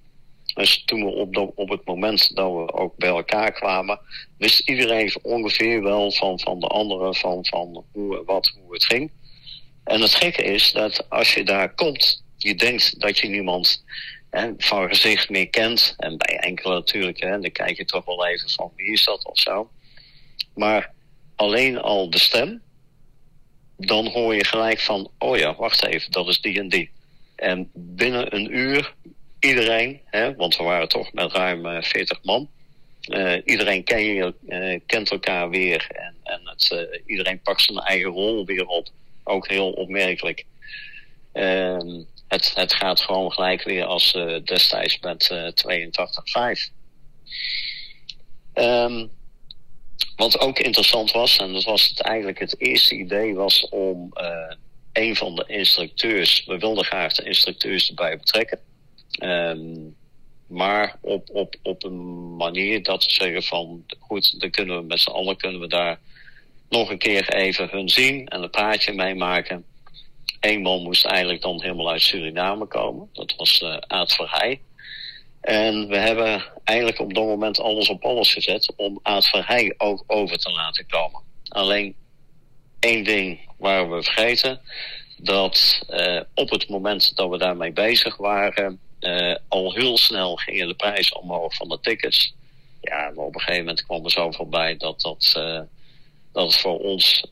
Dus 0.53 0.83
toen 0.85 1.05
we 1.05 1.11
op, 1.11 1.51
op 1.55 1.69
het 1.69 1.85
moment 1.85 2.35
dat 2.35 2.51
we 2.51 2.73
ook 2.73 2.97
bij 2.97 3.09
elkaar 3.09 3.51
kwamen, 3.51 3.99
wist 4.37 4.69
iedereen 4.69 5.15
ongeveer 5.21 5.83
wel 5.83 6.11
van, 6.11 6.39
van 6.39 6.59
de 6.59 6.67
anderen 6.67 7.15
van, 7.15 7.45
van 7.45 7.85
hoe, 7.91 8.23
wat, 8.25 8.53
hoe 8.61 8.73
het 8.73 8.85
ging. 8.85 9.11
En 9.83 10.01
het 10.01 10.15
gekke 10.15 10.43
is 10.43 10.71
dat 10.71 11.09
als 11.09 11.33
je 11.33 11.43
daar 11.43 11.73
komt, 11.73 12.23
je 12.37 12.55
denkt 12.55 12.99
dat 12.99 13.17
je 13.17 13.27
niemand 13.27 13.83
hè, 14.33 14.51
van 14.57 14.87
gezicht 14.87 15.29
meer 15.29 15.49
kent. 15.49 15.93
En 15.97 16.17
bij 16.17 16.37
enkele 16.37 16.73
natuurlijk, 16.73 17.19
hè, 17.19 17.39
dan 17.39 17.51
kijk 17.51 17.77
je 17.77 17.85
toch 17.85 18.05
wel 18.05 18.27
even 18.27 18.49
van 18.49 18.71
wie 18.75 18.91
is 18.91 19.03
dat 19.03 19.25
of 19.25 19.39
zo. 19.39 19.69
Maar 20.55 20.91
alleen 21.35 21.81
al 21.81 22.09
de 22.09 22.19
stem, 22.19 22.61
dan 23.77 24.07
hoor 24.07 24.35
je 24.35 24.45
gelijk 24.45 24.79
van, 24.79 25.11
oh 25.17 25.37
ja, 25.37 25.55
wacht 25.55 25.85
even, 25.85 26.11
dat 26.11 26.27
is 26.27 26.41
die 26.41 26.59
en 26.59 26.69
die. 26.69 26.91
En 27.35 27.69
binnen 27.73 28.35
een 28.35 28.57
uur, 28.57 28.93
iedereen, 29.39 30.01
hè, 30.05 30.35
want 30.35 30.57
we 30.57 30.63
waren 30.63 30.89
toch 30.89 31.13
met 31.13 31.31
ruim 31.31 31.83
40 31.83 32.17
eh, 32.17 32.23
man. 32.23 32.49
Uh, 33.03 33.41
iedereen 33.45 33.83
uh, 34.45 34.79
kent 34.85 35.11
elkaar 35.11 35.49
weer 35.49 35.87
en, 35.89 36.15
en 36.23 36.41
het, 36.43 36.87
iedereen 37.05 37.41
pakt 37.41 37.61
zijn 37.61 37.77
eigen 37.77 38.09
rol 38.09 38.45
weer 38.45 38.65
op 38.65 38.87
ook 39.23 39.47
heel 39.47 39.71
opmerkelijk. 39.71 40.45
Uh, 41.33 42.03
het, 42.33 42.73
gaat 42.73 43.01
gewoon 43.01 43.31
gelijk 43.31 43.63
weer 43.63 43.85
als 43.85 44.13
uh, 44.13 44.39
destijds 44.43 44.99
met 44.99 45.29
uh, 45.31 45.47
82-5. 46.67 46.71
Um, 48.53 49.11
wat 50.15 50.39
ook 50.39 50.59
interessant 50.59 51.11
was, 51.11 51.37
en 51.37 51.53
dat 51.53 51.63
was 51.63 51.89
het 51.89 52.01
eigenlijk 52.01 52.39
het 52.39 52.59
eerste 52.59 52.95
idee, 52.95 53.35
was 53.35 53.69
om 53.69 54.11
uh, 54.13 54.55
een 54.93 55.15
van 55.15 55.35
de 55.35 55.43
instructeurs, 55.47 56.45
we 56.45 56.57
wilden 56.57 56.85
graag 56.85 57.13
de 57.13 57.23
instructeurs 57.23 57.89
erbij 57.89 58.17
betrekken. 58.17 58.59
Um, 59.19 59.95
maar 60.47 60.97
op, 61.01 61.29
op, 61.31 61.55
op 61.61 61.83
een 61.83 62.35
manier 62.35 62.83
dat 62.83 63.05
we 63.05 63.13
zeggen 63.13 63.43
van, 63.43 63.85
goed, 63.99 64.39
dan 64.39 64.49
kunnen 64.49 64.77
we 64.77 64.83
met 64.83 64.99
z'n 64.99 65.09
allen 65.09 65.37
kunnen 65.37 65.59
we 65.59 65.67
daar 65.67 65.99
nog 66.69 66.89
een 66.89 66.97
keer 66.97 67.33
even 67.33 67.69
hun 67.69 67.89
zien 67.89 68.27
en 68.27 68.43
een 68.43 68.49
praatje 68.49 68.93
meemaken. 68.93 69.65
Eén 70.43 70.61
man 70.61 70.81
moest 70.81 71.05
eigenlijk 71.05 71.41
dan 71.41 71.61
helemaal 71.61 71.89
uit 71.89 72.01
Suriname 72.01 72.65
komen. 72.65 73.09
Dat 73.13 73.33
was 73.37 73.61
uh, 73.61 73.77
Aad 73.87 74.13
Verheij. 74.13 74.61
En 75.41 75.87
we 75.87 75.97
hebben 75.97 76.43
eigenlijk 76.63 76.99
op 76.99 77.13
dat 77.13 77.23
moment 77.23 77.59
alles 77.59 77.89
op 77.89 78.03
alles 78.03 78.33
gezet 78.33 78.73
om 78.75 78.99
Aad 79.03 79.25
Verheij 79.25 79.73
ook 79.77 80.03
over 80.07 80.37
te 80.37 80.51
laten 80.51 80.87
komen. 80.87 81.21
Alleen 81.47 81.95
één 82.79 83.03
ding 83.03 83.39
waren 83.57 83.91
we 83.91 84.03
vergeten. 84.03 84.61
Dat 85.17 85.81
uh, 85.89 86.21
op 86.33 86.49
het 86.49 86.69
moment 86.69 87.15
dat 87.15 87.29
we 87.29 87.37
daarmee 87.37 87.71
bezig 87.71 88.17
waren, 88.17 88.79
uh, 88.99 89.35
al 89.47 89.73
heel 89.73 89.97
snel 89.97 90.35
gingen 90.35 90.67
de 90.67 90.75
prijzen 90.75 91.21
omhoog 91.21 91.55
van 91.55 91.69
de 91.69 91.79
tickets. 91.81 92.35
Ja, 92.81 93.11
maar 93.15 93.25
op 93.25 93.35
een 93.35 93.41
gegeven 93.41 93.65
moment 93.65 93.85
kwam 93.85 94.03
er 94.03 94.11
zo 94.11 94.31
voorbij 94.31 94.77
dat 94.77 95.01
dat 95.01 95.35
dat 96.33 96.55
voor 96.55 96.79
ons, 96.79 97.25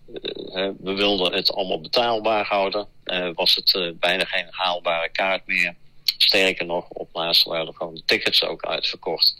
we 0.80 0.93
wilden 0.93 1.34
het 1.34 1.54
allemaal 1.54 1.82
betaalbaar 1.82 2.45
houden. 2.45 2.88
Uh, 3.12 3.30
was 3.34 3.56
het 3.56 3.74
uh, 3.74 3.91
bijna 4.00 4.26
geen 4.26 4.47
haalbare 4.50 5.10
kaart 5.10 5.47
meer. 5.47 5.76
Sterker 6.17 6.65
nog, 6.65 6.89
op 6.89 7.10
laatst 7.13 7.43
waren 7.43 7.76
gewoon 7.76 7.95
de 7.95 8.06
tickets 8.06 8.43
ook 8.43 8.65
uitverkocht. 8.65 9.36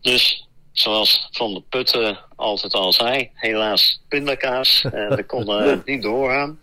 Dus 0.00 0.48
zoals 0.72 1.28
Van 1.30 1.54
de 1.54 1.60
Putten 1.60 2.18
altijd 2.36 2.72
al 2.72 2.92
zei, 2.92 3.30
helaas 3.34 4.02
pindakaas. 4.08 4.84
dat 5.08 5.26
kon 5.26 5.82
niet 5.84 6.02
doorgaan. 6.02 6.58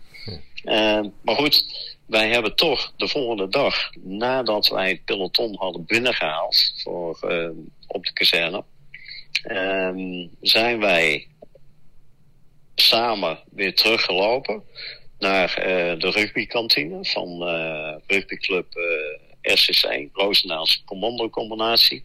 maar 1.22 1.36
goed, 1.36 1.64
wij 2.06 2.28
hebben 2.28 2.56
toch 2.56 2.92
de 2.96 3.08
volgende 3.08 3.48
dag, 3.48 3.90
nadat 4.00 4.68
wij 4.68 4.88
het 4.88 5.04
peloton 5.04 5.56
hadden 5.58 5.84
binnengehaald 5.84 6.72
voor, 6.76 7.18
op 7.86 8.04
de 8.06 8.12
kazerne, 8.12 8.64
ehm, 9.42 10.26
zijn 10.40 10.78
wij 10.80 11.28
samen 12.74 13.38
weer 13.50 13.74
teruggelopen 13.74 14.62
naar 15.20 15.58
uh, 15.58 16.00
de 16.00 16.10
rugbykantine 16.10 17.04
van 17.04 17.48
uh, 17.48 17.94
rugbyclub 18.06 18.76
uh, 18.76 19.54
RCC, 19.54 20.08
Roosendaalse 20.12 20.84
Commando-combinatie. 20.84 22.04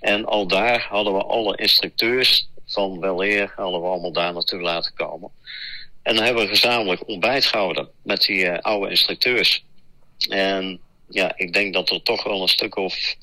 En 0.00 0.24
al 0.24 0.46
daar 0.46 0.86
hadden 0.88 1.14
we 1.14 1.22
alle 1.22 1.56
instructeurs 1.56 2.48
van 2.66 3.00
Weleer 3.00 3.52
hadden 3.56 3.80
we 3.80 3.86
allemaal 3.86 4.12
daar 4.12 4.32
naartoe 4.32 4.60
laten 4.60 4.94
komen. 4.94 5.30
En 6.02 6.14
dan 6.14 6.24
hebben 6.24 6.42
we 6.42 6.48
gezamenlijk 6.48 7.08
ontbijt 7.08 7.44
gehouden 7.44 7.88
met 8.02 8.22
die 8.22 8.52
oude 8.52 8.90
instructeurs. 8.90 9.64
En 10.28 10.80
ja, 11.08 11.32
ik 11.36 11.52
denk 11.52 11.74
dat 11.74 11.90
er 11.90 12.02
toch 12.02 12.24
wel 12.24 12.42
een 12.42 12.48
stuk 12.48 12.76
of 12.76 13.16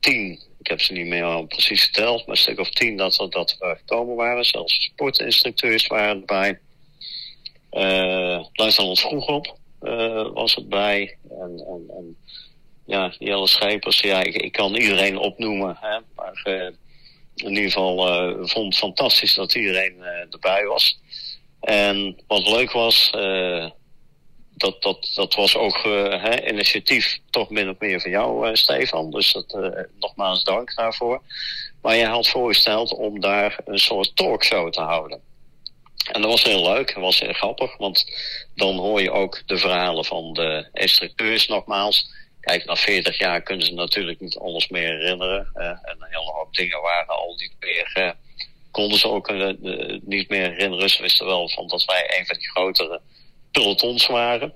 tien 0.00 0.46
ik 0.66 0.72
heb 0.72 0.80
ze 0.80 0.92
niet 0.92 1.06
meer 1.06 1.46
precies 1.46 1.84
geteld, 1.84 2.26
maar 2.26 2.36
een 2.36 2.42
stuk 2.42 2.58
of 2.58 2.70
tien 2.70 2.96
dat, 2.96 3.18
er, 3.18 3.30
dat 3.30 3.56
we 3.58 3.76
gekomen 3.78 4.16
waren. 4.16 4.44
Zelfs 4.44 4.82
sportinstructeurs 4.84 5.86
waren 5.86 6.20
erbij. 6.20 6.58
Uh, 7.76 8.44
Luitenant 8.52 9.00
vroeg 9.00 9.26
op 9.26 9.56
uh, 9.82 10.28
was 10.34 10.56
erbij. 10.56 11.18
En, 11.30 11.64
en, 11.66 11.84
en 11.96 12.16
ja, 12.86 13.12
Jelle 13.18 13.46
Schepers, 13.46 14.00
ja, 14.00 14.22
ik, 14.22 14.34
ik 14.34 14.52
kan 14.52 14.74
iedereen 14.74 15.18
opnoemen. 15.18 15.76
Hè, 15.80 15.98
maar 16.14 16.42
uh, 16.44 16.70
in 17.34 17.48
ieder 17.48 17.70
geval 17.70 17.96
vond 18.46 18.66
het 18.66 18.76
fantastisch 18.76 19.34
dat 19.34 19.54
iedereen 19.54 20.02
erbij 20.30 20.64
was. 20.64 21.00
En 21.60 22.16
wat 22.26 22.48
leuk 22.48 22.72
was, 22.72 23.10
dat, 24.50 24.82
dat, 24.82 25.10
dat 25.14 25.34
was 25.34 25.56
ook 25.56 25.82
hè, 25.84 26.48
initiatief 26.48 27.18
toch 27.30 27.50
min 27.50 27.68
of 27.68 27.78
meer 27.78 28.00
van 28.00 28.10
jou, 28.10 28.56
Stefan. 28.56 29.10
Dus 29.10 29.32
dat, 29.32 29.58
nogmaals 30.00 30.44
dank 30.44 30.74
daarvoor. 30.74 31.22
Maar 31.82 31.96
je 31.96 32.06
had 32.06 32.28
voorgesteld 32.28 32.94
om 32.94 33.20
daar 33.20 33.60
een 33.64 33.78
soort 33.78 34.16
talkshow 34.16 34.70
te 34.70 34.80
houden. 34.80 35.20
En 36.12 36.20
dat 36.20 36.30
was 36.30 36.42
heel 36.42 36.62
leuk, 36.62 36.94
dat 36.94 37.02
was 37.02 37.20
heel 37.20 37.32
grappig, 37.32 37.76
want 37.76 38.04
dan 38.54 38.76
hoor 38.76 39.02
je 39.02 39.10
ook 39.10 39.42
de 39.46 39.58
verhalen 39.58 40.04
van 40.04 40.32
de 40.32 40.68
instructeurs 40.72 41.46
nogmaals. 41.46 42.14
Kijk, 42.40 42.64
na 42.64 42.76
40 42.76 43.18
jaar 43.18 43.42
kunnen 43.42 43.66
ze 43.66 43.74
natuurlijk 43.74 44.20
niet 44.20 44.38
alles 44.38 44.68
meer 44.68 44.88
herinneren. 44.88 45.50
en 45.54 45.96
een 45.98 46.06
hele 46.08 46.30
hoop 46.30 46.54
dingen 46.54 46.80
waren 46.80 47.14
al 47.14 47.34
niet 47.36 47.54
meer, 47.58 48.14
konden 48.70 48.98
ze 48.98 49.08
ook 49.08 49.32
niet 50.02 50.28
meer 50.28 50.50
herinneren. 50.50 50.90
Ze 50.90 51.02
wisten 51.02 51.26
wel 51.26 51.48
van 51.48 51.66
dat 51.66 51.84
wij 51.84 52.18
een 52.18 52.26
van 52.26 52.38
die 52.38 52.50
grotere 52.50 53.00
pelotons 53.50 54.06
waren. 54.06 54.54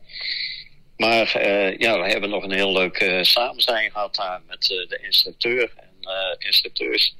Maar 1.00 1.32
uh, 1.36 1.78
ja, 1.78 2.00
we 2.00 2.08
hebben 2.08 2.30
nog 2.30 2.42
een 2.42 2.52
heel 2.52 2.72
leuk 2.72 3.00
uh, 3.00 3.22
samenzijn 3.22 3.90
gehad 3.90 4.14
daar 4.14 4.40
met 4.46 4.62
de 4.62 4.98
instructeur 5.02 5.72
en 5.76 6.36
instructeurs. 6.38 7.14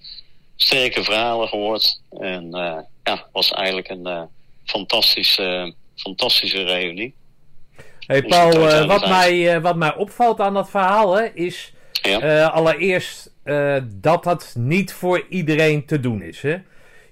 Sterke 0.62 1.04
verhalen 1.04 1.48
gehoord. 1.48 2.00
En 2.20 2.48
ja, 3.04 3.26
was 3.32 3.52
eigenlijk 3.52 3.88
een 3.88 4.28
fantastische, 4.64 5.74
fantastische 5.96 6.62
reunie. 6.62 7.14
Hey 8.06 8.22
Paul, 8.22 8.86
wat, 8.86 9.08
mij, 9.08 9.60
wat 9.60 9.76
mij 9.76 9.94
opvalt 9.94 10.40
aan 10.40 10.54
dat 10.54 10.70
verhaal 10.70 11.16
hè, 11.16 11.24
is 11.34 11.72
Ja. 12.02 12.20
Eh, 12.20 12.54
allereerst 12.54 13.30
eh, 13.42 13.76
dat 13.86 14.24
dat 14.24 14.54
niet 14.58 14.92
voor 14.92 15.26
iedereen 15.28 15.86
te 15.86 16.00
doen 16.00 16.22
is. 16.22 16.42
Hè? 16.42 16.56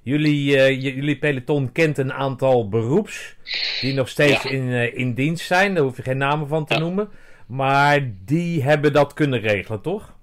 Jullie, 0.03 0.57
eh, 0.61 0.83
jullie 0.83 1.19
peloton 1.19 1.73
kent 1.73 1.99
een 1.99 2.13
aantal 2.13 2.69
beroeps 2.69 3.35
die 3.81 3.95
nog 3.95 4.09
steeds 4.09 4.43
Ja. 4.43 4.51
in, 4.51 4.73
eh, 4.73 4.99
in 4.99 5.15
dienst 5.15 5.47
zijn. 5.47 5.75
Daar 5.75 5.83
hoef 5.85 5.97
je 5.97 6.03
geen 6.03 6.17
namen 6.19 6.49
van 6.49 6.65
te 6.65 6.75
Ja. 6.75 6.81
noemen. 6.81 7.09
Maar 7.47 8.11
die 8.25 8.63
hebben 8.63 8.93
dat 8.93 9.13
kunnen 9.15 9.41
regelen, 9.41 9.81
toch? 9.81 10.15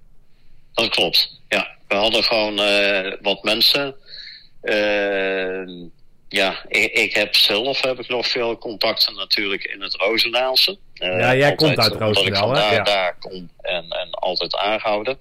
Dat 0.73 0.89
klopt. 0.89 1.41
Ja, 1.49 1.74
we 1.87 1.95
hadden 1.95 2.23
gewoon 2.23 2.59
eh, 2.59 3.11
wat 3.21 3.43
mensen. 3.43 3.95
Eh, 4.61 5.67
ja, 6.29 6.65
ik, 6.67 6.91
ik 6.91 7.13
heb 7.13 7.35
zelf 7.35 7.81
heb 7.81 7.99
ik 7.99 8.07
nog 8.07 8.27
veel 8.27 8.57
contacten 8.57 9.15
natuurlijk 9.15 9.63
in 9.63 9.81
het 9.81 9.95
Rozenaalse. 9.95 10.77
Eh, 10.93 11.19
Ja, 11.19 11.35
jij 11.35 11.49
altijd 11.49 11.75
komt 11.75 11.79
uit 11.79 12.01
Roosendaal, 12.01 12.55
hè? 12.55 12.75
Ja. 12.75 12.83
daar 12.83 13.15
kom 13.19 13.49
en, 13.61 13.85
en 13.89 14.09
altijd 14.11 14.55
aangehouden. 14.55 15.17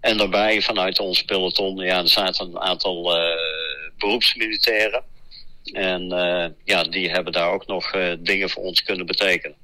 En 0.00 0.16
daarbij 0.16 0.62
vanuit 0.62 0.98
ons 0.98 1.22
peloton, 1.22 1.76
ja, 1.76 1.98
er 1.98 2.08
zaten 2.08 2.46
een 2.46 2.60
aantal 2.60 3.16
eh, 3.16 3.36
beroepsmilitairen. 3.98 5.02
En 5.72 6.08
ja, 6.64 6.82
die 6.82 7.10
hebben 7.10 7.32
daar 7.32 7.50
ook 7.50 7.66
nog 7.66 7.90
dingen 8.18 8.50
voor 8.50 8.62
ons 8.62 8.82
kunnen 8.82 9.06
betekenen. 9.06 9.56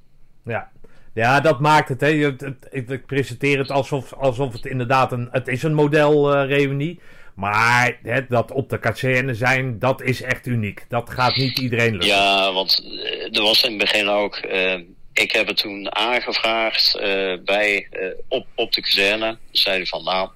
Ja. 0.44 0.70
Ja, 1.16 1.40
dat 1.40 1.60
maakt 1.60 1.88
het. 1.88 2.00
Hè. 2.00 2.34
Ik, 2.70 3.06
presenteer 3.06 3.58
het 3.58 3.70
alsof, 3.70 4.12
alsof 4.12 4.52
het 4.52 4.66
inderdaad 4.66 5.12
een, 5.12 5.28
het 5.30 5.48
is 5.48 5.62
een 5.62 5.74
model-reunie. 5.74 7.00
maar 7.34 7.98
hè, 8.02 8.26
dat 8.26 8.50
op 8.50 8.70
de 8.70 8.78
kazerne 8.78 9.34
zijn, 9.34 9.78
dat 9.78 10.02
is 10.02 10.22
echt 10.22 10.46
uniek. 10.46 10.84
Dat 10.88 11.10
gaat 11.10 11.36
niet 11.36 11.58
iedereen 11.58 11.90
lukken. 11.90 12.08
Ja, 12.08 12.52
want 12.52 12.84
eh, 12.84 13.36
er 13.36 13.42
was 13.42 13.62
in 13.62 13.70
het 13.70 13.78
begin 13.78 14.08
ook. 14.08 14.36
eh, 14.36 14.80
ik 15.12 15.32
heb 15.32 15.46
het 15.46 15.56
toen 15.56 15.94
aangevraagd 15.94 16.96
eh, 16.96 17.34
bij, 17.44 17.88
op, 18.28 18.46
op 18.54 18.72
de 18.72 18.80
kazerne. 18.80 19.38
Ze 19.50 19.60
zeiden 19.60 19.86
van 19.86 20.04
nou, 20.04 20.28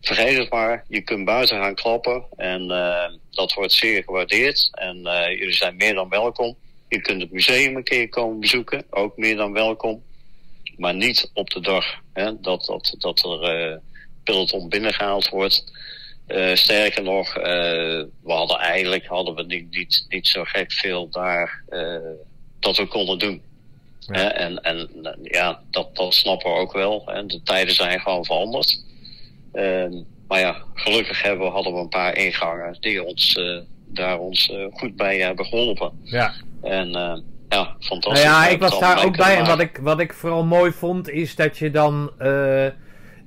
vergeet 0.00 0.38
het 0.38 0.50
maar. 0.50 0.84
Je 0.88 1.00
kunt 1.00 1.24
buiten 1.24 1.62
gaan 1.62 1.74
klappen. 1.74 2.24
En 2.36 2.66
dat 3.30 3.52
wordt 3.52 3.72
zeer 3.72 4.02
gewaardeerd. 4.02 4.70
En 4.72 4.96
jullie 5.28 5.52
zijn 5.52 5.76
meer 5.76 5.94
dan 5.94 6.08
welkom. 6.08 6.56
Je 6.88 7.00
kunt 7.00 7.20
het 7.22 7.32
museum 7.32 7.76
een 7.76 7.84
keer 7.84 8.08
komen 8.08 8.40
bezoeken. 8.40 8.84
Ook 8.90 9.16
meer 9.16 9.36
dan 9.36 9.52
welkom. 9.52 10.06
Maar 10.78 10.94
niet 10.94 11.30
op 11.34 11.50
de 11.50 11.60
dag 11.60 11.84
hè, 12.12 12.40
dat, 12.40 12.64
dat, 12.64 12.94
dat 12.98 13.24
er 13.24 13.42
eh 13.42 13.76
peloton 14.28 14.68
binnengehaald 14.68 15.28
wordt. 15.28 15.64
Eh, 16.26 16.54
sterker 16.54 17.02
nog, 17.02 17.36
eh, 17.36 17.42
we 18.22 18.32
hadden 18.32 18.58
eigenlijk 18.58 19.06
hadden 19.06 19.34
we 19.34 19.42
niet, 19.42 19.70
niet, 19.70 20.04
niet 20.08 20.26
zo 20.26 20.44
gek 20.44 20.72
veel 20.72 21.08
daar 21.10 21.64
dat 22.60 22.76
we 22.76 22.86
konden 22.86 23.18
doen. 23.18 23.42
Ja. 23.98 24.32
En 24.32 24.60
en 24.62 24.88
ja, 25.22 25.60
dat, 25.70 25.96
dat 25.96 26.14
snappen 26.14 26.52
we 26.52 26.58
ook 26.58 26.72
wel. 26.72 27.02
Hè. 27.06 27.26
De 27.26 27.42
tijden 27.42 27.74
zijn 27.74 28.00
gewoon 28.00 28.24
veranderd. 28.24 28.84
Ehm, 29.52 29.92
maar 30.28 30.40
ja, 30.40 30.62
gelukkig 30.74 31.22
hebben 31.22 31.46
we, 31.46 31.52
hadden 31.52 31.72
we 31.72 31.78
een 31.78 31.88
paar 31.88 32.16
ingangen 32.16 32.76
die 32.80 33.04
ons 33.04 33.40
daar 33.86 34.18
ons 34.18 34.52
goed 34.70 34.96
bij 34.96 35.18
hebben 35.18 35.46
geholpen. 35.46 36.00
Ja. 36.04 36.34
En 36.62 36.90
ja, 37.48 37.56
Nou 37.56 37.68
fantastisch. 37.80 38.22
ja, 38.22 38.46
We 38.46 38.50
ik 38.52 38.60
was 38.60 38.78
daar 38.80 39.04
ook 39.04 39.16
bij. 39.16 39.36
En 39.36 39.46
wat 39.46 39.60
ik, 39.60 39.78
wat 39.82 40.00
ik 40.00 40.12
vooral 40.14 40.44
mooi 40.44 40.72
vond, 40.72 41.08
is 41.10 41.34
dat 41.34 41.58
je 41.58 41.70
dan 41.70 42.10
eh, 42.18 42.64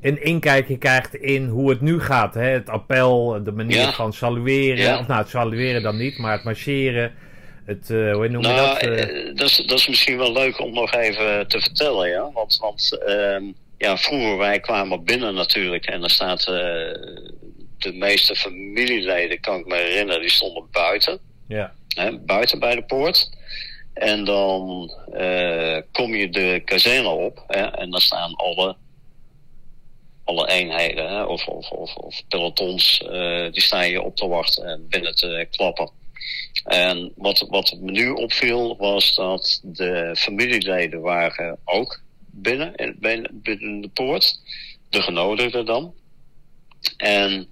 een 0.01 0.23
inkijkje 0.23 0.77
krijgt 0.77 1.15
in 1.15 1.47
hoe 1.47 1.69
het 1.69 1.81
nu 1.81 1.99
gaat. 2.01 2.33
Hè? 2.33 2.41
Het 2.49 2.69
appel, 2.69 3.43
de 3.43 3.51
manier 3.51 3.77
Ja. 3.77 3.91
van 3.93 4.13
salueren. 4.13 4.77
Ja. 4.83 4.99
Of 4.99 5.07
nou, 5.07 5.19
het 5.21 5.29
salueren 5.29 5.81
dan 5.83 5.97
niet, 5.97 6.17
maar 6.17 6.31
het 6.31 6.43
marcheren. 6.43 7.13
Het, 7.65 7.89
eh, 7.89 8.13
hoe 8.13 8.27
noem 8.27 8.41
je 8.41 8.47
Nou, 8.47 8.67
dat? 8.67 8.77
Eh, 8.77 9.35
dat, 9.35 9.49
is, 9.49 9.57
dat 9.57 9.77
is 9.79 9.87
misschien 9.87 10.17
wel 10.17 10.31
leuk 10.33 10.59
om 10.59 10.73
nog 10.73 10.93
even 10.93 11.47
te 11.47 11.61
vertellen, 11.61 12.09
ja. 12.09 12.29
Want, 12.33 12.57
want 12.61 12.97
ehm, 13.05 13.43
ja, 13.77 13.97
vroeger 13.97 14.37
wij 14.37 14.59
kwamen 14.59 15.03
binnen 15.03 15.33
natuurlijk 15.33 15.85
en 15.85 16.03
er 16.03 16.09
staat 16.09 16.45
de 17.77 17.93
meeste 17.93 18.35
familieleden, 18.35 19.39
kan 19.39 19.59
ik 19.59 19.65
me 19.65 19.75
herinneren, 19.75 20.21
die 20.21 20.29
stonden 20.29 20.63
buiten. 20.71 21.19
ja. 21.47 21.73
Hè, 21.95 22.17
buiten 22.19 22.59
bij 22.59 22.75
de 22.75 22.83
poort. 22.83 23.29
En 24.01 24.23
dan 24.25 24.91
eh, 25.11 25.77
kom 25.91 26.15
je 26.15 26.29
de 26.29 26.61
kazerne 26.65 27.09
op 27.09 27.43
hè, 27.47 27.61
en 27.61 27.89
dan 27.89 28.01
staan 28.01 28.35
alle, 28.35 28.75
alle 30.23 30.49
eenheden 30.49 31.09
hè, 31.09 31.23
of, 31.23 31.47
of, 31.47 31.69
of, 31.71 31.95
of 31.95 32.23
pelotons, 32.27 33.01
eh, 33.01 33.51
die 33.51 33.61
staan 33.61 33.89
je 33.89 34.01
op 34.01 34.15
te 34.15 34.27
wachten 34.27 34.65
en 34.65 34.87
binnen 34.89 35.15
te 35.15 35.47
klappen. 35.51 35.89
En 36.63 37.11
wat, 37.15 37.45
wat 37.49 37.77
me 37.81 37.91
nu 37.91 38.09
opviel 38.09 38.77
was 38.77 39.15
dat 39.15 39.59
de 39.63 40.15
familieleden 40.17 41.01
waren 41.01 41.57
ook 41.65 42.01
binnen, 42.31 42.75
in- 42.75 42.97
binnen, 42.99 43.41
binnen 43.43 43.81
de 43.81 43.89
poort. 43.89 44.39
De 44.89 45.01
genodigden 45.01 45.65
dan. 45.65 45.93
En 46.97 47.47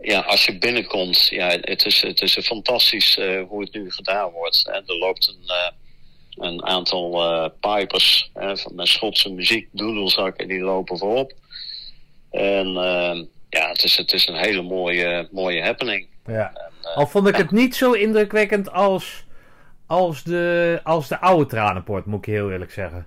ja, 0.00 0.20
als 0.20 0.44
je 0.46 0.58
binnenkomt, 0.58 1.26
ja, 1.26 1.48
het 1.60 1.84
is, 1.84 2.02
het 2.02 2.20
is 2.20 2.38
fantastisch 2.42 3.18
eh, 3.18 3.42
hoe 3.48 3.60
het 3.62 3.72
nu 3.72 3.90
gedaan 3.90 4.30
wordt. 4.30 4.68
En 4.68 4.82
er 4.86 4.96
loopt 4.98 5.28
een, 5.28 5.48
eh, 5.48 5.70
een 6.48 6.64
aantal 6.64 7.22
eh 7.24 7.50
pipers 7.60 8.30
hè, 8.34 8.56
van 8.56 8.74
met 8.74 8.88
Schotse 8.88 9.32
muziek, 9.32 9.68
doedelzakken, 9.72 10.48
die 10.48 10.60
lopen 10.60 10.98
voorop. 10.98 11.32
En 12.30 12.68
ja, 13.50 13.68
het 13.68 13.82
is, 13.82 13.96
het 13.96 14.12
is 14.12 14.26
een 14.28 14.36
hele 14.36 14.62
mooie, 14.62 15.28
mooie 15.32 15.62
happening. 15.62 16.06
ja. 16.26 16.52
En, 16.54 16.94
Al 16.94 17.06
vond 17.06 17.28
ik 17.28 17.36
het 17.36 17.50
niet 17.50 17.74
zo 17.76 17.92
indrukwekkend 17.92 18.70
als, 18.72 19.24
als, 19.86 20.22
de, 20.22 20.80
als 20.84 21.08
de 21.08 21.20
oude 21.20 21.46
tranenpoort, 21.46 22.06
moet 22.06 22.18
ik 22.26 22.34
heel 22.34 22.50
eerlijk 22.52 22.72
zeggen. 22.72 23.06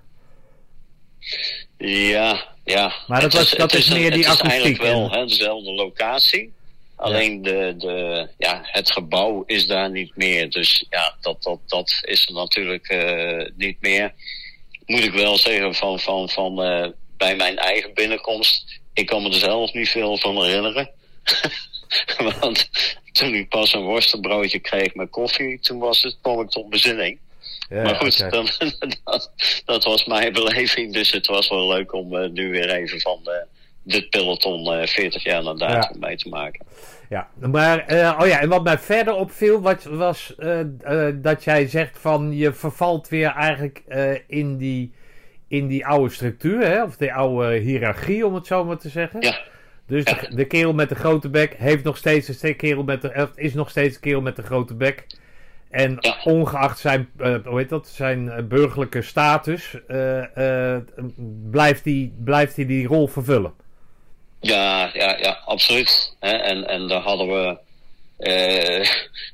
Ja, 1.78 2.44
ja. 2.64 2.92
Maar 3.06 3.20
dat 3.20 3.32
Het 3.32 3.40
was- 3.42 3.50
dat 3.50 3.70
het 3.70 3.80
is 3.80 3.88
meer 3.88 4.10
die 4.10 4.24
Het 4.26 4.32
is 4.34 4.40
eigenlijk 4.40 4.80
akoestiek 4.82 4.82
wel 4.82 5.10
hè, 5.10 5.26
dezelfde 5.26 5.72
locatie. 5.72 6.52
Alleen 7.00 7.42
de, 7.42 7.74
de, 7.78 8.28
ja, 8.38 8.60
het 8.62 8.92
gebouw 8.92 9.42
is 9.46 9.66
daar 9.66 9.90
niet 9.90 10.16
meer. 10.16 10.50
Dus 10.50 10.86
ja, 10.90 11.16
dat, 11.20 11.42
dat, 11.42 11.58
dat 11.66 11.98
is 12.02 12.26
er 12.26 12.34
natuurlijk 12.34 12.88
eh, 12.88 13.46
niet 13.56 13.80
meer. 13.80 14.12
Moet 14.86 15.04
ik 15.04 15.12
wel 15.12 15.38
zeggen 15.38 15.74
van, 15.74 16.00
van, 16.00 16.28
van 16.28 16.62
eh, 16.62 16.88
bij 17.16 17.36
mijn 17.36 17.58
eigen 17.58 17.94
binnenkomst. 17.94 18.80
Ik 18.92 19.06
kan 19.06 19.22
me 19.22 19.28
er 19.28 19.34
zelf 19.34 19.72
niet 19.72 19.88
veel 19.88 20.18
van 20.18 20.44
herinneren. 20.44 20.90
Want 22.40 22.70
toen 23.12 23.34
ik 23.34 23.48
pas 23.48 23.72
een 23.72 23.84
worstenbroodje 23.84 24.58
kreeg 24.58 24.94
met 24.94 25.10
koffie, 25.10 25.60
toen 25.60 25.78
was 25.78 26.02
het, 26.02 26.18
kwam 26.20 26.40
ik 26.40 26.50
tot 26.50 26.70
bezinning. 26.70 27.18
Ja, 27.68 27.82
maar 27.82 27.94
goed, 27.94 28.30
dan, 28.30 28.48
dat, 29.04 29.30
dat 29.64 29.84
was 29.84 30.04
mijn 30.04 30.32
beleving. 30.32 30.92
Dus 30.92 31.10
het 31.10 31.26
was 31.26 31.48
wel 31.48 31.68
leuk 31.68 31.92
om 31.92 32.16
eh, 32.16 32.30
nu 32.30 32.50
weer 32.50 32.70
even 32.70 33.00
van 33.00 33.20
eh, 33.24 33.32
dit 33.90 34.10
peloton 34.10 34.74
eh 34.74 34.86
40 34.86 35.22
jaar 35.22 35.42
na 35.42 35.54
datum 35.54 36.00
mee 36.00 36.16
te 36.16 36.28
maken. 36.28 36.66
Ja, 37.08 37.28
maar, 37.50 37.78
eh, 37.86 38.18
oh 38.20 38.26
ja, 38.26 38.40
en 38.40 38.48
wat 38.48 38.64
mij 38.64 38.78
verder 38.78 39.14
opviel, 39.14 39.60
wat, 39.60 39.84
was 39.84 40.34
eh, 40.38 40.60
eh, 40.60 41.14
dat 41.16 41.44
jij 41.44 41.66
zegt 41.68 41.98
van 41.98 42.36
je 42.36 42.52
vervalt 42.52 43.08
weer 43.08 43.28
eigenlijk 43.30 43.82
eh, 43.88 44.10
in, 44.26 44.56
die, 44.56 44.92
in 45.48 45.66
die 45.66 45.86
oude 45.86 46.10
structuur, 46.14 46.66
hè? 46.66 46.82
of 46.82 46.96
die 46.96 47.12
oude 47.14 47.56
hiërarchie, 47.56 48.26
om 48.26 48.34
het 48.34 48.46
zo 48.46 48.64
maar 48.64 48.78
te 48.78 48.88
zeggen. 48.88 49.20
Ja, 49.20 49.38
Dus 49.86 50.04
de, 50.04 50.34
de 50.34 50.44
kerel 50.44 50.72
met 50.74 50.88
de 50.88 50.94
grote 50.94 51.28
bek 51.28 51.54
heeft 51.56 51.84
nog 51.84 51.96
steeds 51.96 52.42
een 52.42 52.56
kerel 52.56 52.82
met 52.84 53.02
de, 53.02 53.08
eh, 53.12 53.24
is 53.34 53.54
nog 53.54 53.70
steeds 53.70 53.94
een 53.94 54.00
kerel 54.00 54.20
met 54.20 54.36
de 54.36 54.42
grote 54.42 54.74
bek. 54.74 55.06
En 55.70 55.96
Ja. 56.00 56.16
ongeacht 56.24 56.78
zijn, 56.78 57.08
eh, 57.18 57.34
hoe 57.44 57.58
heet 57.58 57.68
dat, 57.68 57.88
zijn 57.88 58.30
eh, 58.30 58.44
burgerlijke 58.44 59.02
status, 59.02 59.76
eh, 59.86 60.74
eh, 60.74 60.82
blijft 61.50 61.84
hij 61.84 62.12
blijft 62.24 62.56
hij 62.56 62.66
die 62.66 62.86
rol 62.86 63.06
vervullen. 63.06 63.52
Ja, 64.40 64.90
ja, 64.94 65.18
ja 65.18 65.42
absoluut. 65.44 66.14
En, 66.18 66.68
en 66.68 66.88
daar 66.88 67.00
hadden 67.00 67.28
we 67.28 67.58
eh, 68.18 68.90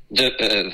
de 0.07 0.35
eh, 0.35 0.73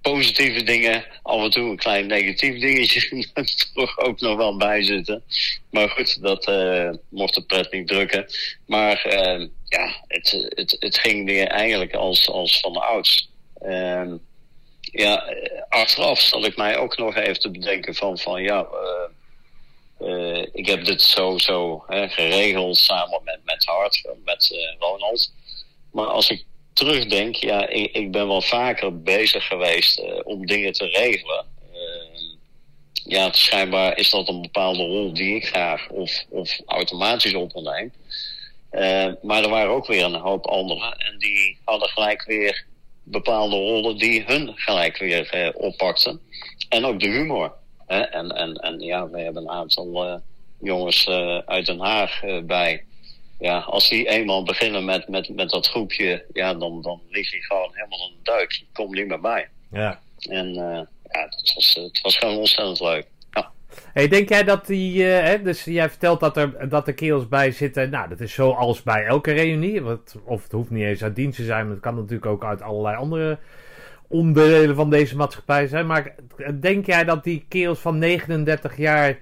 positieve 0.00 0.62
dingen, 0.62 1.04
af 1.22 1.42
en 1.42 1.50
toe 1.50 1.70
een 1.70 1.76
klein 1.76 2.06
negatief 2.06 2.60
dingetje 2.60 3.26
toch 3.74 3.98
ook 3.98 4.20
nog 4.20 4.36
wel 4.36 4.56
bij 4.56 4.82
zitten. 4.82 5.22
Maar 5.70 5.88
goed, 5.88 6.22
dat 6.22 6.46
eh, 6.46 6.90
mocht 7.08 7.34
de 7.34 7.42
pret 7.42 7.72
niet 7.72 7.88
drukken. 7.88 8.26
Maar 8.66 9.04
eh, 9.04 9.46
ja, 9.64 10.04
het, 10.06 10.48
het, 10.48 10.76
het 10.78 10.98
ging 10.98 11.26
weer 11.26 11.46
eigenlijk 11.46 11.94
als, 11.94 12.28
als 12.28 12.60
van 12.60 12.72
de 12.72 12.80
ouds. 12.80 13.30
Ehm, 13.60 14.16
ja, 14.80 15.34
achteraf 15.68 16.20
zal 16.20 16.44
ik 16.44 16.56
mij 16.56 16.76
ook 16.76 16.96
nog 16.96 17.16
even 17.16 17.40
te 17.40 17.50
bedenken 17.50 17.94
van, 17.94 18.18
van 18.18 18.42
ja, 18.42 18.66
ik 20.58 20.66
heb 20.66 20.84
dit 20.84 21.02
zo, 21.02 21.38
zo 21.38 21.84
hè, 21.86 22.08
geregeld 22.08 22.76
samen 22.76 23.20
met, 23.24 23.38
met 23.44 23.64
Hart, 23.64 24.08
met 24.24 24.50
eh, 24.52 24.78
Ronald. 24.78 25.32
Maar 25.92 26.06
als 26.06 26.30
ik 26.30 26.44
terugdenk, 26.72 27.36
ja, 27.36 27.68
ik, 27.68 27.92
ik 27.92 28.12
ben 28.12 28.28
wel 28.28 28.42
vaker 28.42 29.02
bezig 29.02 29.46
geweest 29.46 29.98
eh, 29.98 30.20
om 30.22 30.46
dingen 30.46 30.72
te 30.72 30.84
regelen. 30.84 31.46
Eh, 31.72 32.22
ja, 32.92 33.32
schijnbaar 33.32 33.98
is 33.98 34.10
dat 34.10 34.28
een 34.28 34.42
bepaalde 34.42 34.82
rol 34.82 35.12
die 35.12 35.34
ik 35.34 35.46
graag 35.46 35.88
of, 35.88 36.24
of 36.28 36.60
automatisch 36.66 37.34
onderneem. 37.34 37.92
Maar 39.22 39.42
er 39.42 39.48
waren 39.48 39.70
ook 39.70 39.86
weer 39.86 40.04
een 40.04 40.14
hoop 40.14 40.46
anderen 40.46 40.98
en 40.98 41.18
die 41.18 41.58
hadden 41.64 41.88
gelijk 41.88 42.24
weer 42.24 42.66
bepaalde 43.02 43.56
rollen 43.56 43.98
die 43.98 44.24
hun 44.26 44.52
gelijk 44.54 44.96
weer 44.96 45.52
oppakten. 45.54 46.20
En 46.68 46.84
ook 46.84 47.00
de 47.00 47.08
humor. 47.08 47.52
Hè? 47.86 48.00
En, 48.00 48.30
en, 48.30 48.54
en 48.54 48.80
ja, 48.80 49.08
we 49.08 49.20
hebben 49.20 49.42
een 49.42 49.50
aantal 49.50 50.20
jongens 50.60 51.06
eh, 51.06 51.38
uit 51.38 51.66
Den 51.66 51.80
Haag 51.80 52.22
eh, 52.22 52.42
bij. 52.42 52.84
ja, 53.38 53.58
als 53.58 53.88
die 53.88 54.08
eenmaal 54.08 54.42
beginnen 54.42 54.84
met, 54.84 55.08
met, 55.08 55.28
met 55.28 55.50
dat 55.50 55.68
groepje, 55.68 56.24
ja, 56.32 56.54
dan, 56.54 56.82
dan 56.82 57.00
lig 57.08 57.32
je 57.32 57.42
gewoon 57.42 57.70
helemaal 57.72 58.08
in 58.08 58.14
de 58.16 58.30
duik. 58.30 58.52
Je 58.52 58.64
komt 58.72 58.94
niet 58.94 59.06
meer 59.06 59.20
bij. 59.20 59.48
Ja. 59.70 60.00
En 60.18 60.48
uh, 60.48 60.80
ja, 61.10 61.24
het 61.28 61.52
was, 61.54 61.74
het 61.74 62.00
was 62.00 62.16
gewoon 62.16 62.36
ontzettend 62.36 62.80
leuk. 62.80 63.06
Ja. 63.30 63.50
Hey, 63.92 64.08
denk 64.08 64.28
jij 64.28 64.44
dat 64.44 64.66
die, 64.66 65.04
uh, 65.04 65.20
hè, 65.20 65.42
dus 65.42 65.64
jij 65.64 65.88
vertelt 65.88 66.20
dat 66.20 66.36
er, 66.36 66.68
dat 66.68 66.86
er 66.86 66.94
kerels 66.94 67.28
bij 67.28 67.50
zitten, 67.50 67.90
nou 67.90 68.08
dat 68.08 68.20
is 68.20 68.32
zoals 68.32 68.82
bij 68.82 69.04
elke 69.04 69.32
reunie, 69.32 69.82
wat, 69.82 70.16
of 70.24 70.42
het 70.42 70.52
hoeft 70.52 70.70
niet 70.70 70.84
eens 70.84 71.02
uit 71.02 71.16
dienst 71.16 71.36
te 71.36 71.44
zijn, 71.44 71.64
maar 71.64 71.74
het 71.74 71.82
kan 71.82 71.94
natuurlijk 71.94 72.26
ook 72.26 72.44
uit 72.44 72.62
allerlei 72.62 72.96
andere 72.96 73.38
onderdelen 74.08 74.74
van 74.74 74.90
deze 74.90 75.16
maatschappij 75.16 75.66
zijn. 75.66 75.86
Maar 75.86 76.14
denk 76.60 76.86
jij 76.86 77.04
dat 77.04 77.24
die 77.24 77.44
kerels 77.48 77.78
van 77.78 77.98
39 77.98 78.76
jaar 78.76 79.18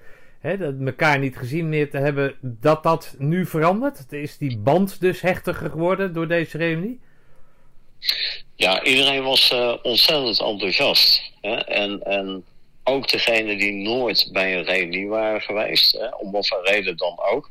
hè, 0.46 0.56
dat 0.56 0.74
elkaar 0.86 1.18
niet 1.18 1.36
gezien 1.36 1.68
meer 1.68 1.90
te 1.90 1.96
hebben, 1.96 2.34
dat 2.40 2.82
dat 2.82 3.14
nu 3.18 3.46
verandert? 3.46 4.12
Is 4.12 4.38
die 4.38 4.58
band 4.58 5.00
dus 5.00 5.20
hechtiger 5.20 5.70
geworden 5.70 6.12
door 6.12 6.28
deze 6.28 6.58
reunie? 6.58 7.00
Ja, 8.54 8.84
iedereen 8.84 9.22
was 9.22 9.50
uh, 9.52 9.74
ontzettend 9.82 10.40
enthousiast. 10.40 11.32
Hè? 11.40 11.54
En, 11.54 12.02
en 12.02 12.44
ook 12.84 13.08
degenen 13.08 13.58
die 13.58 13.72
nooit 13.72 14.28
bij 14.32 14.56
een 14.56 14.64
reunie 14.64 15.08
waren 15.08 15.40
geweest, 15.40 15.92
hè? 15.92 16.08
om 16.08 16.32
wat 16.32 16.48
voor 16.48 16.64
reden 16.64 16.96
dan 16.96 17.20
ook. 17.20 17.50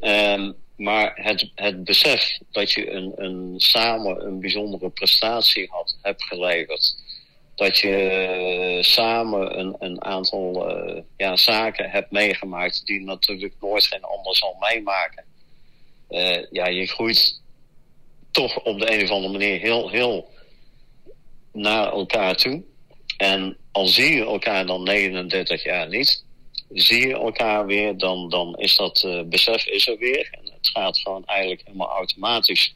Um, 0.00 0.54
maar 0.76 1.12
het, 1.14 1.50
het 1.54 1.84
besef 1.84 2.38
dat 2.50 2.72
je 2.72 2.90
een, 2.90 3.12
een, 3.16 3.54
samen 3.56 4.26
een 4.26 4.40
bijzondere 4.40 4.90
prestatie 4.90 5.68
had, 5.70 5.98
hebt 6.02 6.24
geleverd. 6.24 7.02
Dat 7.58 7.78
je 7.78 8.78
samen 8.80 9.58
een, 9.58 9.76
een 9.78 10.04
aantal 10.04 10.70
uh, 10.70 11.02
ja, 11.16 11.36
zaken 11.36 11.90
hebt 11.90 12.10
meegemaakt 12.10 12.86
die 12.86 13.00
natuurlijk 13.00 13.54
nooit 13.60 13.86
geen 13.86 14.02
ander 14.02 14.36
zal 14.36 14.56
meemaken. 14.60 15.24
Uh, 16.10 16.50
ja, 16.50 16.66
je 16.66 16.86
groeit 16.86 17.40
toch 18.30 18.58
op 18.62 18.78
de 18.80 18.92
een 18.92 19.02
of 19.02 19.10
andere 19.10 19.32
manier 19.32 19.60
heel, 19.60 19.90
heel 19.90 20.30
naar 21.52 21.92
elkaar 21.92 22.36
toe. 22.36 22.62
En 23.16 23.56
al 23.72 23.86
zie 23.86 24.14
je 24.14 24.24
elkaar 24.24 24.66
dan 24.66 24.82
39 24.82 25.62
jaar 25.62 25.88
niet, 25.88 26.24
zie 26.72 27.06
je 27.06 27.14
elkaar 27.14 27.66
weer, 27.66 27.96
dan, 27.96 28.28
dan 28.28 28.58
is 28.58 28.76
dat 28.76 29.24
besef 29.26 29.66
is 29.66 29.88
er 29.88 29.98
weer. 29.98 30.28
En 30.30 30.52
het 30.52 30.68
gaat 30.68 30.98
gewoon 30.98 31.24
eigenlijk 31.26 31.62
helemaal 31.64 31.90
automatisch. 31.90 32.74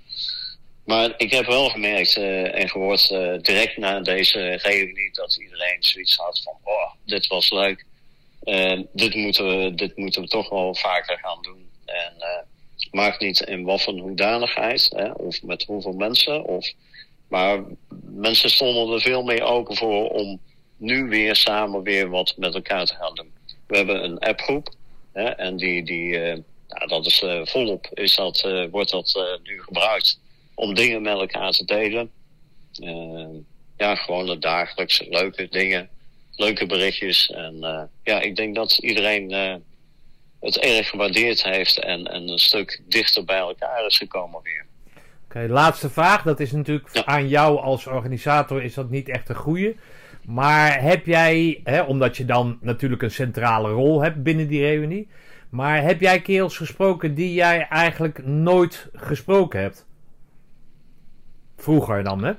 Maar 0.85 1.15
ik 1.17 1.31
heb 1.31 1.47
wel 1.47 1.69
gemerkt 1.69 2.17
uh, 2.17 2.59
en 2.59 2.69
gehoord 2.69 3.11
uh, 3.11 3.39
direct 3.43 3.77
na 3.77 4.01
deze 4.01 4.55
reunie 4.55 5.13
dat 5.13 5.37
iedereen 5.41 5.83
zoiets 5.83 6.17
had 6.17 6.41
van, 6.43 6.57
oh, 6.63 6.93
dit 7.05 7.27
was 7.27 7.51
leuk. 7.51 7.85
dit, 8.93 9.15
moeten 9.15 9.47
we, 9.59 9.75
dit 9.75 9.97
moeten 9.97 10.23
we 10.23 10.29
toch 10.29 10.49
wel 10.49 10.75
vaker 10.75 11.19
gaan 11.19 11.43
doen. 11.43 11.71
En 11.85 12.47
maakt 12.91 13.21
niet 13.21 13.41
in 13.41 13.65
wat 13.65 13.83
voor 13.83 13.99
hoedanigheid, 13.99 14.91
hè, 14.97 15.11
of 15.11 15.43
met 15.43 15.65
hoeveel 15.65 15.93
mensen. 15.93 16.45
Of, 16.45 16.73
maar 17.29 17.63
mensen 18.05 18.51
stonden 18.51 18.95
er 18.95 19.01
veel 19.01 19.23
meer 19.23 19.43
open 19.43 19.77
voor 19.77 20.09
om 20.09 20.41
nu 20.77 21.09
weer 21.09 21.37
samen 21.37 21.83
weer 21.83 22.09
wat 22.09 22.35
met 22.37 22.55
elkaar 22.55 22.87
te 22.87 22.95
gaan 22.95 23.15
doen. 23.15 23.33
We 23.67 23.77
hebben 23.77 24.05
een 24.05 24.19
appgroep. 24.19 24.75
En 25.13 25.57
die, 25.57 25.83
die 25.83 26.19
nou, 26.69 26.87
dat 26.87 27.07
is 27.07 27.25
volop 27.43 27.89
is 27.95 28.15
dat, 28.15 28.67
wordt 28.71 28.91
dat 28.91 29.39
nu 29.43 29.63
gebruikt 29.63 30.21
om 30.55 30.75
dingen 30.75 31.03
met 31.03 31.13
elkaar 31.13 31.51
te 31.51 31.65
delen. 31.65 32.11
ja, 33.77 33.95
gewoon 33.95 34.27
de 34.27 34.39
dagelijkse 34.39 35.07
leuke 35.09 35.49
dingen, 35.49 35.89
leuke 36.37 36.67
berichtjes. 36.67 37.31
En 37.31 37.89
ja, 38.03 38.21
ik 38.21 38.37
denk 38.37 38.55
dat 38.55 38.79
iedereen 38.79 39.61
het 40.43 40.59
erg 40.59 40.89
gewaardeerd 40.89 41.43
heeft 41.43 41.79
en, 41.79 42.07
en 42.07 42.29
een 42.29 42.39
stuk 42.39 42.83
dichter 42.89 43.25
bij 43.25 43.39
elkaar 43.39 43.87
is 43.87 43.97
gekomen 43.97 44.41
weer. 44.43 44.65
Oké, 44.87 45.01
okay, 45.25 45.49
laatste 45.49 45.91
vraag. 45.91 46.23
Dat 46.23 46.41
is 46.41 46.53
natuurlijk 46.53 46.89
ja. 46.93 47.05
aan 47.05 47.29
jou 47.29 47.61
als 47.61 47.87
organisator 47.87 48.63
is 48.63 48.75
dat 48.75 48.91
niet 48.91 49.09
echt 49.09 49.29
een 49.29 49.35
goede. 49.35 49.75
Maar 50.25 50.83
heb 50.83 51.07
jij, 51.07 51.61
hè, 51.65 51.83
omdat 51.83 52.17
je 52.17 52.25
dan 52.25 52.59
natuurlijk 52.61 53.03
een 53.03 53.11
centrale 53.11 53.71
rol 53.71 54.03
hebt 54.03 54.23
binnen 54.23 54.49
die 54.49 54.61
reunie, 54.61 55.09
maar 55.49 55.83
heb 55.83 56.01
jij 56.01 56.21
kerels 56.21 56.57
gesproken 56.57 57.15
die 57.15 57.35
jij 57.35 57.67
eigenlijk 57.69 58.27
nooit 58.27 58.89
gesproken 58.93 59.61
hebt? 59.61 59.87
Vroeger 61.63 62.05
dan, 62.05 62.25
hè? 62.25 62.33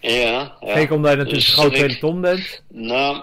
Ja. 0.00 0.56
ja. 0.60 0.74
Zeker 0.74 0.94
omdat 0.94 1.10
je 1.10 1.16
natuurlijk 1.16 1.46
dus 1.46 1.54
groot 1.54 1.72
peloton 1.72 2.20
bent. 2.20 2.62
Nou, 2.68 3.22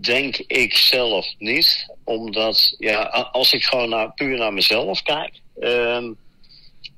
denk 0.00 0.36
ik 0.36 0.76
zelf 0.76 1.26
niet. 1.38 1.94
Omdat, 2.04 2.74
ja, 2.78 3.02
als 3.32 3.52
ik 3.52 3.64
gewoon 3.64 3.88
naar, 3.88 4.12
puur 4.12 4.38
naar 4.38 4.52
mezelf 4.52 5.02
kijk. 5.02 5.40
Um, 5.60 6.16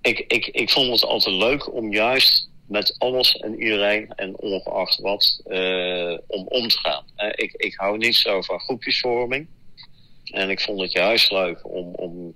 ik, 0.03 0.19
ik, 0.19 0.47
ik 0.47 0.71
vond 0.71 0.91
het 0.91 1.05
altijd 1.05 1.35
leuk 1.35 1.75
om 1.75 1.93
juist 1.93 2.49
met 2.67 2.95
alles 2.99 3.37
en 3.37 3.63
iedereen 3.63 4.13
en 4.17 4.39
ongeacht 4.39 5.01
wat 5.01 5.41
uh, 5.47 6.19
om 6.27 6.47
om 6.49 6.69
te 6.69 6.79
gaan. 6.79 7.05
Uh, 7.17 7.29
ik, 7.35 7.53
ik 7.53 7.75
hou 7.75 7.97
niet 7.97 8.17
zo 8.17 8.43
van 8.43 8.61
groepjesvorming. 8.61 9.47
En 10.25 10.51
ik 10.51 10.61
vond 10.61 10.81
het 10.81 10.93
juist 10.93 11.31
leuk 11.31 11.61
om, 11.63 11.95
om 11.95 12.35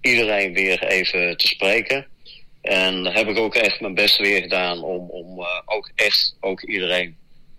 iedereen 0.00 0.52
weer 0.52 0.86
even 0.86 1.36
te 1.36 1.46
spreken. 1.46 2.06
En 2.64 3.06
heb 3.06 3.28
ik 3.28 3.38
ook 3.38 3.54
echt 3.54 3.80
mijn 3.80 3.94
best 3.94 4.16
weer 4.16 4.42
gedaan 4.42 4.82
om, 4.82 5.10
om 5.10 5.40
uh, 5.40 5.60
ook 5.64 5.90
echt 5.94 6.36
ook 6.40 6.62
iedereen 6.62 7.16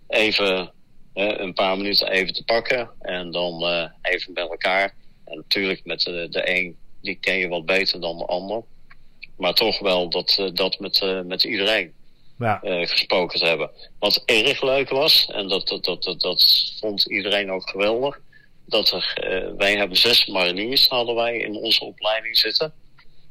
even 0.08 0.72
een 1.14 1.52
paar 1.52 1.76
minuten 1.76 2.08
even 2.08 2.34
te 2.34 2.44
pakken. 2.44 2.90
En 3.00 3.30
dan 3.30 3.64
even 4.02 4.32
met 4.32 4.48
elkaar. 4.48 4.94
En 5.24 5.36
natuurlijk 5.36 5.80
met 5.84 6.00
de, 6.00 6.26
de 6.30 6.50
een, 6.56 6.76
die 7.02 7.18
ken 7.20 7.38
je 7.38 7.48
wat 7.48 7.66
beter 7.66 8.00
dan 8.00 8.18
de 8.18 8.24
ander. 8.24 8.62
Maar 9.36 9.54
toch 9.54 9.78
wel 9.78 10.08
dat, 10.08 10.50
dat 10.52 10.78
met, 10.78 11.22
met 11.24 11.44
iedereen 11.44 11.92
ja. 12.38 12.60
gesproken 12.62 13.38
te 13.38 13.46
hebben. 13.46 13.70
Wat 13.98 14.22
erg 14.24 14.62
leuk 14.62 14.88
was, 14.88 15.26
en 15.32 15.48
dat, 15.48 15.68
dat, 15.68 15.84
dat, 15.84 16.02
dat, 16.02 16.20
dat 16.20 16.72
vond 16.80 17.10
iedereen 17.10 17.50
ook 17.50 17.70
geweldig, 17.70 18.20
dat 18.66 18.90
er, 18.90 19.14
wij 19.56 19.76
hebben 19.76 19.96
zes 19.96 20.26
mariniers 20.26 20.88
hadden 20.88 21.14
wij 21.14 21.36
in 21.38 21.56
onze 21.56 21.84
opleiding 21.84 22.38
zitten. 22.38 22.72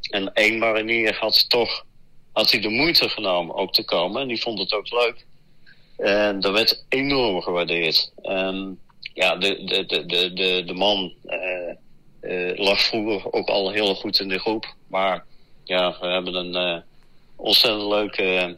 En 0.09 0.33
één 0.33 0.57
marinier 0.57 1.17
had 1.19 1.49
toch, 1.49 1.85
had 2.31 2.51
hij 2.51 2.61
de 2.61 2.69
moeite 2.69 3.09
genomen 3.09 3.55
ook 3.55 3.73
te 3.73 3.85
komen 3.85 4.21
en 4.21 4.27
die 4.27 4.41
vond 4.41 4.59
het 4.59 4.73
ook 4.73 4.91
leuk. 4.91 5.25
En 5.97 6.39
dat 6.39 6.53
werd 6.53 6.85
enorm 6.89 7.41
gewaardeerd. 7.41 8.11
Ja, 9.13 9.35
de, 9.35 9.63
de, 9.63 9.85
de, 9.85 10.33
de, 10.33 10.63
de, 10.65 10.73
man 10.73 11.13
uh, 12.21 12.57
lag 12.57 12.81
vroeger 12.81 13.33
ook 13.33 13.47
al 13.47 13.71
heel 13.71 13.95
goed 13.95 14.19
in 14.19 14.27
de 14.27 14.39
groep. 14.39 14.75
Maar 14.87 15.25
ja, 15.63 15.97
we 15.99 16.07
hebben 16.07 16.33
een 16.35 16.83
ontzettend 17.35 17.83
leuke 17.83 18.57